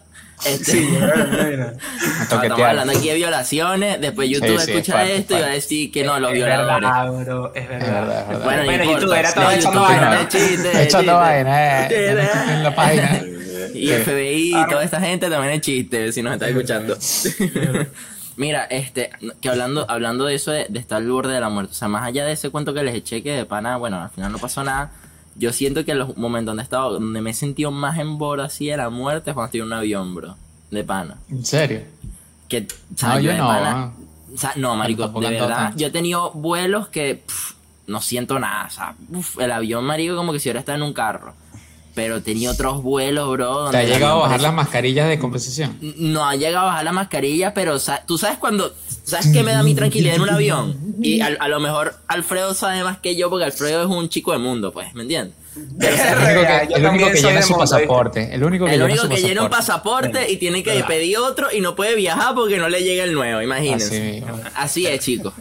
Este, 0.46 0.64
Sí, 0.72 0.88
mira, 0.92 1.16
mira. 1.16 1.28
Me 1.40 1.56
no, 1.58 1.72
estamos 1.72 2.30
toquetear. 2.30 2.70
hablando 2.70 2.94
aquí 2.98 3.10
de 3.10 3.16
violaciones, 3.16 4.02
después 4.02 4.30
YouTube 4.30 4.60
Sí, 4.60 4.66
sí, 4.66 4.72
escucha 4.72 5.06
esto 5.06 5.38
y 5.38 5.42
va 5.42 5.48
a 5.48 5.50
decir 5.52 5.92
que 5.92 6.04
no, 6.04 6.20
los 6.20 6.30
Es 6.32 6.36
violadores. 6.36 6.90
verdad, 6.90 7.12
bro, 7.26 7.52
es 7.56 7.70
verdad. 7.70 7.88
verdad, 8.02 8.22
es 8.22 8.28
verdad. 8.28 8.44
Bueno, 8.44 8.64
Bueno, 8.66 8.84
no 8.86 8.92
YouTube 9.00 9.14
era 9.14 9.30
estaba 9.30 9.56
YouTube 9.56 9.60
echando 9.62 9.82
vaina. 9.82 10.28
de 10.74 10.84
Echando 10.84 11.16
vaina, 11.18 11.86
eh. 11.86 11.88
Chiste. 11.90 12.54
En 12.54 12.64
la 12.64 12.76
página. 12.76 13.22
Y 13.74 13.88
FBI 13.88 14.54
y 14.60 14.68
toda 14.68 14.84
esta 14.84 15.00
gente 15.00 15.30
también 15.30 15.54
es 15.54 15.62
chiste, 15.62 16.12
si 16.12 16.22
nos 16.22 16.34
está 16.34 16.50
escuchando. 16.50 16.98
Mira, 18.36 18.64
este, 18.66 19.12
que 19.40 19.50
hablando, 19.50 19.86
hablando 19.90 20.26
de 20.26 20.36
eso 20.36 20.52
de, 20.52 20.66
de 20.68 20.80
estar 20.80 20.98
al 20.98 21.10
borde 21.10 21.34
de 21.34 21.40
la 21.40 21.50
muerte, 21.50 21.72
o 21.72 21.76
sea, 21.76 21.88
más 21.88 22.04
allá 22.06 22.26
de 22.26 22.34
ese 22.34 22.50
cuento 22.50 22.74
que 22.74 22.84
les 22.84 22.96
eché 22.96 23.22
que 23.22 23.32
de 23.32 23.46
pana, 23.46 23.78
bueno, 23.78 24.02
al 24.02 24.10
final 24.10 24.32
no 24.32 24.40
pasó 24.40 24.64
nada, 24.64 24.92
yo 25.42 25.52
siento 25.52 25.84
que 25.84 25.94
los 25.96 26.16
momentos 26.16 26.52
donde 26.52 26.62
he 26.62 26.64
estado, 26.64 26.94
donde 26.94 27.20
me 27.22 27.32
he 27.32 27.34
sentido 27.34 27.72
más 27.72 27.98
en 28.00 28.18
borde 28.18 28.44
así 28.46 28.68
de 28.68 28.78
la 28.78 28.90
muerte 28.90 29.32
es 29.32 29.34
cuando 29.34 29.48
estoy 29.48 29.60
en 29.60 29.66
un 29.68 29.74
avión, 29.74 30.16
bro, 30.16 30.36
de 30.70 30.84
pana. 30.86 31.18
¿En 31.30 31.44
serio? 31.44 31.82
Que, 32.48 32.68
o 32.94 32.98
sea, 32.98 33.10
No, 33.16 33.20
yo 33.20 33.32
de 33.32 33.38
no, 33.38 33.48
pana- 33.48 33.72
ah. 33.72 33.92
o 34.34 34.38
sea, 34.38 34.54
no, 34.56 34.76
marico, 34.78 35.08
de 35.10 35.30
verdad, 35.32 35.74
yo 35.76 35.88
he 35.88 35.92
tenido 35.92 36.32
vuelos 36.32 36.88
que 36.88 37.16
pff, 37.26 37.54
no 37.88 38.00
siento 38.02 38.40
nada, 38.40 38.68
o 38.68 38.70
sea, 38.72 38.96
uf, 39.14 39.40
el 39.40 39.52
avión, 39.52 39.84
marico, 39.84 40.16
como 40.16 40.32
que 40.32 40.40
si 40.40 40.48
hubiera 40.48 40.60
estado 40.62 40.78
en 40.78 40.84
un 40.84 40.94
carro. 40.94 41.34
Pero 41.94 42.22
tenido 42.24 42.54
otros 42.54 42.82
vuelos, 42.82 43.30
bro. 43.32 43.70
¿Te 43.70 43.76
ha 43.78 43.84
llegado 43.84 44.14
a 44.20 44.22
bajar 44.22 44.40
las 44.40 44.54
mascarillas 44.54 45.10
de 45.10 45.20
compensación? 45.20 45.78
no 45.98 46.24
ha 46.26 46.38
llegado 46.38 46.60
a 46.68 46.70
bajar 46.70 46.86
la 46.86 46.94
mascarilla, 46.94 47.54
pero 47.54 47.80
sa- 47.80 48.04
tú 48.06 48.18
sabes 48.18 48.38
cuando. 48.38 48.74
¿Sabes 49.04 49.28
qué 49.34 49.44
me 49.44 49.52
da 49.52 49.64
mi 49.64 49.76
tranquilidad 49.76 50.16
en 50.16 50.22
un 50.22 50.30
avión? 50.38 50.78
Y 51.02 51.22
a, 51.22 51.28
a 51.40 51.48
lo 51.48 51.60
mejor 51.60 51.96
Alfredo 52.08 52.54
sabe 52.54 52.84
más 52.84 53.00
que 53.00 53.16
yo, 53.16 53.30
porque 53.30 53.46
Alfredo 53.46 53.82
es 53.82 53.88
un 53.88 54.10
chico 54.10 54.32
de 54.32 54.38
mundo, 54.38 54.72
pues, 54.72 54.94
¿me 54.94 55.04
entiendes? 55.04 55.36
Pero, 55.80 55.94
o 55.94 55.98
sea, 55.98 56.14
El 56.14 56.22
único 56.24 56.48
que, 56.48 56.76
el 56.76 56.86
único 56.86 56.88
también 56.88 57.12
que 57.12 57.18
soy 57.18 57.30
llena 57.32 57.42
su 57.42 57.58
pasaporte. 57.58 58.34
El 58.34 58.44
único 58.44 58.66
que 58.66 58.74
el 58.74 58.80
llena 58.80 58.94
único 58.94 59.16
llena 59.16 59.44
un 59.44 59.50
pasaporte. 59.50 60.10
pasaporte 60.10 60.32
y 60.32 60.38
tiene 60.38 60.64
que 60.64 60.84
pedir 60.86 61.18
otro 61.18 61.48
y 61.52 61.60
no 61.60 61.76
puede 61.76 61.96
viajar 61.96 62.36
porque 62.36 62.58
no 62.58 62.70
le 62.70 62.84
llega 62.84 63.04
el 63.04 63.14
nuevo, 63.14 63.42
imagínense. 63.42 64.24
Así 64.56 64.88
es, 64.88 65.02
chicos. 65.02 65.34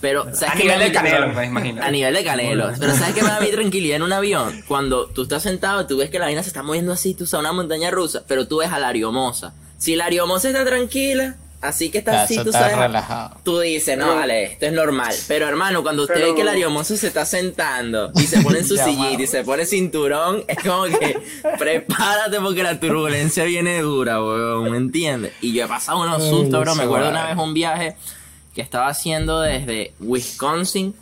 Pero, 0.00 0.26
¿sabes 0.34 0.54
A 0.54 0.58
nivel 0.58 0.78
me 0.78 0.84
de 0.84 0.92
canelo, 0.92 1.32
pues, 1.32 1.48
imagínate. 1.48 1.86
A 1.86 1.90
nivel 1.90 2.14
de 2.14 2.22
canelo. 2.22 2.70
Pero 2.78 2.94
¿sabes 2.94 3.14
qué 3.14 3.22
me 3.22 3.28
da 3.28 3.40
mi 3.40 3.50
tranquilidad 3.50 3.96
en 3.96 4.02
un 4.02 4.12
avión? 4.12 4.62
Cuando 4.68 5.06
tú 5.06 5.22
estás 5.22 5.42
sentado, 5.42 5.86
tú 5.86 5.96
ves 5.96 6.10
que 6.10 6.18
la 6.18 6.26
vaina 6.26 6.42
se 6.42 6.48
está 6.48 6.62
moviendo 6.62 6.92
así, 6.92 7.14
tú 7.14 7.26
sabes, 7.26 7.40
una 7.42 7.52
montaña 7.52 7.90
rusa, 7.90 8.22
pero 8.28 8.46
tú 8.46 8.58
ves 8.58 8.70
a 8.70 8.78
la 8.78 8.88
ariomosa. 8.88 9.54
Si 9.78 9.96
la 9.96 10.04
ariomosa 10.04 10.48
está 10.48 10.64
tranquila, 10.64 11.36
así 11.60 11.90
que 11.90 11.98
está 11.98 12.12
Ya, 12.12 12.22
así, 12.22 12.34
tú 12.36 12.50
está 12.50 12.60
sabes. 12.60 12.76
relajado. 12.78 13.36
Tú 13.42 13.58
dices, 13.60 13.96
no, 13.98 14.14
vale, 14.14 14.44
esto 14.44 14.66
es 14.66 14.72
normal. 14.72 15.14
Pero 15.28 15.48
hermano, 15.48 15.82
cuando 15.82 16.02
usted 16.02 16.14
Pero- 16.14 16.26
ve 16.28 16.34
que 16.34 16.42
el 16.42 16.48
ariomoso 16.48 16.96
se 16.96 17.08
está 17.08 17.24
sentando 17.24 18.10
y 18.14 18.22
se 18.22 18.40
pone 18.42 18.58
en 18.60 18.64
su 18.68 18.76
sillita 18.76 19.22
y 19.22 19.26
se 19.26 19.42
pone 19.44 19.64
cinturón, 19.66 20.44
es 20.48 20.58
como 20.62 20.84
que 20.84 21.20
prepárate 21.58 22.40
porque 22.40 22.62
la 22.62 22.78
turbulencia 22.78 23.44
viene 23.44 23.80
dura, 23.82 24.22
weón, 24.22 24.70
¿me 24.70 24.76
entiendes? 24.76 25.32
Y 25.40 25.52
yo 25.52 25.64
he 25.64 25.68
pasado 25.68 26.00
unos 26.00 26.22
sustos, 26.28 26.60
bro. 26.60 26.74
Me 26.74 26.84
acuerdo 26.84 27.10
una 27.10 27.26
vez 27.26 27.36
un 27.36 27.52
viaje 27.54 27.96
que 28.54 28.62
estaba 28.62 28.88
haciendo 28.88 29.40
desde 29.40 29.92
Wisconsin 30.00 30.94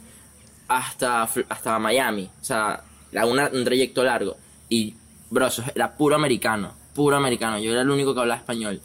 hasta, 0.69 1.29
hasta 1.49 1.79
Miami. 1.79 2.31
O 2.41 2.45
sea, 2.45 2.83
era 3.13 3.27
una- 3.27 3.51
un 3.53 3.65
trayecto 3.65 4.03
largo. 4.03 4.37
Y, 4.69 4.95
bro, 5.31 5.47
eso 5.47 5.63
era 5.75 5.93
puro 5.97 6.17
americano. 6.17 6.73
Puro 6.95 7.17
americano. 7.17 7.59
Yo 7.59 7.73
era 7.73 7.83
el 7.83 7.91
único 7.91 8.15
que 8.15 8.21
hablaba 8.21 8.39
español. 8.41 8.81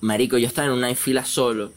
Marico, 0.00 0.38
yo 0.38 0.46
estaba 0.46 0.68
en 0.68 0.74
una 0.74 0.94
fila 0.94 1.24
solo. 1.24 1.72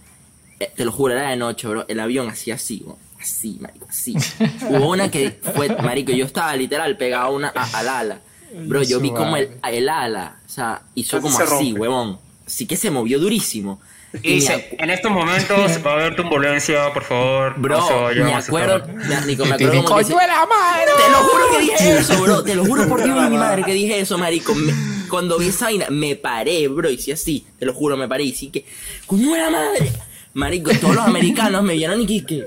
Eh, 0.60 0.72
te 0.76 0.86
lo 0.86 0.92
juro, 0.92 1.14
era 1.14 1.30
de 1.30 1.38
noche, 1.38 1.68
bro. 1.68 1.86
El 1.88 2.00
avión 2.00 2.30
hacía 2.30 2.56
así, 2.56 2.82
bro. 2.86 2.98
Así, 3.20 3.58
marico, 3.60 3.88
así. 3.90 4.16
Hubo 4.70 4.90
una 4.90 5.10
que 5.12 5.40
fue, 5.56 5.70
marico, 5.82 6.12
yo 6.12 6.26
estaba 6.26 6.56
literal 6.56 6.98
pegado 6.98 7.26
a 7.26 7.30
una, 7.30 7.52
a- 7.56 7.80
al 7.80 7.90
ala. 7.90 8.22
Bro, 8.66 8.84
yo 8.84 9.00
vi 9.00 9.12
como 9.12 9.38
el, 9.38 9.52
el 9.72 9.88
ala, 9.90 10.40
o 10.46 10.50
sea, 10.50 10.82
hizo 10.96 11.18
Casi 11.18 11.24
como 11.24 11.38
se 11.38 11.44
así, 11.44 11.54
rompe. 11.70 11.80
huevón. 11.80 12.20
Así 12.46 12.66
que 12.66 12.76
se 12.76 12.92
movió 12.92 13.18
durísimo. 13.20 13.80
Y 14.24 14.34
dice, 14.36 14.76
en 14.78 14.90
estos 14.90 15.10
momentos 15.12 15.58
va 15.86 15.92
a 15.92 15.94
haber 15.94 16.16
turbulencia, 16.16 16.92
por 16.94 17.04
favor. 17.04 17.54
Bro, 17.58 17.78
no 17.80 17.88
se 17.88 17.94
vayan 17.94 18.26
me 18.26 18.34
acuerdo, 18.34 18.86
me, 18.88 19.26
Nico, 19.26 19.46
me 19.46 19.54
acuerdo 19.56 19.84
como 19.86 19.98
que 19.98 20.04
"Coño 20.06 20.18
de 20.18 20.28
la 20.28 20.46
madre". 20.46 20.86
Te 21.06 21.12
lo 21.12 21.18
juro 21.18 21.44
que 21.52 21.60
dije 21.62 21.98
eso, 22.00 22.22
bro. 22.22 22.44
Te 22.44 22.56
lo 22.56 22.66
juro 22.66 22.88
por 22.90 23.04
Dios 23.04 23.18
y 23.18 23.30
mi 23.30 23.38
madre 23.38 23.64
que 23.64 23.74
dije 23.74 24.00
eso, 24.02 24.18
marico. 24.18 24.54
Me- 24.54 24.74
cuando 25.10 25.38
vi 25.38 25.48
esa 25.48 25.66
vaina, 25.66 25.86
me 25.90 26.16
paré, 26.18 26.68
bro. 26.68 26.90
Y 26.90 26.98
sí 26.98 27.12
así, 27.12 27.46
te 27.58 27.66
lo 27.66 27.74
juro, 27.74 27.96
me 27.96 28.08
paré. 28.08 28.24
Y 28.24 28.34
sí 28.34 28.50
que, 28.50 28.66
coño 29.08 29.36
la 29.38 29.50
madre. 29.50 29.92
Marico, 30.34 30.72
todos 30.80 30.96
los 30.96 31.06
americanos 31.06 31.64
me 31.64 31.74
vieron 31.74 32.02
y 32.02 32.06
que, 32.08 32.26
que 32.26 32.46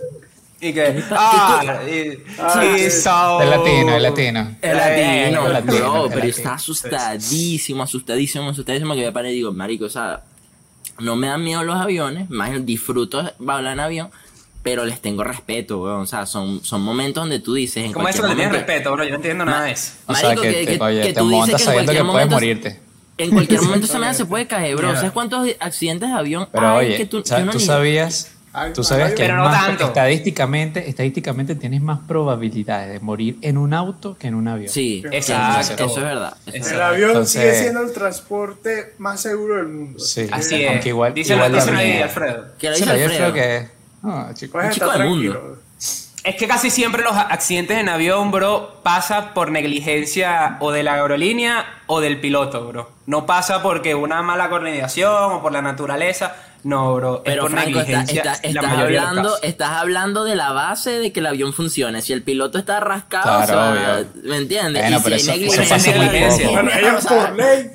Y 0.61 0.73
que. 0.73 0.83
¿Qué 0.95 1.03
Ah, 1.11 1.81
y, 1.87 2.19
Ah, 2.39 2.65
y 2.77 2.79
sí. 2.91 3.01
so- 3.03 3.41
El 3.43 3.51
latino, 3.51 3.97
el 3.97 4.03
latino. 4.03 4.57
el 4.63 4.77
latino, 4.77 5.47
el 5.47 5.53
latino, 5.55 5.91
bro. 5.93 6.09
Pero 6.13 6.27
estaba 6.27 6.57
asustadísimo, 6.57 7.83
asustadísimo, 7.83 8.49
asustadísimo. 8.51 8.95
Que 8.95 9.03
me 9.07 9.13
paré 9.13 9.33
y 9.33 9.37
digo, 9.37 9.53
marico, 9.53 9.85
o 9.87 9.91
sea, 9.91 10.23
no 10.99 11.17
me 11.17 11.27
dan 11.29 11.43
miedo 11.45 11.63
los 11.65 11.77
aviones. 11.77 12.29
Más 12.31 12.65
disfruto 12.67 13.33
volar 13.39 13.73
en 13.75 13.81
avión. 13.81 14.11
Pero 14.63 14.87
les 14.87 15.01
tengo 15.01 15.23
respeto, 15.25 15.83
weón. 15.83 16.01
O 16.01 16.07
sea, 16.07 16.25
son, 16.25 16.65
son 16.65 16.81
momentos 16.83 17.23
donde 17.23 17.39
tú 17.39 17.53
dices. 17.55 17.85
En 17.85 17.93
¿Cómo 17.93 18.09
es 18.09 18.15
eso 18.15 18.23
que 18.25 18.31
le 18.31 18.35
tienes 18.37 18.53
respeto, 18.55 18.93
bro? 18.93 19.05
Yo 19.05 19.11
no 19.11 19.17
entiendo 19.17 19.45
nada 19.45 19.65
de 19.65 19.73
eso. 19.73 19.93
O 20.07 20.15
sea, 20.15 20.29
Marico, 20.31 20.43
que, 20.43 20.49
que- 20.53 20.65
te, 20.67 20.79
que- 20.79 20.83
oye, 20.85 21.03
que 21.03 21.13
te 21.13 21.21
tú 21.21 21.29
dices 21.29 21.39
montas 21.39 21.57
que 21.57 21.63
en 21.63 21.67
sabiendo 21.67 21.93
que 21.93 21.99
cualquier 21.99 22.07
puedes 22.13 22.29
momento- 22.31 22.35
morirte. 22.37 22.81
En 23.17 23.31
cualquier 23.31 23.63
momento 23.63 23.87
esa 23.87 23.99
mierda 23.99 24.15
se 24.15 24.25
puede 24.25 24.47
caer, 24.47 24.75
bro. 24.77 24.85
Mierda. 24.87 25.01
¿Sabes 25.01 25.13
cuántos 25.13 25.47
accidentes 25.61 26.09
de 26.09 26.15
avión 26.17 26.49
Pero 26.51 26.69
hay 26.79 26.87
oye, 26.89 26.97
que 26.97 27.05
tú, 27.07 27.23
uno 27.39 27.53
tú 27.53 27.59
ni- 27.59 27.65
sabías, 27.65 28.34
tú 28.75 28.85
sabías 28.85 29.09
ay, 29.11 29.15
que 29.15 29.23
pero 29.25 29.37
no 29.37 29.45
más- 29.45 29.67
tanto. 29.67 29.85
estadísticamente, 29.87 30.89
estadísticamente 30.89 31.55
tienes 31.57 31.83
más 31.83 31.99
probabilidades 32.07 32.93
de 32.93 33.01
morir 33.01 33.37
en 33.43 33.59
un 33.59 33.75
auto 33.75 34.17
que 34.17 34.29
en 34.29 34.35
un 34.35 34.49
avión. 34.49 34.69
Sí, 34.71 35.03
Exacto. 35.11 35.85
Eso, 35.85 35.99
es 35.99 36.05
verdad. 36.05 36.37
eso 36.47 36.57
es. 36.57 36.67
El 36.67 36.73
verdad. 36.73 36.89
avión 36.91 37.11
Entonces- 37.11 37.43
sigue 37.43 37.55
siendo 37.63 37.81
el 37.83 37.93
transporte 37.93 38.95
más 38.99 39.21
seguro 39.21 39.57
del 39.57 39.67
mundo. 39.69 39.99
Sí. 39.99 40.29
Así 40.31 40.63
es. 40.65 40.71
Aunque 40.71 40.89
igual- 40.91 41.15
díselo 41.15 41.37
igual 41.47 41.53
díselo 41.53 41.73
también- 41.73 41.97
ahí, 41.97 42.03
Alfredo. 42.03 42.45
Que 42.59 42.71
lo 42.71 42.77
Sí, 42.77 42.83
dice 42.85 42.99
yo 42.99 43.05
Alfredo. 43.05 43.33
creo 43.33 43.35
que... 43.35 43.69
No, 44.03 44.35
chico. 44.35 44.53
Puedes 44.53 44.69
Un 44.69 44.75
chico 44.75 44.91
del 44.93 45.09
mundo. 45.09 45.59
Es 46.25 46.37
que 46.37 46.49
casi 46.49 46.71
siempre 46.71 47.03
los 47.03 47.15
accidentes 47.15 47.77
en 47.77 47.89
avión, 47.91 48.31
bro, 48.31 48.81
pasa 48.83 49.35
por 49.35 49.51
negligencia 49.51 50.57
o 50.61 50.73
de 50.73 50.83
la 50.83 50.95
aerolínea 50.95 51.67
o 51.87 52.01
del 52.01 52.19
piloto, 52.19 52.67
bro. 52.67 52.91
No 53.07 53.27
pasa 53.27 53.63
porque 53.63 53.95
una 53.95 54.23
mala 54.23 54.49
coordinación 54.49 55.33
o 55.33 55.43
por 55.43 55.53
la 55.53 55.61
naturaleza. 55.61 56.35
No, 56.65 56.95
bro. 56.95 57.17
es 57.19 57.23
Pero 57.25 57.43
por 57.43 57.51
Franco, 57.53 57.69
está- 57.81 57.99
negligencia. 58.03 58.17
está- 58.33 58.41
la 58.43 58.49
estás, 58.61 58.79
hablando, 58.79 59.43
estás 59.43 59.71
hablando 59.71 60.25
de 60.25 60.35
la 60.37 60.53
base 60.53 60.91
de 60.99 61.13
que 61.13 61.21
el 61.21 61.27
avión 61.27 61.53
funcione. 61.53 62.01
Si 62.03 62.13
el 62.13 62.23
piloto 62.23 62.59
está 62.59 62.81
rascado, 62.81 63.45
Claro, 63.47 63.71
o 63.73 63.75
sea. 63.75 64.05
¿me 64.25 64.37
entiendes? 64.39 64.83
Bueno, 64.83 64.99
y 64.99 65.03
pero 65.03 65.19
si 65.19 65.31
hay 65.31 65.41
negligencia. 65.41 66.51
Bueno, 66.51 66.71
ellos 66.77 67.07
por 67.07 67.37
ley 67.37 67.71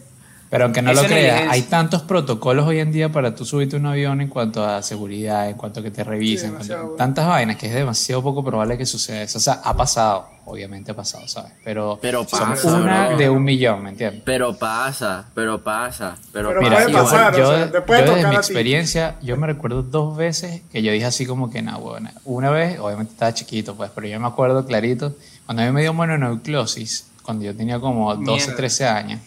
Pero 0.50 0.64
aunque 0.64 0.82
no 0.82 0.90
Eso 0.92 1.04
lo 1.04 1.08
creas, 1.08 1.44
hay 1.48 1.62
tantos 1.62 2.02
protocolos 2.02 2.66
hoy 2.66 2.80
en 2.80 2.92
día 2.92 3.12
para 3.12 3.36
tú 3.36 3.46
subirte 3.46 3.76
un 3.76 3.86
avión 3.86 4.20
en 4.20 4.30
cuanto 4.30 4.66
a 4.66 4.82
seguridad, 4.82 5.48
en 5.48 5.56
cuanto 5.56 5.80
a 5.80 5.84
que 5.84 5.92
te 5.92 6.04
revisen, 6.04 6.54
demasiado, 6.54 6.82
bueno. 6.84 6.96
tantas 6.98 7.28
vainas 7.28 7.56
que 7.58 7.68
es 7.68 7.74
demasiado 7.76 8.24
poco 8.24 8.44
probable 8.44 8.76
que 8.76 8.86
suceda 8.88 9.22
eso. 9.22 9.38
O 9.38 9.42
sea, 9.42 9.62
ha 9.64 9.76
pasado, 9.78 10.28
obviamente 10.46 10.90
ha 10.90 10.96
pasado, 10.96 11.28
¿sabes? 11.28 11.52
Pero, 11.64 12.00
Pero 12.02 12.26
son 12.28 12.50
pasa, 12.50 12.76
una 12.78 13.08
bro. 13.10 13.18
de 13.18 13.30
un 13.30 13.44
millón, 13.44 13.84
¿me 13.84 13.90
entiendes? 13.92 14.24
Pero 14.26 14.58
pasa, 14.58 15.28
pero 15.36 15.64
pasa, 15.64 16.16
pero, 16.34 16.50
Pero 16.50 16.62
Mira, 16.62 16.78
puede 16.78 16.92
yo, 16.94 16.98
pasar, 17.04 17.36
yo- 17.38 17.44
o 17.48 17.52
sea, 17.56 17.72
yo 17.72 18.16
desde 18.16 18.28
mi 18.30 18.36
experiencia, 18.36 19.16
yo 19.22 19.38
me 19.38 19.46
recuerdo 19.46 19.84
dos 19.84 20.18
veces 20.18 20.64
que 20.72 20.82
yo 20.82 20.92
dije 20.92 21.06
así 21.06 21.28
como 21.28 21.52
que, 21.52 21.62
no, 21.62 21.80
bueno, 21.80 22.10
una 22.26 22.50
vez, 22.50 22.80
obviamente 22.80 23.14
estaba 23.14 23.36
chiquito, 23.36 23.76
pues, 23.76 23.92
pero 23.94 24.08
yo 24.08 24.20
me 24.20 24.26
acuerdo 24.28 24.66
clarito, 24.66 25.14
cuando 25.46 25.62
a 25.62 25.68
mí 25.68 25.72
me 25.72 25.82
dio 25.82 25.94
mononucleosis, 25.94 27.06
cuando 27.22 27.46
yo 27.46 27.56
tenía 27.56 27.80
como 27.80 28.16
12, 28.16 28.46
Mierda. 28.48 28.56
13 28.56 28.88
años, 28.88 29.20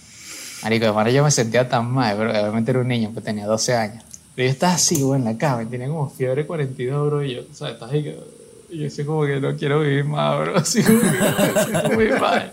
marico, 0.63 0.87
de 0.87 0.93
manera 0.93 1.17
yo 1.17 1.25
me 1.25 1.31
sentía 1.31 1.69
tan 1.69 1.91
mal, 1.91 2.17
pero 2.17 2.31
obviamente 2.31 2.71
era 2.71 2.81
un 2.81 2.89
niño, 2.89 3.11
pues 3.13 3.25
tenía 3.25 3.47
12 3.47 3.75
años. 3.75 4.05
Pero 4.35 4.47
yo 4.47 4.53
estaba 4.53 4.75
así, 4.75 5.03
güey, 5.03 5.21
en 5.21 5.27
la 5.27 5.37
cama, 5.37 5.63
y 5.63 5.67
tenía 5.67 5.89
como 5.89 6.09
fiebre 6.09 6.47
42, 6.47 7.07
bro, 7.07 7.25
y 7.25 7.35
yo, 7.35 7.43
o 7.51 7.55
sea, 7.55 7.71
estás 7.71 7.91
ahí 7.91 8.03
que... 8.03 8.19
y 8.71 8.79
Yo 8.79 8.91
sé 8.91 9.05
como 9.05 9.27
que 9.27 9.39
no 9.41 9.55
quiero 9.57 9.81
vivir 9.81 10.05
más, 10.05 10.41
bro. 10.41 10.57
Así 10.59 10.83
como 10.83 11.01
que 11.01 11.95
muy 11.95 12.09
mal. 12.19 12.51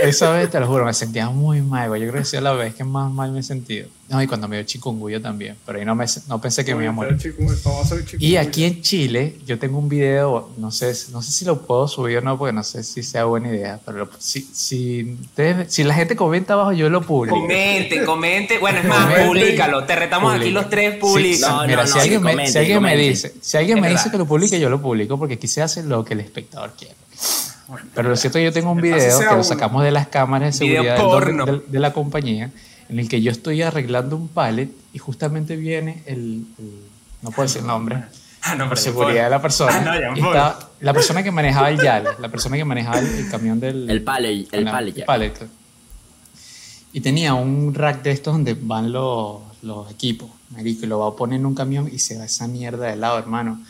Esa 0.00 0.30
vez, 0.32 0.50
te 0.50 0.58
lo 0.60 0.66
juro, 0.66 0.86
me 0.86 0.94
sentía 0.94 1.28
muy 1.28 1.60
mal, 1.60 1.88
güey. 1.88 2.00
Yo 2.00 2.08
creo 2.08 2.22
que 2.22 2.26
esa 2.26 2.38
es 2.38 2.42
la 2.42 2.52
vez 2.52 2.74
que 2.74 2.84
más 2.84 3.12
mal 3.12 3.32
me 3.32 3.40
he 3.40 3.42
sentido. 3.42 3.88
No, 4.12 4.22
y 4.22 4.26
cuando 4.26 4.46
me 4.46 4.56
dio 4.56 4.66
chikungunya 4.66 5.22
también, 5.22 5.56
pero 5.64 5.78
ahí 5.78 5.86
no, 5.86 5.94
me, 5.94 6.04
no 6.28 6.38
pensé 6.38 6.66
que 6.66 6.74
me 6.74 6.82
iba 6.84 6.90
a 6.90 6.94
morir. 6.94 7.16
Y 8.18 8.36
aquí 8.36 8.64
en 8.64 8.82
Chile, 8.82 9.36
yo 9.46 9.58
tengo 9.58 9.78
un 9.78 9.88
video, 9.88 10.50
no 10.58 10.70
sé, 10.70 10.92
no 11.12 11.22
sé 11.22 11.32
si 11.32 11.46
lo 11.46 11.62
puedo 11.62 11.88
subir 11.88 12.18
o 12.18 12.20
no, 12.20 12.36
porque 12.36 12.52
no 12.52 12.62
sé 12.62 12.84
si 12.84 13.02
sea 13.02 13.24
buena 13.24 13.48
idea, 13.48 13.80
pero 13.86 13.98
lo- 13.98 14.10
si, 14.18 14.42
si, 14.52 15.16
ustedes- 15.22 15.72
si 15.72 15.82
la 15.82 15.94
gente 15.94 16.14
comenta 16.14 16.52
abajo, 16.52 16.72
yo 16.72 16.90
lo 16.90 17.00
publico. 17.00 17.40
Comenten, 17.40 18.04
comenten. 18.04 18.60
Bueno, 18.60 18.80
es 18.80 18.84
más, 18.84 19.14
públicalo. 19.24 19.84
Te 19.84 19.96
retamos 19.96 20.30
aquí 20.34 20.40
Publica. 20.42 20.60
los 20.60 20.68
tres 20.70 20.92
Sí, 20.94 21.00
públicos. 21.00 21.48
No, 21.48 21.66
mira, 21.66 21.82
no, 21.82 21.86
si 21.88 21.98
alguien, 21.98 22.20
sí, 22.20 22.36
me, 22.36 22.46
si 22.48 22.58
alguien 22.58 22.82
me 22.82 22.96
dice, 22.98 23.34
si 23.40 23.56
alguien 23.56 23.78
Es 23.78 23.82
me 23.82 23.88
dice 23.90 24.10
que 24.10 24.18
lo 24.18 24.26
publique, 24.26 24.60
yo 24.60 24.68
lo 24.68 24.82
publico 24.82 25.18
porque 25.18 25.34
aquí 25.34 25.48
se 25.48 25.62
hace 25.62 25.82
lo 25.82 26.04
que 26.04 26.12
el 26.12 26.20
espectador 26.20 26.72
quiere. 26.78 26.94
Pero 27.94 28.10
lo 28.10 28.16
cierto 28.16 28.36
es 28.38 28.42
que 28.42 28.44
yo 28.44 28.52
tengo 28.52 28.70
un 28.72 28.80
video 28.82 28.98
que 29.18 29.24
lo 29.36 29.42
sacamos 29.42 29.82
de 29.82 29.90
las 29.90 30.08
cámaras 30.08 30.52
de 30.58 30.66
seguridad 30.66 30.96
del- 30.96 31.02
porno. 31.02 31.46
del- 31.46 31.62
de, 31.66 31.78
la 31.80 31.94
compañía, 31.94 32.50
en 32.92 32.98
el 32.98 33.08
que 33.08 33.22
yo 33.22 33.30
estoy 33.32 33.62
arreglando 33.62 34.16
un 34.16 34.28
pallet 34.28 34.68
y 34.92 34.98
justamente 34.98 35.56
viene 35.56 36.02
el, 36.06 36.44
el- 36.58 36.82
no 37.22 37.30
puedo 37.30 37.42
decir 37.48 37.62
el 37.62 37.66
nombre, 37.66 38.04
Ah, 38.42 38.54
no, 38.56 38.64
por 38.64 38.70
pero 38.70 38.80
seguridad 38.80 39.24
de 39.24 39.30
la 39.30 39.40
persona. 39.40 39.76
Ah, 39.86 39.98
no, 40.14 40.14
estaba- 40.14 40.70
la 40.80 40.92
persona 40.92 41.22
que 41.22 41.30
manejaba 41.30 41.70
el 41.70 41.80
YAL, 41.80 42.04
la 42.18 42.28
persona 42.28 42.56
que 42.56 42.64
manejaba 42.64 42.98
el, 42.98 43.06
el 43.06 43.30
camión 43.30 43.60
del... 43.60 43.88
El 43.88 44.02
pallet, 44.02 44.46
el 44.52 44.64
la- 44.64 44.72
pallet 44.72 44.94
jack. 44.94 45.06
pallet, 45.06 45.30
claro. 45.32 45.52
Y 46.92 47.00
tenía 47.00 47.34
un 47.34 47.72
rack 47.72 48.02
de 48.02 48.10
estos 48.10 48.34
donde 48.34 48.54
van 48.54 48.92
los, 48.92 49.40
los 49.62 49.90
equipos, 49.90 50.28
marico, 50.50 50.84
y 50.84 50.88
lo 50.88 50.98
va 50.98 51.08
a 51.08 51.16
poner 51.16 51.38
en 51.40 51.46
un 51.46 51.54
camión 51.54 51.88
y 51.90 51.98
se 52.00 52.18
va 52.18 52.24
esa 52.24 52.46
mierda 52.48 52.88
de 52.88 52.96
lado, 52.96 53.18
hermano. 53.18 53.62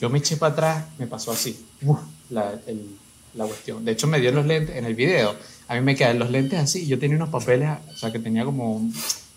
Yo 0.00 0.10
me 0.10 0.18
eché 0.18 0.36
para 0.36 0.52
atrás, 0.54 0.84
me 0.98 1.06
pasó 1.06 1.30
así, 1.32 1.64
uf, 1.82 2.00
la, 2.30 2.52
el- 2.66 2.96
la 3.34 3.44
cuestión. 3.44 3.84
De 3.84 3.92
hecho, 3.92 4.06
me 4.06 4.20
dio 4.20 4.32
los 4.32 4.46
lentes 4.46 4.74
en 4.76 4.84
el 4.86 4.94
video. 4.94 5.34
A 5.68 5.74
mí 5.74 5.80
me 5.80 5.96
quedan 5.96 6.18
los 6.18 6.30
lentes 6.30 6.58
así, 6.58 6.86
yo 6.86 6.98
tenía 6.98 7.16
unos 7.16 7.30
papeles, 7.30 7.70
o 7.92 7.96
sea, 7.96 8.12
que 8.12 8.18
tenía 8.18 8.44
como, 8.44 8.82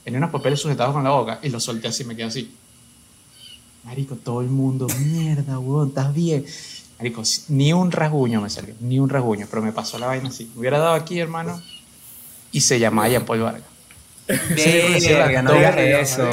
tenía 0.03 0.19
unos 0.19 0.31
papeles 0.31 0.59
sujetados 0.59 0.93
con 0.93 1.03
la 1.03 1.11
boca, 1.11 1.39
y 1.41 1.49
los 1.49 1.63
solté 1.63 1.87
así, 1.87 2.03
me 2.03 2.15
quedé 2.15 2.25
así. 2.25 2.53
Marico, 3.83 4.15
todo 4.15 4.41
el 4.41 4.49
mundo, 4.49 4.87
mierda, 4.99 5.59
weón, 5.59 5.89
¿estás 5.89 6.13
bien? 6.13 6.45
Marico, 6.97 7.23
ni 7.49 7.71
un 7.71 7.91
rasguño 7.91 8.41
me 8.41 8.49
salió, 8.49 8.75
ni 8.81 8.99
un 8.99 9.09
rasguño, 9.09 9.47
pero 9.49 9.61
me 9.61 9.71
pasó 9.71 9.97
la 9.97 10.07
vaina 10.07 10.29
así. 10.29 10.51
Me 10.53 10.61
hubiera 10.61 10.79
dado 10.79 10.95
aquí, 10.95 11.19
hermano, 11.19 11.61
y 12.51 12.61
se 12.61 12.79
llamaba 12.79 13.07
Jean 13.07 13.25
Paul 13.25 13.39
Vargas. 13.39 13.77
Esas 14.27 16.23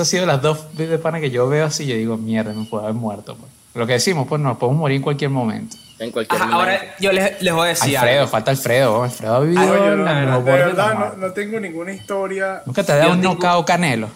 han 0.00 0.06
sido 0.06 0.26
las 0.26 0.42
dos 0.42 0.76
de 0.76 0.98
pana 0.98 1.20
que 1.20 1.30
yo 1.30 1.48
veo 1.48 1.64
así 1.64 1.84
y 1.84 1.86
yo 1.86 1.96
digo, 1.96 2.18
mierda, 2.18 2.52
me 2.52 2.64
puedo 2.64 2.84
haber 2.84 2.94
muerto. 2.94 3.36
Pues. 3.36 3.50
Lo 3.74 3.86
que 3.86 3.94
decimos, 3.94 4.26
pues 4.28 4.40
nos 4.40 4.58
podemos 4.58 4.80
morir 4.80 4.96
en 4.96 5.02
cualquier 5.02 5.30
momento. 5.30 5.76
En 5.98 6.10
cualquier 6.10 6.42
Ajá, 6.42 6.50
momento. 6.50 6.72
ahora 6.72 6.94
yo 6.98 7.12
les, 7.12 7.40
les 7.42 7.54
voy 7.54 7.66
a 7.66 7.68
decir 7.68 7.96
Alfredo, 7.96 8.20
algo. 8.20 8.30
falta 8.30 8.50
Alfredo. 8.50 9.02
Alfredo 9.04 9.34
ha 9.34 9.40
vivido 9.40 9.60
Ay, 9.62 9.68
en 9.68 10.04
la 10.04 10.12
verdad, 10.12 10.24
no 10.26 10.42
De 10.42 10.52
de 10.52 10.58
verdad, 10.58 10.94
no, 10.94 11.16
no 11.26 11.32
tengo 11.32 11.60
ninguna 11.60 11.92
historia. 11.92 12.62
Nunca 12.66 12.82
te 12.82 12.92
ha 12.92 12.96
dado 12.96 13.12
un 13.12 13.20
tengo- 13.20 13.34
nocao 13.34 13.64
canelo. 13.64 14.08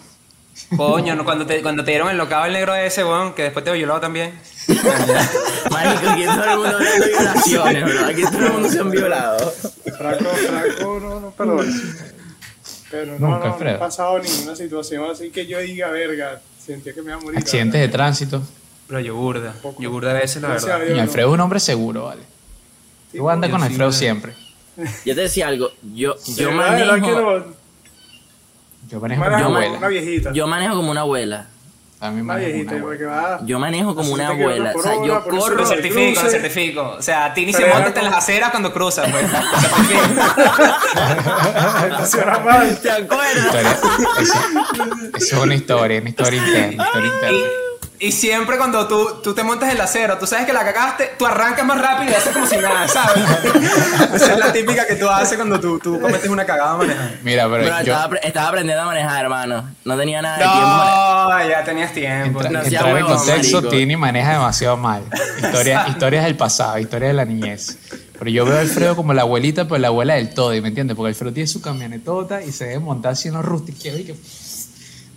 Coño, 0.75 1.15
no, 1.15 1.23
cuando, 1.23 1.45
te, 1.45 1.61
cuando 1.61 1.85
te 1.85 1.91
dieron 1.91 2.09
el 2.09 2.17
locado 2.17 2.45
el 2.45 2.51
negro 2.51 2.75
ese, 2.75 3.05
weón, 3.05 3.33
que 3.33 3.43
después 3.43 3.63
te 3.63 3.71
violó 3.71 4.01
también. 4.01 4.33
Marico, 5.71 6.09
aquí 6.09 6.25
todo 6.25 6.43
el 6.43 6.57
mundo 6.57 6.67
hablando 6.77 6.79
de 6.79 7.07
violaciones, 7.07 7.83
bro. 7.85 8.05
Aquí 8.05 8.21
todo 8.23 8.45
el 8.45 8.53
mundo 8.53 8.69
se 8.69 8.79
han 8.79 8.91
violado. 8.91 9.51
Fraco, 9.97 10.25
fraco, 10.25 10.99
no, 10.99 11.19
no, 11.21 11.31
perdón. 11.31 11.73
Pero 12.91 13.05
no, 13.19 13.27
Nunca, 13.29 13.47
no, 13.49 13.57
no, 13.59 13.69
he 13.69 13.75
pasado 13.75 14.19
ninguna 14.19 14.55
situación 14.55 15.09
así 15.11 15.29
que 15.29 15.45
yo 15.45 15.59
diga, 15.59 15.89
verga, 15.89 16.41
sentía 16.63 16.93
que 16.93 17.01
me 17.03 17.11
iba 17.11 17.19
a 17.19 17.21
morir. 17.21 17.39
Accidentes 17.39 17.79
de 17.79 17.87
tránsito. 17.87 18.41
Pero 18.89 18.99
yo 18.99 19.15
burda. 19.15 19.53
Yo 19.77 19.89
burda 19.91 20.11
a 20.11 20.13
veces, 20.15 20.41
la 20.41 20.49
verdad. 20.49 20.81
Y 20.93 20.99
Alfredo 20.99 21.27
es 21.29 21.33
un 21.35 21.39
hombre 21.39 21.59
seguro, 21.61 22.05
¿vale? 22.05 22.23
Tú 23.15 23.29
andas 23.29 23.49
con 23.49 23.63
Alfredo 23.63 23.91
siempre. 23.93 24.33
Yo 25.05 25.13
te 25.15 25.21
decía 25.21 25.47
algo. 25.47 25.69
Yo, 25.93 26.15
yo 26.37 26.51
manejo. 26.51 26.95
no- 26.97 27.43
Yo 28.87 28.99
manejo 28.99 29.21
manejo 29.21 29.43
como 29.43 29.49
una, 29.49 29.57
abuela. 29.65 29.77
una 29.77 29.87
viejita. 29.89 30.31
Yo 30.33 30.47
manejo 30.47 30.75
como 30.75 30.91
una 30.91 31.01
abuela. 31.01 31.47
A 32.01 32.11
mí 32.11 32.21
una 32.21 32.33
manejo 32.35 32.49
viejita, 32.53 32.75
una 32.75 32.81
abuela. 32.81 33.07
va. 33.11 33.39
Yo 33.45 33.59
manejo 33.59 33.95
como 33.95 34.13
una 34.13 34.27
te 34.27 34.33
abuela. 34.41 34.71
por 34.71 34.79
O 34.79 34.83
sea, 34.83 34.93
yo 35.05 35.23
corro. 35.25 35.55
no- 35.57 35.65
certifico, 35.65 35.99
lo 35.99 36.13
cruce. 36.21 36.29
certifico. 36.39 36.81
O 36.97 37.01
sea, 37.01 37.25
a 37.25 37.33
ti 37.33 37.45
ni 37.45 37.51
se 37.53 37.65
monta 37.65 37.99
en 37.99 38.05
las 38.05 38.15
aceras 38.15 38.51
cuando 38.51 38.71
cruzas, 38.71 39.11
pues. 39.11 39.25
Lo 39.31 39.59
certifico. 39.59 40.03
Estaciona 41.91 42.39
mal. 42.39 42.79
¿Te 42.81 42.91
acuerdas? 42.91 43.45
Historia- 43.45 43.79
Eso, 44.21 44.37
eso 45.17 45.35
es 45.35 45.43
una 45.43 45.55
historia, 45.55 45.99
una 45.99 46.09
historia 46.09 46.39
interna. 46.47 46.83
Historia 46.85 47.11
interna. 47.13 47.37
Y, 47.99 48.11
siempre 48.13 48.57
cuando 48.57 48.87
tú, 48.87 49.19
tú 49.21 49.33
te 49.33 49.43
montas 49.43 49.69
en 49.71 49.77
la 49.77 49.83
acera, 49.83 50.17
tú 50.17 50.25
sabes 50.25 50.45
que 50.45 50.53
la 50.53 50.63
cagaste, 50.63 51.11
tú 51.17 51.25
arrancas 51.25 51.65
más 51.65 51.81
rápido 51.81 52.11
y 52.11 52.15
haces 52.15 52.33
como 52.33 52.45
si 52.45 52.55
nada, 52.57 52.87
¿sabes? 52.87 53.23
Esa 54.13 54.33
es 54.33 54.39
la 54.39 54.53
típica 54.53 54.87
que 54.87 54.95
tú 54.95 55.09
haces 55.09 55.35
cuando 55.37 55.59
tú, 55.59 55.79
tú 55.79 55.99
cometes 55.99 56.29
una 56.29 56.45
cagada 56.45 56.77
manejando. 56.77 57.17
Mira, 57.23 57.43
pero 57.49 57.63
Bro, 57.65 57.73
yo, 57.83 57.93
estaba, 57.93 58.09
apre- 58.09 58.19
estaba 58.23 58.47
aprendiendo 58.47 58.83
a 58.83 58.85
manejar, 58.85 59.23
hermano. 59.25 59.69
No 59.83 59.97
tenía 59.97 60.21
nada 60.21 60.37
de 60.37 60.43
tiempo. 60.43 60.59
para- 60.61 61.43
No, 61.43 61.49
ya 61.49 61.63
tenías 61.63 61.93
tiempo. 61.93 62.39
Entra- 62.41 62.51
No 62.51 62.61
entrar 62.61 62.97
en 62.97 63.05
contexto, 63.05 63.57
marico. 63.57 63.69
Tini 63.75 63.97
maneja 63.97 64.31
demasiado 64.33 64.77
mal. 64.77 65.03
Historias, 65.43 65.89
historias 65.89 66.23
del 66.23 66.37
pasado, 66.37 66.79
historias 66.79 67.09
de 67.09 67.13
la 67.15 67.25
niñez. 67.25 67.77
Pero 68.17 68.31
yo 68.31 68.45
veo 68.45 68.57
a 68.57 68.61
Alfredo 68.61 68.95
como 68.95 69.13
la 69.13 69.21
abuelita, 69.21 69.65
pero 69.65 69.77
la 69.77 69.87
abuela 69.89 70.15
del 70.15 70.33
todo, 70.33 70.53
¿y 70.53 70.61
¿me 70.61 70.69
entiendes? 70.69 70.95
Porque 70.97 71.09
Alfredo 71.09 71.33
tiene 71.33 71.47
su 71.47 71.61
camionetota 71.61 72.41
y 72.43 72.51
se 72.51 72.65
debe 72.65 72.79
montar 72.79 73.13
así 73.13 73.29
rústicos 73.29 73.85
y 73.99 74.03
que 74.05 74.15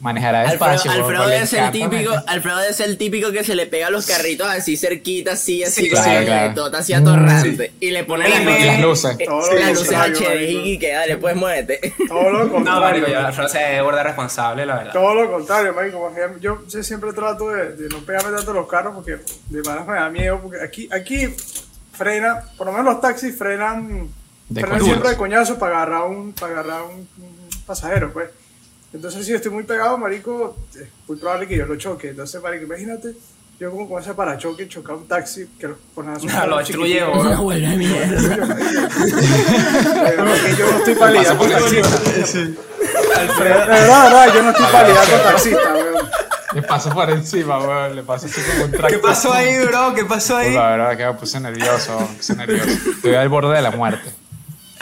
manejará 0.02 0.40
Alfredo, 0.42 0.66
despacio. 0.72 0.90
Alfredo 0.90 1.26
debe 1.28 1.46
ser 1.46 1.64
el 1.64 1.70
típico. 1.70 2.12
Alfredo 2.26 2.58
ser 2.72 2.88
el 2.90 2.98
típico 2.98 3.32
que 3.32 3.42
se 3.44 3.54
le 3.54 3.66
pega 3.66 3.86
a 3.86 3.90
los 3.90 4.04
carritos 4.06 4.46
así 4.48 4.76
cerquita, 4.76 5.32
así, 5.32 5.62
así, 5.64 5.82
Sí, 5.84 5.90
claro, 5.90 6.06
la 6.06 6.12
claro. 6.12 6.26
camionetota 6.26 6.78
así 6.78 6.92
atorrante. 6.92 7.72
Y 7.80 7.90
le 7.92 8.04
pone 8.04 8.28
las 8.28 8.40
Y 8.40 8.64
las 8.66 8.80
luces. 8.80 9.16
eh, 9.18 9.24
Todo 9.24 9.40
las 9.54 9.60
lo 9.68 9.68
luces 9.74 9.86
contrario, 9.88 10.16
HD 10.18 10.24
marico. 10.28 10.60
y 10.66 10.78
que 10.78 10.92
dale, 10.92 11.16
pues 11.16 11.36
muévete. 11.36 11.94
Todo 12.08 12.30
lo 12.30 12.44
No, 12.44 12.52
contrario. 12.52 12.80
marico, 12.82 13.06
yo 13.06 13.18
Alfredo 13.26 13.48
se 13.48 13.80
borda 13.80 14.02
responsable, 14.02 14.66
la 14.66 14.76
verdad. 14.76 14.92
Todo 14.92 15.14
lo 15.14 15.30
contrario, 15.30 15.72
marico. 15.72 16.12
Yo, 16.40 16.58
yo 16.68 16.82
siempre 16.82 17.12
trato 17.12 17.48
de, 17.50 17.76
de 17.76 17.88
no 17.88 17.98
pegarme 18.00 18.36
tanto 18.36 18.50
a 18.50 18.54
los 18.54 18.66
carros 18.68 18.94
porque 18.94 19.18
de 19.48 19.62
malas 19.62 19.86
me 19.86 19.94
da 19.94 20.10
miedo. 20.10 20.40
Porque 20.42 20.60
aquí, 20.62 20.88
aquí 20.92 21.28
frena, 21.92 22.42
por 22.58 22.66
lo 22.66 22.72
menos 22.72 22.86
los 22.94 23.00
taxis 23.00 23.36
frenan, 23.38 24.08
De 24.48 24.60
frenan 24.62 24.82
siempre 24.82 25.10
de 25.10 25.16
coñazo 25.16 25.58
para 25.58 25.76
agarrar 25.76 26.02
un, 26.08 26.32
para 26.32 26.52
agarrar 26.60 26.82
un, 26.82 27.08
un 27.22 27.48
pasajero, 27.66 28.12
pues. 28.12 28.28
Entonces, 28.92 29.24
si 29.24 29.32
estoy 29.32 29.50
muy 29.50 29.64
pegado, 29.64 29.96
marico, 29.96 30.56
es 30.74 30.86
muy 31.08 31.16
probable 31.16 31.48
que 31.48 31.56
yo 31.56 31.66
lo 31.66 31.76
choque. 31.76 32.10
Entonces, 32.10 32.42
marico, 32.42 32.64
imagínate, 32.64 33.14
yo 33.58 33.70
como 33.70 33.88
con 33.88 34.02
ese 34.02 34.12
parachoque 34.12 34.68
chocar 34.68 34.96
un 34.96 35.06
taxi 35.06 35.46
que 35.58 35.68
lo 35.68 35.76
ponen 35.94 36.14
a 36.14 36.18
su 36.18 36.26
No, 36.26 36.46
lo 36.46 36.58
destruye, 36.58 37.02
bro. 37.04 37.36
vuelve 37.42 37.68
de 37.68 37.76
mierda. 37.76 38.46
Yo 40.16 40.24
no 40.24 40.78
estoy 40.78 40.94
lidiar 40.94 41.36
con 41.36 41.48
Pasa 41.48 41.88
por 41.88 42.02
taxistas. 42.02 42.04
De 43.38 43.44
verdad, 43.44 43.66
de 43.66 43.72
verdad, 43.72 44.34
yo 44.34 44.42
no 44.42 44.50
estoy 44.50 44.66
lidiar 44.66 45.10
con 45.10 45.22
taxistas, 45.22 45.74
weón. 45.74 46.08
Le 46.54 46.62
paso 46.62 46.90
por 46.90 47.10
encima, 47.10 47.58
weón. 47.60 47.96
Le 47.96 48.02
paso 48.02 48.26
así 48.26 48.40
como 48.42 48.64
un 48.64 48.70
tractor. 48.72 48.90
¿Qué 48.90 48.98
pasó 48.98 49.32
ahí, 49.32 49.58
bro? 49.64 49.94
¿Qué 49.94 50.04
pasó 50.04 50.36
ahí? 50.36 50.52
La 50.54 50.70
verdad 50.76 50.96
que 50.96 51.06
me 51.06 51.14
puse 51.14 51.40
nervioso, 51.40 51.98
me 52.00 52.16
puse 52.16 52.34
nervioso. 52.36 52.90
Estoy 52.96 53.14
al 53.14 53.28
borde 53.28 53.54
de 53.54 53.62
la 53.62 53.70
muerte. 53.70 54.10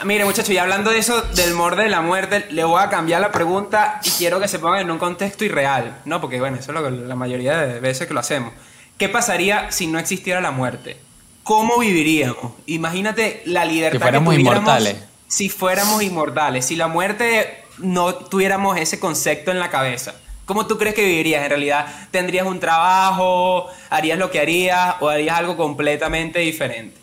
Mire, 0.03 0.25
muchachos, 0.25 0.49
y 0.49 0.57
hablando 0.57 0.89
de 0.89 0.97
eso, 0.97 1.21
del 1.21 1.53
morde 1.53 1.83
de 1.83 1.89
la 1.89 2.01
muerte, 2.01 2.47
le 2.49 2.63
voy 2.63 2.81
a 2.81 2.89
cambiar 2.89 3.21
la 3.21 3.31
pregunta 3.31 3.99
y 4.03 4.09
quiero 4.11 4.39
que 4.39 4.47
se 4.47 4.57
pongan 4.57 4.81
en 4.81 4.91
un 4.91 4.97
contexto 4.97 5.45
irreal, 5.45 6.01
¿no? 6.05 6.19
Porque, 6.19 6.39
bueno, 6.39 6.57
eso 6.57 6.71
es 6.71 6.75
lo 6.75 6.83
que 6.83 6.91
la 6.91 7.15
mayoría 7.15 7.57
de 7.57 7.79
veces 7.79 8.07
que 8.07 8.13
lo 8.13 8.19
hacemos. 8.19 8.53
¿Qué 8.97 9.09
pasaría 9.09 9.71
si 9.71 9.87
no 9.87 9.99
existiera 9.99 10.41
la 10.41 10.51
muerte? 10.51 10.97
¿Cómo 11.43 11.79
viviríamos? 11.79 12.53
Imagínate 12.67 13.41
la 13.45 13.65
libertad 13.65 13.97
Que 13.97 13.99
fuéramos 13.99 14.33
tuviéramos 14.33 14.61
inmortales. 14.61 14.97
Si 15.27 15.49
fuéramos 15.49 16.03
inmortales, 16.03 16.65
si 16.65 16.75
la 16.75 16.87
muerte 16.87 17.63
no 17.77 18.15
tuviéramos 18.15 18.77
ese 18.77 18.99
concepto 18.99 19.51
en 19.51 19.59
la 19.59 19.69
cabeza. 19.69 20.13
¿Cómo 20.45 20.67
tú 20.67 20.77
crees 20.77 20.95
que 20.95 21.05
vivirías? 21.05 21.43
En 21.43 21.49
realidad, 21.49 21.85
¿tendrías 22.11 22.45
un 22.45 22.59
trabajo? 22.59 23.67
¿Harías 23.89 24.17
lo 24.19 24.31
que 24.31 24.39
harías? 24.39 24.95
¿O 24.99 25.09
harías 25.09 25.37
algo 25.37 25.55
completamente 25.55 26.39
diferente? 26.39 27.00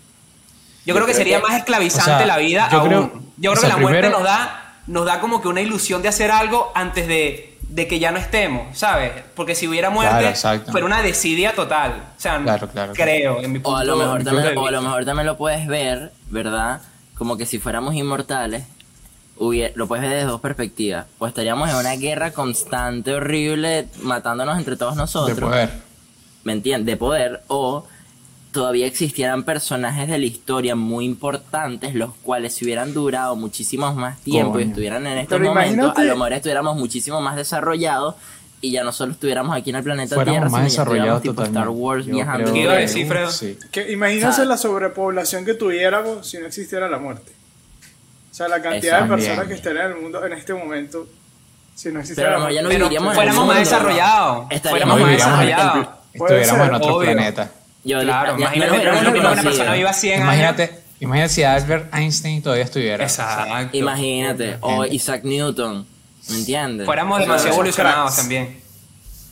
Yo 0.89 0.95
creo 0.95 1.07
que 1.07 1.15
sería 1.15 1.39
más 1.41 1.55
esclavizante 1.57 2.11
O 2.13 2.17
sea, 2.19 2.27
la 2.27 2.37
vida 2.39 2.69
yo 2.73 2.79
aún. 2.81 2.89
creo- 2.89 3.13
yo 3.37 3.51
o 3.51 3.55
creo 3.55 3.61
sea, 3.61 3.71
que 3.71 3.77
la 3.77 3.81
muerte 3.81 3.99
primero- 4.01 4.19
nos 4.19 4.27
da 4.29 4.65
nos 4.87 5.05
da 5.05 5.21
como 5.21 5.43
que 5.43 5.49
una 5.49 5.61
ilusión 5.61 6.01
de 6.01 6.09
hacer 6.09 6.31
algo 6.31 6.73
antes 6.75 7.07
de, 7.07 7.59
de 7.69 7.87
que 7.87 7.99
ya 7.99 8.11
no 8.11 8.19
estemos, 8.19 8.77
¿sabes? 8.79 9.13
Porque 9.37 9.55
si 9.55 9.69
hubiera 9.69 9.91
muerte, 9.91 10.33
Claro, 10.41 10.63
fuera 10.73 10.87
una 10.87 11.03
desidia 11.03 11.55
total. 11.55 11.93
O 12.17 12.21
sea, 12.21 12.39
Claro, 12.43 12.69
claro, 12.69 12.93
creo, 12.95 13.43
en 13.43 13.53
mi 13.53 13.59
O 13.59 13.63
punto, 13.65 13.77
a 13.77 13.85
lo 13.85 13.97
mejor 13.97 14.19
de 14.21 14.25
también, 14.25 14.57
o 14.59 14.67
a 14.67 14.71
lo 14.71 14.81
mejor 14.81 15.05
también 15.05 15.27
lo 15.27 15.37
puedes 15.37 15.67
ver, 15.67 16.11
¿verdad? 16.31 16.81
Como 17.19 17.37
que 17.37 17.45
si 17.45 17.59
fuéramos 17.59 17.95
inmortales, 17.97 18.65
lo 19.39 19.87
puedes 19.87 20.03
ver 20.03 20.15
desde 20.15 20.25
dos 20.27 20.41
perspectivas. 20.41 21.05
O 21.19 21.27
estaríamos 21.27 21.69
en 21.69 21.77
una 21.77 21.95
guerra 21.97 22.33
constante, 22.33 23.13
horrible, 23.13 23.89
matándonos 24.03 24.57
entre 24.59 24.77
todos 24.77 24.95
De 24.95 25.01
nosotros. 25.03 25.39
poder. 25.39 25.71
¿me 26.45 26.53
entiendes? 26.55 26.87
De 26.87 26.97
poder, 26.97 27.43
o 27.49 27.85
todavía 28.59 28.87
existieran 28.89 29.45
personajes 29.45 30.09
de 30.09 30.19
la 30.19 30.25
historia 30.27 30.75
muy 30.75 31.05
importantes, 31.05 31.95
los 31.95 32.13
cuales 32.25 32.55
si 32.55 32.65
hubieran 32.65 32.93
durado 32.93 33.37
muchísimo 33.37 33.95
más 33.95 34.19
tiempo 34.19 34.59
y 34.59 34.63
Coño. 34.63 34.69
estuvieran 34.71 35.07
en 35.07 35.19
estos 35.19 35.39
Pero 35.39 35.51
momentos, 35.51 35.75
imagínate- 35.77 36.01
a 36.01 36.05
lo 36.05 36.15
mejor 36.17 36.33
estuviéramos 36.33 36.77
muchísimo 36.77 37.21
más 37.21 37.37
desarrollados 37.37 38.17
y 38.61 38.73
ya 38.73 38.83
no 38.83 38.91
solo 38.91 39.13
estuviéramos 39.13 39.57
aquí 39.57 39.71
en 39.71 39.77
el 39.77 39.85
planeta 39.85 40.17
Fuéramos 40.17 40.35
Tierra, 40.41 40.51
más 40.51 40.73
sino 40.73 40.83
desarrollados 40.85 41.23
tipo 41.23 41.35
totalmente. 41.35 41.59
Star 41.61 41.69
Wars 41.71 42.07
Yo 42.07 42.13
viajando. 42.15 42.43
creo 42.51 42.55
¿Qué 42.55 42.61
iba 42.63 42.73
a 42.73 42.75
que- 42.77 42.83
decir, 42.83 43.07
Fredo? 43.07 43.31
Sí. 43.31 43.59
Que 43.71 43.93
imagínense 43.93 44.33
sea- 44.33 44.45
la 44.45 44.57
sobrepoblación 44.57 45.45
que 45.45 45.55
tuviéramos 45.55 46.27
si 46.29 46.39
no 46.39 46.47
existiera 46.47 46.89
la 46.89 46.99
muerte. 46.99 47.31
O 48.33 48.35
sea, 48.35 48.49
la 48.49 48.61
cantidad 48.61 48.97
Eso 48.97 49.05
de 49.05 49.09
personas 49.11 49.37
también. 49.39 49.49
que 49.49 49.55
estarían 49.55 49.87
en 49.93 49.97
el 49.99 50.03
mundo 50.03 50.27
en 50.27 50.33
este 50.33 50.53
momento 50.53 51.07
si 51.77 51.89
no 51.91 51.93
Pero 51.93 52.01
existiera 52.01 52.31
a 52.31 52.33
la 52.33 52.39
mejor 52.39 52.53
ya 52.53 52.63
no 52.63 52.69
muerte. 52.69 52.75
Pero 52.79 52.89
viviríamos 52.89 53.15
fuéramos 53.15 53.47
más 53.47 53.59
desarrollados. 53.61 54.47
Fuéramos 54.69 55.01
más 55.01 55.11
desarrollados. 55.11 55.89
Estuviéramos 56.13 56.69
en 56.69 56.75
otro 56.75 56.97
obvio. 56.97 57.13
planeta. 57.13 57.51
Yo- 57.85 58.01
Claro, 58.03 58.33
ya- 58.39 58.55
imagínate 58.55 58.59
ya 58.59 58.67
nos 58.67 58.83
que 58.83 58.99
una, 59.01 59.11
hubiéramos 59.11 59.33
una 59.33 59.43
persona 59.43 59.53
conocido. 59.53 59.73
viva 59.75 59.93
100 59.93 60.13
años. 60.15 60.25
Imagínate, 60.25 60.81
imagínate 61.01 61.35
si 61.35 61.43
Albert 61.45 61.95
Einstein 61.95 62.43
todavía 62.43 62.65
estuviera. 62.65 63.05
Exacto. 63.05 63.77
Imagínate, 63.77 64.57
o. 64.61 64.85
Isaac 64.85 65.23
Newton, 65.25 65.87
¿me 66.31 66.37
entiendes? 66.37 66.87
Fuéramos 66.87 67.21
demasiado 67.21 67.55
evolucionados 67.55 68.17
también. 68.17 68.61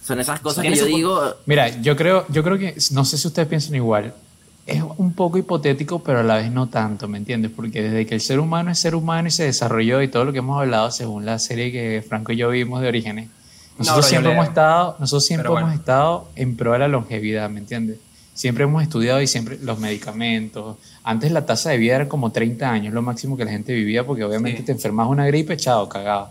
Son 0.06 0.20
esas 0.20 0.38
cosas 0.40 0.62
que 0.62 0.70
yo 0.70 0.76
su 0.76 0.86
digo, 0.86 1.34
Mira, 1.46 1.68
yo 1.80 1.96
creo, 1.96 2.24
yo 2.28 2.44
creo 2.44 2.56
que, 2.58 2.76
no 2.92 3.04
sé 3.04 3.18
si 3.18 3.26
ustedes 3.26 3.48
piensan 3.48 3.74
igual, 3.74 4.14
es 4.64 4.80
un 4.98 5.12
poco 5.14 5.36
hipotético, 5.38 5.98
pero 6.00 6.20
a 6.20 6.22
la 6.22 6.36
vez 6.36 6.50
no 6.52 6.68
tanto, 6.68 7.08
¿me 7.08 7.18
entiendes? 7.18 7.50
Porque 7.54 7.82
desde 7.82 8.06
que 8.06 8.14
el 8.14 8.20
ser 8.20 8.38
humano 8.38 8.70
es 8.70 8.78
ser 8.78 8.94
humano 8.94 9.26
y 9.26 9.30
se 9.32 9.42
desarrolló 9.44 10.02
y 10.02 10.08
todo 10.08 10.24
lo 10.24 10.32
que 10.32 10.38
hemos 10.38 10.60
hablado 10.60 10.92
según 10.92 11.26
la 11.26 11.40
serie 11.40 11.72
que 11.72 12.04
Franco 12.08 12.30
y 12.32 12.36
yo 12.36 12.50
vimos 12.50 12.82
de 12.82 12.88
Orígenes, 12.88 13.28
nosotros 13.78 14.06
siempre 14.06 14.32
hemos 14.32 14.46
estado, 14.46 14.96
nosotros 15.00 15.26
siempre 15.26 15.48
bueno. 15.50 15.66
hemos 15.66 15.78
estado 15.80 16.28
en 16.36 16.56
pro 16.56 16.72
de 16.72 16.78
la 16.78 16.88
longevidad, 16.88 17.50
¿me 17.50 17.58
entiendes? 17.60 17.98
Siempre 18.36 18.64
hemos 18.64 18.82
estudiado 18.82 19.20
y 19.22 19.26
siempre 19.26 19.58
los 19.62 19.78
medicamentos. 19.78 20.76
Antes 21.02 21.32
la 21.32 21.46
tasa 21.46 21.70
de 21.70 21.78
vida 21.78 21.96
era 21.96 22.06
como 22.08 22.32
30 22.32 22.70
años, 22.70 22.92
lo 22.92 23.00
máximo 23.00 23.34
que 23.36 23.46
la 23.46 23.50
gente 23.50 23.72
vivía, 23.72 24.04
porque 24.06 24.24
obviamente 24.24 24.58
Sí. 24.58 24.64
te 24.66 24.72
enfermas 24.72 25.08
una 25.08 25.26
gripe, 25.26 25.56
chao, 25.56 25.88
cagado. 25.88 26.28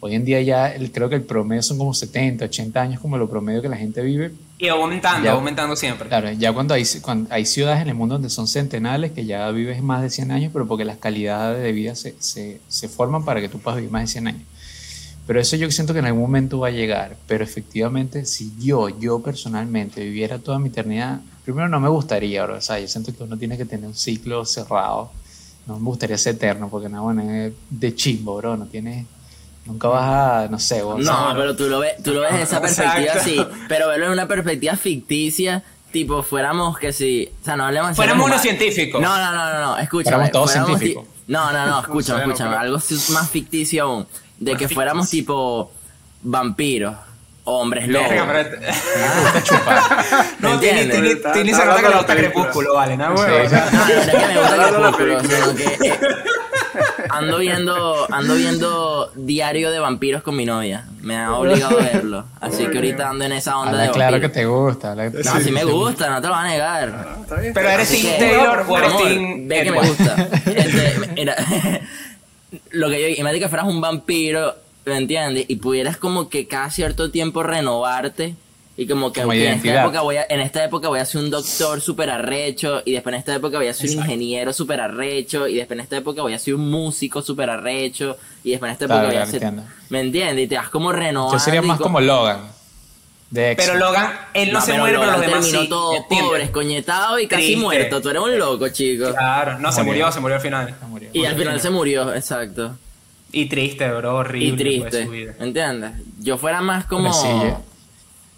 Hoy 0.00 0.14
en 0.14 0.24
día 0.24 0.40
ya 0.40 0.68
el- 0.72 0.90
creo 0.92 1.08
que 1.10 1.14
el 1.16 1.22
promedio 1.22 1.62
son 1.62 1.76
como 1.78 1.92
70, 1.92 2.46
80 2.46 2.80
años 2.80 3.00
como 3.00 3.18
lo 3.18 3.28
promedio 3.28 3.60
que 3.60 3.68
la 3.68 3.76
gente 3.76 4.00
vive. 4.02 4.32
Y 4.58 4.68
aumentando, 4.68 5.24
Ya. 5.26 5.32
aumentando 5.32 5.76
siempre. 5.76 6.08
Claro, 6.08 6.30
ya 6.32 6.52
cuando 6.54 6.72
hay, 6.74 6.84
cuando 7.02 7.28
hay 7.32 7.44
ciudades 7.44 7.82
en 7.82 7.88
el 7.88 7.94
mundo 7.94 8.14
donde 8.14 8.30
son 8.30 8.46
centenales, 8.48 9.12
que 9.12 9.26
ya 9.26 9.50
vives 9.50 9.82
más 9.82 10.00
de 10.02 10.08
100 10.10 10.30
años, 10.30 10.50
pero 10.54 10.66
porque 10.66 10.84
las 10.86 10.96
calidades 10.96 11.62
de 11.62 11.72
vida 11.72 11.94
se, 11.96 12.14
se, 12.18 12.60
se 12.68 12.88
forman 12.88 13.24
para 13.26 13.40
que 13.42 13.48
tú 13.50 13.58
puedas 13.58 13.76
vivir 13.76 13.90
más 13.90 14.02
de 14.02 14.06
100 14.08 14.28
años. 14.28 14.42
Pero 15.26 15.40
eso 15.40 15.56
yo 15.56 15.70
siento 15.70 15.92
que 15.92 15.98
en 15.98 16.06
algún 16.06 16.22
momento 16.22 16.60
va 16.60 16.68
a 16.68 16.70
llegar. 16.70 17.16
Pero 17.26 17.42
efectivamente, 17.42 18.24
si 18.26 18.52
yo, 18.60 18.88
yo 18.88 19.20
personalmente 19.20 20.02
viviera 20.04 20.38
toda 20.38 20.58
mi 20.58 20.68
eternidad, 20.68 21.20
primero 21.44 21.68
no 21.68 21.80
me 21.80 21.88
gustaría, 21.88 22.44
bro. 22.44 22.56
O 22.58 22.60
sea, 22.60 22.78
yo 22.78 22.86
siento 22.86 23.12
que 23.16 23.24
uno 23.24 23.36
tiene 23.36 23.56
que 23.56 23.64
tener 23.64 23.86
un 23.86 23.94
ciclo 23.94 24.44
cerrado. 24.44 25.10
No 25.66 25.78
me 25.80 25.84
gustaría 25.86 26.16
ser 26.16 26.36
eterno, 26.36 26.68
porque 26.68 26.88
no, 26.88 27.02
bueno, 27.02 27.22
es 27.28 27.52
de 27.70 27.94
chimbo, 27.94 28.36
bro. 28.36 28.56
No 28.56 28.66
tienes, 28.66 29.04
nunca 29.64 29.88
vas 29.88 30.44
a, 30.44 30.48
no 30.48 30.60
sé, 30.60 30.82
vos- 30.82 31.04
No, 31.04 31.32
pero 31.36 31.56
tú 31.56 31.64
lo 31.68 31.80
ves, 31.80 32.00
tú 32.04 32.12
lo 32.12 32.20
ves 32.20 32.30
desde 32.30 32.44
esa 32.44 32.60
perspectiva 32.60 33.14
así, 33.14 33.44
pero 33.68 33.88
verlo 33.88 34.06
en 34.06 34.12
una 34.12 34.28
perspectiva 34.28 34.76
ficticia, 34.76 35.64
tipo 35.90 36.22
fuéramos 36.22 36.78
que 36.78 36.92
si, 36.92 37.28
o 37.42 37.44
sea, 37.44 37.56
no 37.56 37.64
hablemos 37.64 37.90
de 37.90 37.94
Fuéramos 37.96 38.26
unos 38.26 38.40
científicos. 38.42 39.02
No, 39.02 39.16
no, 39.18 39.32
no, 39.32 39.52
no, 39.52 39.60
no, 39.60 39.78
escúchame. 39.78 40.04
Fuéramos 40.14 40.30
todos 40.30 40.50
fuéramos 40.52 40.78
científicos. 40.78 41.04
No, 41.26 41.52
no, 41.52 41.66
no, 41.70 41.80
escúchame, 41.80 42.20
sé, 42.20 42.26
no 42.26 42.32
escúchame, 42.32 42.56
algo 42.56 42.78
más 43.12 43.30
ficticio 43.30 43.82
aún, 43.84 44.06
de 44.38 44.56
que 44.56 44.68
fuéramos 44.68 45.08
tipo 45.10 45.70
vampiros, 46.22 46.94
hombres 47.44 47.88
lobos. 47.88 48.08
Verga, 48.08 48.26
pero- 48.32 49.22
gusta 49.22 49.42
chupar. 49.44 49.80
No, 50.40 50.54
Está- 50.60 51.32
Tini 51.32 51.50
está 51.50 51.62
se 51.62 51.66
nota 51.66 51.82
que 51.82 51.88
le 51.88 51.96
gusta. 51.96 52.16
Crepúsculo, 52.16 52.74
vale, 52.74 52.96
no, 52.96 53.14
huevo. 53.14 53.22
No, 53.26 53.36
no 53.38 53.38
es 53.38 54.08
que 54.08 54.16
me 54.26 54.40
gusta 54.40 54.56
Crepúsculo, 54.96 55.20
sino 55.20 55.54
que 55.54 55.98
ando 57.08 57.38
viendo, 57.38 58.06
ando 58.12 58.34
viendo 58.34 59.12
Diario 59.14 59.70
de 59.70 59.78
Vampiros 59.78 60.22
con 60.22 60.36
mi 60.36 60.44
novia. 60.44 60.84
Me 61.00 61.16
ha 61.16 61.32
obligado 61.34 61.78
a 61.78 61.82
verlo. 61.82 62.24
Así 62.40 62.66
que 62.66 62.76
ahorita 62.78 63.08
ando 63.08 63.24
en 63.24 63.32
esa 63.32 63.56
onda 63.58 63.78
de 63.78 63.90
claro 63.90 64.20
que 64.20 64.28
te 64.28 64.44
gusta. 64.44 64.94
No, 64.94 65.40
sí 65.40 65.50
me 65.52 65.64
gusta, 65.64 66.10
no 66.10 66.20
te 66.20 66.26
lo 66.26 66.34
van 66.34 66.46
a 66.46 66.50
negar. 66.50 67.06
Ah. 67.08 67.36
Pero 67.54 67.68
eres 67.68 67.88
que, 67.90 68.16
Taylor 68.18 68.64
o 68.68 68.78
eres 68.78 68.96
Team 68.96 69.48
Ve 69.48 69.62
que 69.62 69.70
me 69.70 69.80
gusta. 69.88 70.16
Este, 70.46 71.08
mira, 71.14 71.36
lo 72.70 72.88
que 72.88 73.00
yo 73.02 73.08
imagínate 73.08 73.40
que 73.40 73.48
fueras 73.48 73.66
un 73.66 73.80
vampiro, 73.80 74.54
¿me 74.84 74.96
entiendes? 74.96 75.44
Y 75.48 75.56
pudieras 75.56 75.96
como 75.96 76.28
que 76.28 76.46
cada 76.46 76.70
cierto 76.70 77.10
tiempo 77.10 77.42
renovarte. 77.42 78.34
Y 78.78 78.86
como 78.86 79.10
que 79.10 79.22
Como 79.22 79.32
en, 79.32 79.54
esta 79.54 79.82
época 79.82 80.02
voy 80.02 80.16
a, 80.16 80.26
en 80.28 80.40
esta 80.40 80.62
época 80.62 80.88
voy 80.88 81.00
a 81.00 81.04
ser 81.06 81.22
un 81.22 81.30
doctor 81.30 81.80
súper 81.80 82.10
arrecho. 82.10 82.82
Y 82.84 82.92
después 82.92 83.14
en 83.14 83.20
esta 83.20 83.34
época 83.34 83.56
voy 83.56 83.68
a 83.68 83.72
ser 83.74 83.88
un 83.90 83.96
ingeniero 83.96 84.52
súper 84.52 84.80
arrecho. 84.82 85.48
Y 85.48 85.54
después 85.54 85.78
en 85.78 85.82
esta 85.82 85.96
época 85.96 86.20
voy 86.20 86.34
a 86.34 86.38
ser 86.38 86.54
un 86.56 86.70
músico 86.70 87.22
súper 87.22 87.48
arrecho. 87.48 88.18
Y 88.44 88.50
después 88.50 88.68
en 88.68 88.72
esta 88.74 88.84
época 88.84 89.00
Claro, 89.00 89.14
voy 89.14 89.22
a 89.22 89.24
ser... 89.26 89.42
entiendo. 89.42 89.62
¿Me 89.88 90.00
entiendes? 90.02 90.44
Y 90.44 90.48
te 90.48 90.56
vas 90.56 90.68
como 90.68 90.92
renovando. 90.92 91.38
Yo 91.38 91.42
sería 91.42 91.62
más 91.62 91.78
co- 91.78 91.84
como 91.84 92.00
Logan. 92.02 92.50
De. 93.30 93.54
Pero 93.56 93.74
Logan, 93.74 94.12
él 94.34 94.52
no, 94.52 94.60
se 94.60 94.66
pero 94.72 94.78
muere, 94.82 94.98
pero 94.98 95.06
los 95.10 95.14
Logan 95.16 95.30
demás 95.30 95.42
terminó 95.44 95.62
sí. 95.62 95.68
todo 95.68 95.96
¿entiendes? 95.96 96.28
pobre, 96.28 96.42
escoñetado 96.44 97.18
y 97.18 97.26
casi 97.26 97.42
Triste. 97.42 97.60
muerto. 97.62 98.00
Tú 98.00 98.08
eres 98.10 98.22
un 98.22 98.38
loco, 98.38 98.68
chico. 98.68 99.10
Claro, 99.10 99.58
no, 99.58 99.72
se 99.72 99.82
Murió. 99.82 100.04
murió, 100.04 100.12
se 100.12 100.20
murió 100.20 100.36
al 100.36 100.42
final. 100.42 100.74
murió. 100.88 101.08
Y 101.12 101.24
al 101.24 101.36
final 101.36 101.60
se 101.60 101.70
murió, 101.70 102.14
exacto. 102.14 102.76
Y 103.32 103.46
triste, 103.46 103.90
bro, 103.90 104.16
horrible. 104.18 104.48
Y 104.48 104.56
triste, 104.56 105.04
su 105.04 105.10
vida. 105.10 105.34
¿entiendes? 105.40 105.90
Yo 106.20 106.38
fuera 106.38 106.60
más 106.60 106.84
como... 106.86 107.12
Sí, 107.12 107.26
yo- 107.28 107.60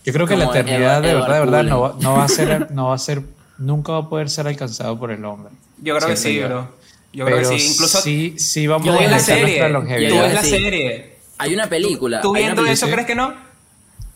Yo 0.06 0.12
creo 0.14 0.26
que 0.26 0.36
la 0.38 0.46
eternidad 0.46 1.02
de 1.02 1.12
verdad, 1.14 1.34
de 1.34 1.40
verdad, 1.40 1.62
no 1.64 1.80
va, 1.82 1.94
no 2.00 2.14
va 2.14 2.24
a 2.24 2.28
ser, 2.28 2.70
no 2.70 2.88
va 2.88 2.94
a 2.94 2.98
ser, 2.98 3.20
nunca 3.58 3.92
va 3.92 3.98
a 3.98 4.08
poder 4.08 4.30
ser 4.30 4.46
alcanzado 4.48 4.98
por 4.98 5.10
el 5.10 5.22
hombre. 5.26 5.52
Yo 5.82 5.94
creo 5.98 6.08
que 6.08 6.16
sí, 6.16 6.34
yo. 6.36 6.48
bro. 6.48 6.78
Yo 7.12 7.24
creo 7.26 7.38
Pero 7.38 7.50
que 7.50 7.58
sí. 7.58 7.72
Incluso 7.72 8.00
sí, 8.00 8.34
sí 8.38 8.66
vamos 8.66 8.88
a 8.88 9.02
la 9.02 9.18
serie. 9.18 9.62
Tú 10.08 10.18
ves 10.18 10.34
la 10.34 10.42
serie. 10.42 11.18
Hay 11.36 11.54
una 11.54 11.66
película. 11.68 12.20
¿Tú 12.22 12.32
viendo 12.32 12.54
película- 12.62 12.72
eso 12.72 12.88
crees 12.88 13.06
que 13.06 13.14
no? 13.14 13.34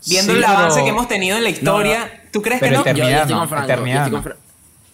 Viendo 0.07 0.33
Sí, 0.33 0.39
el 0.39 0.45
avance 0.45 0.75
pero- 0.75 0.85
que 0.85 0.91
hemos 0.91 1.09
tenido 1.09 1.37
en 1.37 1.45
la 1.45 1.51
historia, 1.51 1.99
No, 2.01 2.05
no. 2.07 2.31
¿tú 2.33 2.43
crees 2.43 2.61
Pero 2.61 2.83
que 2.85 2.93
no? 2.93 2.99
Yo, 2.99 3.05
estoy 3.05 3.35
con 3.37 3.59
estoy 3.59 4.11
con 4.11 4.35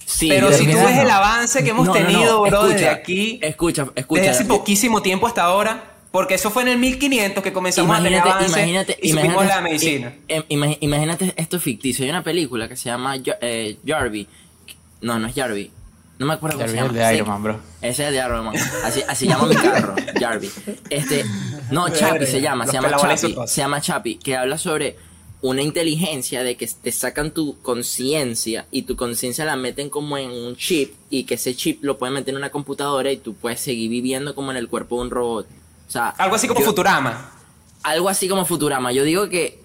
Sí, 0.04 0.28
Pero 0.28 0.52
si 0.52 0.66
tú 0.66 0.76
ves 0.78 0.96
el 0.98 1.10
avance 1.10 1.62
que 1.62 1.70
hemos 1.70 1.86
No, 1.86 1.94
no, 1.94 2.00
no, 2.00 2.06
tenido, 2.06 2.40
bro, 2.40 2.46
escucha, 2.60 2.72
desde 2.74 2.88
aquí, 2.88 3.38
Escucha, 3.42 3.86
escucha. 3.94 4.22
desde 4.22 4.34
hace 4.34 4.44
poquísimo 4.46 5.02
tiempo 5.02 5.26
hasta 5.26 5.42
ahora, 5.42 5.84
porque 6.10 6.34
eso 6.34 6.50
fue 6.50 6.62
en 6.62 6.68
el 6.68 6.78
1500 6.78 7.42
que 7.44 7.52
comenzamos 7.52 7.94
a 7.98 8.02
tener 8.02 8.20
avance 8.20 8.46
imagínate, 8.48 8.98
y 9.02 9.10
imagínate, 9.10 9.44
la 9.46 9.60
medicina. 9.60 10.14
im- 10.28 10.44
im- 10.48 10.76
imagínate 10.80 11.34
esto 11.36 11.60
ficticio. 11.60 12.04
Hay 12.04 12.10
una 12.10 12.24
película 12.24 12.68
que 12.68 12.76
se 12.76 12.88
llama 12.88 13.16
eh, 13.42 13.76
Jarvie. 13.86 14.26
No, 15.02 15.18
no 15.18 15.28
es 15.28 15.34
Jarvie. 15.34 15.70
No 16.18 16.26
me 16.26 16.34
acuerdo 16.34 16.58
cómo 16.58 16.68
Jarvie 16.68 16.76
se 16.78 16.80
es 16.80 16.84
llama. 16.84 16.88
el 16.88 16.94
de. 17.10 17.14
Iron 17.16 17.28
Man, 17.28 17.42
bro. 17.42 17.60
Ese 17.80 18.04
es 18.06 18.10
de 18.12 18.16
Iron 18.18 18.44
Man. 18.44 18.54
Así, 18.84 19.02
así 19.08 19.26
llama 19.28 19.46
mi 19.46 19.54
carro, 19.54 19.94
Jarvie. 20.20 20.50
Este, 20.90 21.24
no, 21.70 21.88
Chapi 21.90 22.26
se 22.26 22.40
llama, 22.40 22.66
se 22.66 22.72
llama 22.72 22.96
Chapi, 22.96 23.36
se 23.46 23.60
llama 23.60 23.80
Chapi, 23.80 24.16
que 24.16 24.36
habla 24.36 24.58
sobre 24.58 24.96
una 25.40 25.62
inteligencia 25.62 26.42
de 26.42 26.56
que 26.56 26.66
te 26.66 26.90
sacan 26.90 27.30
tu 27.30 27.60
conciencia 27.62 28.66
y 28.72 28.82
tu 28.82 28.96
conciencia 28.96 29.44
la 29.44 29.54
meten 29.54 29.88
como 29.88 30.18
en 30.18 30.30
un 30.32 30.56
chip 30.56 30.94
y 31.10 31.22
que 31.24 31.34
ese 31.34 31.54
chip 31.54 31.84
lo 31.84 31.96
pueden 31.98 32.14
meter 32.14 32.30
en 32.34 32.38
una 32.38 32.50
computadora 32.50 33.12
y 33.12 33.18
tú 33.18 33.34
puedes 33.34 33.60
seguir 33.60 33.88
viviendo 33.88 34.34
como 34.34 34.50
en 34.50 34.56
el 34.56 34.68
cuerpo 34.68 34.96
de 34.96 35.02
un 35.02 35.10
robot. 35.10 35.46
O 35.86 35.90
sea, 35.90 36.08
Algo 36.08 36.34
así 36.34 36.48
como 36.48 36.58
yo- 36.58 36.66
Futurama. 36.66 37.30
Algo 37.82 38.08
así 38.08 38.28
como 38.28 38.44
Futurama. 38.44 38.92
Yo 38.92 39.04
digo 39.04 39.28
que 39.28 39.60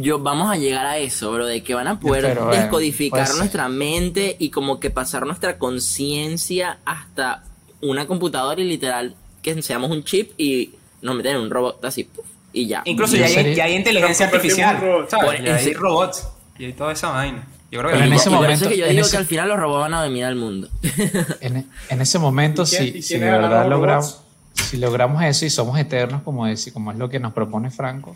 yo 0.00 0.18
vamos 0.18 0.50
a 0.50 0.56
llegar 0.56 0.84
a 0.86 0.98
eso, 0.98 1.32
bro, 1.32 1.46
de 1.46 1.62
que 1.62 1.74
van 1.74 1.86
a 1.86 1.98
poder 2.00 2.22
Pero 2.22 2.46
bueno, 2.46 2.60
descodificar 2.60 3.10
puede 3.20 3.26
ser. 3.26 3.36
nuestra 3.36 3.68
mente 3.68 4.36
y 4.38 4.50
como 4.50 4.80
que 4.80 4.90
pasar 4.90 5.26
nuestra 5.26 5.58
conciencia 5.58 6.78
hasta 6.84 7.44
una 7.80 8.06
computadora 8.06 8.60
y 8.60 8.64
literal 8.64 9.14
que 9.42 9.60
seamos 9.62 9.90
un 9.90 10.02
chip 10.04 10.32
y 10.38 10.72
nos 11.02 11.14
meten 11.14 11.36
en 11.36 11.42
un 11.42 11.50
robot 11.50 11.84
así 11.84 12.04
puf, 12.04 12.24
y 12.52 12.66
ya. 12.66 12.82
Incluso 12.84 13.16
ya 13.16 13.26
hay, 13.26 13.54
ya 13.54 13.64
hay 13.64 13.74
inteligencia 13.76 14.26
artificial. 14.26 14.78
¿sabes? 15.08 15.24
Por- 15.24 15.44
Ya 15.44 15.56
hay 15.56 15.72
robots. 15.74 16.26
Y 16.58 16.64
hay 16.66 16.72
toda 16.72 16.92
esa 16.92 17.10
vaina. 17.10 17.46
Yo 17.70 17.80
creo 17.80 17.90
que 17.90 17.96
Pero 17.98 18.06
en 18.08 18.12
ese 18.14 18.30
momento- 18.30 18.68
que 18.68 18.76
yo 18.78 18.86
digo 18.86 19.00
ese- 19.02 19.10
que 19.10 19.16
al 19.18 19.26
final 19.26 19.48
los 19.48 19.58
robots 19.58 19.80
van 19.82 19.94
a 19.94 20.02
dominar 20.04 20.30
al 20.30 20.36
mundo. 20.36 20.68
En, 21.40 21.68
en 21.90 22.00
ese 22.00 22.18
momento, 22.18 22.62
¿Y 22.62 22.66
quién- 22.66 22.92
si, 22.94 23.02
si 23.02 23.18
de 23.18 23.30
verdad 23.30 23.68
logramos? 23.68 24.20
Si 24.66 24.76
logramos 24.76 25.22
eso 25.24 25.44
y 25.46 25.50
somos 25.50 25.78
eternos, 25.78 26.22
como, 26.22 26.46
es, 26.46 26.70
como 26.72 26.90
es 26.92 26.98
lo 26.98 27.08
que 27.08 27.18
nos 27.20 27.32
propone 27.32 27.70
Franco, 27.70 28.14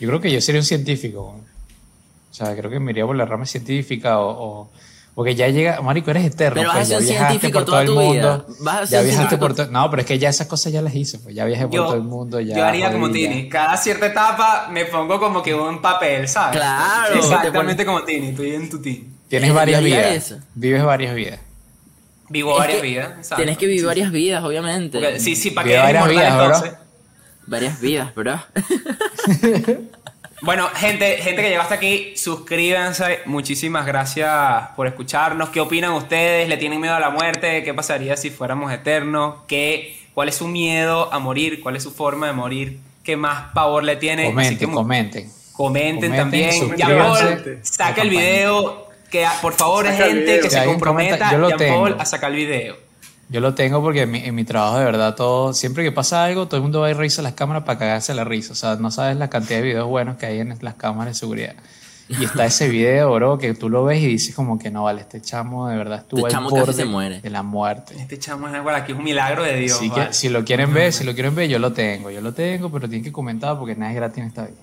yo 0.00 0.08
creo 0.08 0.20
que 0.20 0.30
yo 0.32 0.40
sería 0.40 0.60
un 0.60 0.64
científico. 0.66 1.34
O 2.30 2.34
sea, 2.34 2.54
creo 2.56 2.70
que 2.70 2.78
me 2.80 2.92
iría 2.92 3.04
por 3.06 3.16
la 3.16 3.24
rama 3.26 3.46
científica 3.46 4.18
o, 4.20 4.28
o- 4.62 4.70
Porque 5.14 5.34
ya 5.34 5.48
llega, 5.48 5.80
marico, 5.80 6.10
eres 6.12 6.24
eterno. 6.26 6.54
Pero 6.60 6.68
vas 6.68 6.76
pues, 6.76 6.88
a 6.88 6.92
ya 6.92 6.98
ser 6.98 7.06
viajaste 7.08 7.30
científico 7.40 7.58
por 7.58 7.64
toda 7.66 7.84
todo 7.84 8.00
el 8.02 8.08
tu 8.08 8.12
vida. 8.14 8.36
mundo. 8.36 8.54
Vas 8.60 8.76
a 8.76 8.80
Ya 8.82 8.86
ser 8.86 8.88
viajaste 9.04 9.12
científico 9.16 9.40
por 9.40 9.54
todo... 9.56 9.66
No, 9.72 9.90
pero 9.90 10.00
es 10.02 10.06
que 10.06 10.18
ya 10.20 10.28
esas 10.28 10.46
cosas 10.46 10.72
ya 10.72 10.80
las 10.82 10.94
hice, 10.94 11.18
pues 11.18 11.34
ya 11.34 11.44
viajé 11.44 11.64
por 11.64 11.74
Yo, 11.74 11.84
todo 11.86 11.94
el 11.96 12.02
mundo. 12.04 12.38
Ya 12.40 12.56
yo 12.56 12.64
haría 12.64 12.92
como 12.92 13.08
ya. 13.08 13.12
Tini. 13.14 13.48
Cada 13.48 13.76
cierta 13.76 14.06
etapa 14.06 14.68
me 14.70 14.84
pongo 14.84 15.18
como 15.18 15.42
que 15.42 15.52
un 15.54 15.82
papel, 15.82 16.28
¿sabes? 16.28 16.56
Claro, 16.58 17.12
te 17.14 17.18
Exactamente 17.18 17.84
como 17.84 18.02
Tini. 18.04 18.28
Estoy 18.28 18.54
en 18.54 18.70
tu 18.70 18.80
team. 18.80 19.04
Tienes 19.28 19.50
Eh, 19.50 19.52
varias 19.52 19.82
vidas. 19.82 20.06
eso. 20.06 20.38
Vives 20.54 20.84
varias 20.84 21.14
vidas. 21.16 21.40
Vivo 22.30 22.52
Es 22.52 22.58
varias 22.58 22.80
que 22.80 22.86
vidas. 22.86 23.08
exacto. 23.16 23.36
Tienes 23.36 23.58
que 23.58 23.66
vivir 23.66 23.80
Sí, 23.80 23.86
varias 23.86 24.10
vidas, 24.12 24.44
obviamente. 24.44 24.98
Porque- 25.00 25.20
Sí, 25.20 25.34
sí, 25.36 25.50
para 25.50 25.68
que 25.68 25.76
varias 25.76 26.08
vidas, 26.08 26.34
bro. 26.36 26.44
entonces. 26.46 26.72
Varias 27.46 27.80
vidas, 27.80 28.14
bro. 28.14 28.38
Bueno, 30.42 30.68
gente, 30.74 31.16
gente 31.16 31.42
que 31.42 31.48
llegó 31.50 31.62
hasta 31.62 31.74
aquí, 31.74 32.12
suscríbanse. 32.16 33.20
Muchísimas 33.26 33.84
gracias 33.86 34.68
por 34.76 34.86
escucharnos. 34.86 35.48
¿Qué 35.48 35.58
opinan 35.60 35.92
ustedes? 35.92 36.48
¿Le 36.48 36.56
tienen 36.56 36.80
miedo 36.80 36.94
a 36.94 37.00
la 37.00 37.10
muerte? 37.10 37.64
¿Qué 37.64 37.74
pasaría 37.74 38.16
si 38.16 38.30
fuéramos 38.30 38.72
eternos? 38.72 39.36
¿Qué, 39.48 39.98
¿Cuál 40.14 40.28
es 40.28 40.36
su 40.36 40.46
miedo 40.46 41.12
a 41.12 41.18
morir? 41.18 41.60
¿Cuál 41.60 41.74
es 41.76 41.82
su 41.82 41.90
forma 41.90 42.28
de 42.28 42.34
morir? 42.34 42.78
¿Qué 43.02 43.16
más 43.16 43.52
pavor 43.52 43.82
le 43.82 43.96
tiene? 43.96 44.22
Así 44.26 44.30
Comenten, 44.32 44.58
que 44.58 44.74
comenten. 44.74 45.32
comenten 45.52 46.10
Comenten, 46.12 46.16
también. 46.16 46.98
Paul, 46.98 47.58
saca 47.62 48.02
el 48.02 48.10
video. 48.10 48.87
Que 49.10 49.26
por 49.40 49.54
favor, 49.54 49.86
Saca 49.86 50.04
gente 50.06 50.40
que 50.40 50.50
se 50.50 50.64
comprometa, 50.64 51.30
a 51.98 52.04
sacar 52.04 52.30
el 52.30 52.36
video. 52.36 52.88
Yo 53.30 53.40
lo 53.40 53.54
tengo 53.54 53.82
porque 53.82 54.02
en 54.02 54.10
mi, 54.10 54.18
en 54.20 54.34
mi 54.34 54.44
trabajo 54.44 54.78
de 54.78 54.86
verdad 54.86 55.14
todo, 55.14 55.52
siempre 55.52 55.84
que 55.84 55.92
pasa 55.92 56.24
algo, 56.24 56.46
todo 56.46 56.56
el 56.56 56.62
mundo 56.62 56.80
va 56.80 56.90
y 56.90 56.94
revisa 56.94 57.20
las 57.20 57.34
cámaras 57.34 57.64
para 57.64 57.78
cagarse 57.78 58.14
la 58.14 58.24
risa. 58.24 58.52
O 58.52 58.56
sea, 58.56 58.76
no 58.76 58.90
sabes 58.90 59.18
la 59.18 59.28
cantidad 59.28 59.58
de 59.58 59.64
videos 59.64 59.86
buenos 59.86 60.16
que 60.16 60.24
hay 60.24 60.40
en 60.40 60.56
las 60.62 60.74
cámaras 60.74 61.14
de 61.14 61.18
seguridad. 61.18 61.54
Y 62.08 62.24
está 62.24 62.46
ese 62.46 62.70
video, 62.70 63.12
bro, 63.12 63.36
que 63.36 63.52
tú 63.52 63.68
lo 63.68 63.84
ves 63.84 64.02
y 64.02 64.06
dices 64.06 64.34
como 64.34 64.58
que 64.58 64.70
no, 64.70 64.84
vale, 64.84 65.02
este 65.02 65.20
chamo 65.20 65.68
de 65.68 65.76
verdad 65.76 65.98
estuvo 65.98 66.20
Este 66.20 66.28
al 66.28 66.32
chamo 66.32 66.48
casi 66.48 66.60
borde 66.60 66.72
se 66.72 66.84
muere. 66.86 67.20
de 67.20 67.28
la 67.28 67.42
muerte. 67.42 67.96
Este 67.98 68.18
chamo 68.18 68.48
es 68.48 68.54
algo 68.54 68.70
aquí, 68.70 68.92
es 68.92 68.98
un 68.98 69.04
milagro 69.04 69.42
de 69.42 69.56
Dios. 69.56 69.76
Así 69.76 69.90
vale. 69.90 70.06
que 70.06 70.12
si 70.14 70.30
lo 70.30 70.42
quieren 70.42 70.72
ver, 70.72 70.94
si 70.94 71.04
lo 71.04 71.12
quieren 71.12 71.34
ver, 71.34 71.50
yo 71.50 71.58
lo 71.58 71.74
tengo. 71.74 72.10
Yo 72.10 72.22
lo 72.22 72.32
tengo, 72.32 72.70
pero 72.72 72.88
tienen 72.88 73.04
que 73.04 73.12
comentar 73.12 73.58
porque 73.58 73.76
nada 73.76 73.90
es 73.92 73.96
gratis 73.96 74.18
en 74.18 74.24
esta 74.28 74.46
vida. 74.46 74.56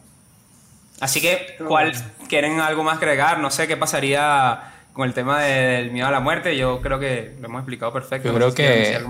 Así 1.00 1.22
que, 1.22 1.58
¿cuál 1.68 1.92
quieren 2.30 2.60
algo 2.60 2.84
más 2.84 2.98
agregar? 2.98 3.40
No 3.40 3.52
sé 3.52 3.68
qué 3.68 3.78
pasaría 3.78 4.72
con 4.94 5.08
el 5.08 5.14
tema 5.14 5.42
del 5.42 5.92
miedo 5.92 6.08
a 6.08 6.12
la 6.12 6.20
muerte. 6.22 6.56
Yo 6.58 6.82
creo 6.82 7.00
que 7.00 7.36
lo 7.40 7.48
hemos 7.48 7.60
explicado 7.60 7.92
perfecto. 7.92 8.28
Yo 8.28 8.32
No 8.32 8.38
creo 8.38 8.52
sé 8.52 8.96
si 8.96 9.04
que-. 9.04 9.06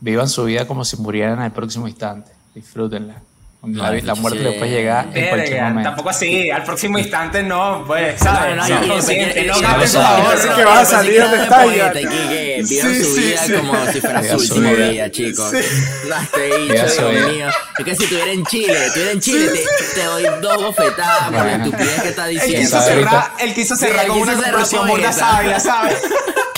Vivan 0.00 0.28
su 0.28 0.44
vida 0.44 0.66
como 0.66 0.84
si 0.84 0.96
murieran 0.96 1.38
al 1.40 1.52
próximo 1.52 1.86
instante. 1.86 2.32
Disfrútenla. 2.54 3.22
La, 3.64 3.92
la 3.92 4.14
muerte 4.16 4.38
sí. 4.40 4.44
le 4.44 4.52
puede 4.58 4.70
llegar 4.72 5.06
en 5.14 5.28
cualquier 5.28 5.62
momento. 5.62 5.90
tampoco 5.90 6.10
así, 6.10 6.50
al 6.50 6.64
próximo 6.64 6.98
instante 6.98 7.44
no, 7.44 7.84
pues, 7.86 8.18
¿sabes? 8.20 8.56
No, 8.56 8.68
no, 8.68 8.80
no 8.86 8.94
ahorros. 8.94 10.32
Así 10.34 10.48
que 10.56 10.64
vas 10.64 10.78
a 10.80 10.84
salir 10.84 11.22
de 11.22 12.00
que 12.00 12.62
viva 12.68 12.82
Sí, 12.88 13.04
su 13.04 13.14
sí, 13.14 13.20
vida 13.20 13.38
sí. 13.46 13.52
como 13.52 13.86
si 13.92 14.00
fuera 14.00 14.22
su 14.24 14.36
último 14.36 14.74
día, 14.74 15.10
chicos. 15.12 15.52
No, 15.52 16.16
este 16.16 16.58
Viva 16.58 16.74
bicho, 16.74 16.88
su 16.88 17.08
Dios 17.08 17.32
mío. 17.32 17.46
Es 17.78 17.84
que 17.84 17.94
si 17.94 18.02
estuviera 18.02 18.32
en 18.32 18.46
Chile, 18.46 18.86
estuviera 18.86 19.12
en 19.12 19.20
Chile, 19.20 19.48
te, 19.48 20.00
te 20.00 20.04
doy 20.06 20.24
dos 20.40 20.56
bofetadas 20.64 21.24
por 21.30 21.32
la 21.46 21.54
estupidez 21.54 22.02
que 22.02 22.08
está 22.08 22.28
Él 22.28 22.34
diciendo. 22.40 22.58
quiso 22.60 22.70
¿Sabes 22.80 22.94
cerrar, 22.94 23.32
él 23.38 23.54
quiso 23.54 23.76
cerrar 23.76 24.04
él 24.04 24.10
con 24.10 24.20
una 24.22 24.34
cerrar 24.42 24.68
con 24.68 24.88
burda 24.88 25.12
sabia, 25.12 25.60
¿sabes? 25.60 26.02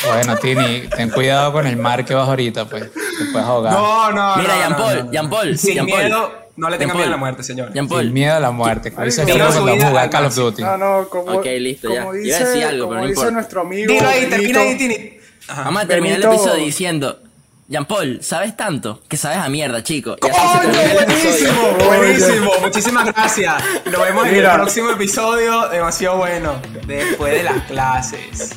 Bueno, 0.06 0.36
Tini, 0.38 0.88
ten 0.88 1.10
cuidado 1.10 1.52
con 1.52 1.66
el 1.66 1.76
mar 1.76 2.04
que 2.04 2.14
vas 2.14 2.28
ahorita, 2.28 2.64
pues. 2.64 2.84
Te 2.92 3.24
puedes 3.30 3.46
ahogar. 3.46 3.72
No, 3.74 4.10
no, 4.10 4.36
Mira, 4.36 4.54
no, 4.54 4.60
Jean 4.60 4.70
no, 4.72 4.76
Paul, 4.78 4.96
no, 4.96 5.04
no. 5.04 5.12
Jean 5.12 5.30
Paul, 5.30 5.58
Sin 5.58 5.74
Jean 5.74 5.86
Paul. 5.86 6.02
miedo, 6.02 6.43
no 6.56 6.70
le 6.70 6.78
tenga 6.78 6.92
Jean 6.92 6.96
miedo 6.98 7.08
a 7.08 7.10
la 7.10 7.16
muerte, 7.16 7.42
señor. 7.42 7.72
Sin 7.72 8.12
miedo 8.12 8.34
a 8.34 8.40
la 8.40 8.50
muerte. 8.50 8.92
Como 8.92 9.04
dice 9.04 9.24
Call 9.24 10.24
of. 10.26 10.34
Duty. 10.34 10.62
No, 10.62 10.76
no, 10.76 11.08
como, 11.08 11.32
Ok, 11.32 11.46
listo, 11.58 11.92
ya. 11.92 12.00
como 12.02 12.14
Iba 12.14 12.22
dice, 12.24 12.36
a 12.36 12.46
decir 12.48 12.64
algo, 12.64 12.86
como 12.86 13.00
pero 13.00 13.02
no 13.02 13.20
dice 13.20 13.32
nuestro 13.32 13.60
amigo. 13.62 13.92
Dilo 13.92 14.08
ahí, 14.08 14.26
termina 14.26 14.60
ahí, 14.60 14.76
Tini. 14.78 15.18
Vamos 15.48 15.82
a 15.82 15.86
terminar 15.86 16.18
el 16.18 16.24
episodio 16.24 16.64
diciendo, 16.64 17.20
Jean 17.68 17.86
Paul, 17.86 18.20
¿sabes 18.22 18.56
tanto? 18.56 19.02
Que 19.08 19.16
sabes 19.16 19.38
a 19.38 19.48
mierda, 19.48 19.82
chico. 19.82 20.16
Y 20.22 20.28
así 20.28 20.40
se 20.40 20.58
¡Coño, 20.58 20.72
termina 20.72 20.92
el 20.92 21.10
episodio. 21.10 21.54
buenísimo! 21.54 21.86
Buenísimo, 21.86 22.52
muchísimas 22.60 23.06
gracias. 23.06 23.64
Nos 23.90 24.00
vemos 24.02 24.26
en 24.28 24.34
el 24.36 24.50
próximo 24.52 24.90
episodio, 24.90 25.68
demasiado 25.68 26.16
bueno, 26.18 26.54
después 26.86 27.32
de 27.32 27.42
las 27.42 27.62
clases. 27.64 28.50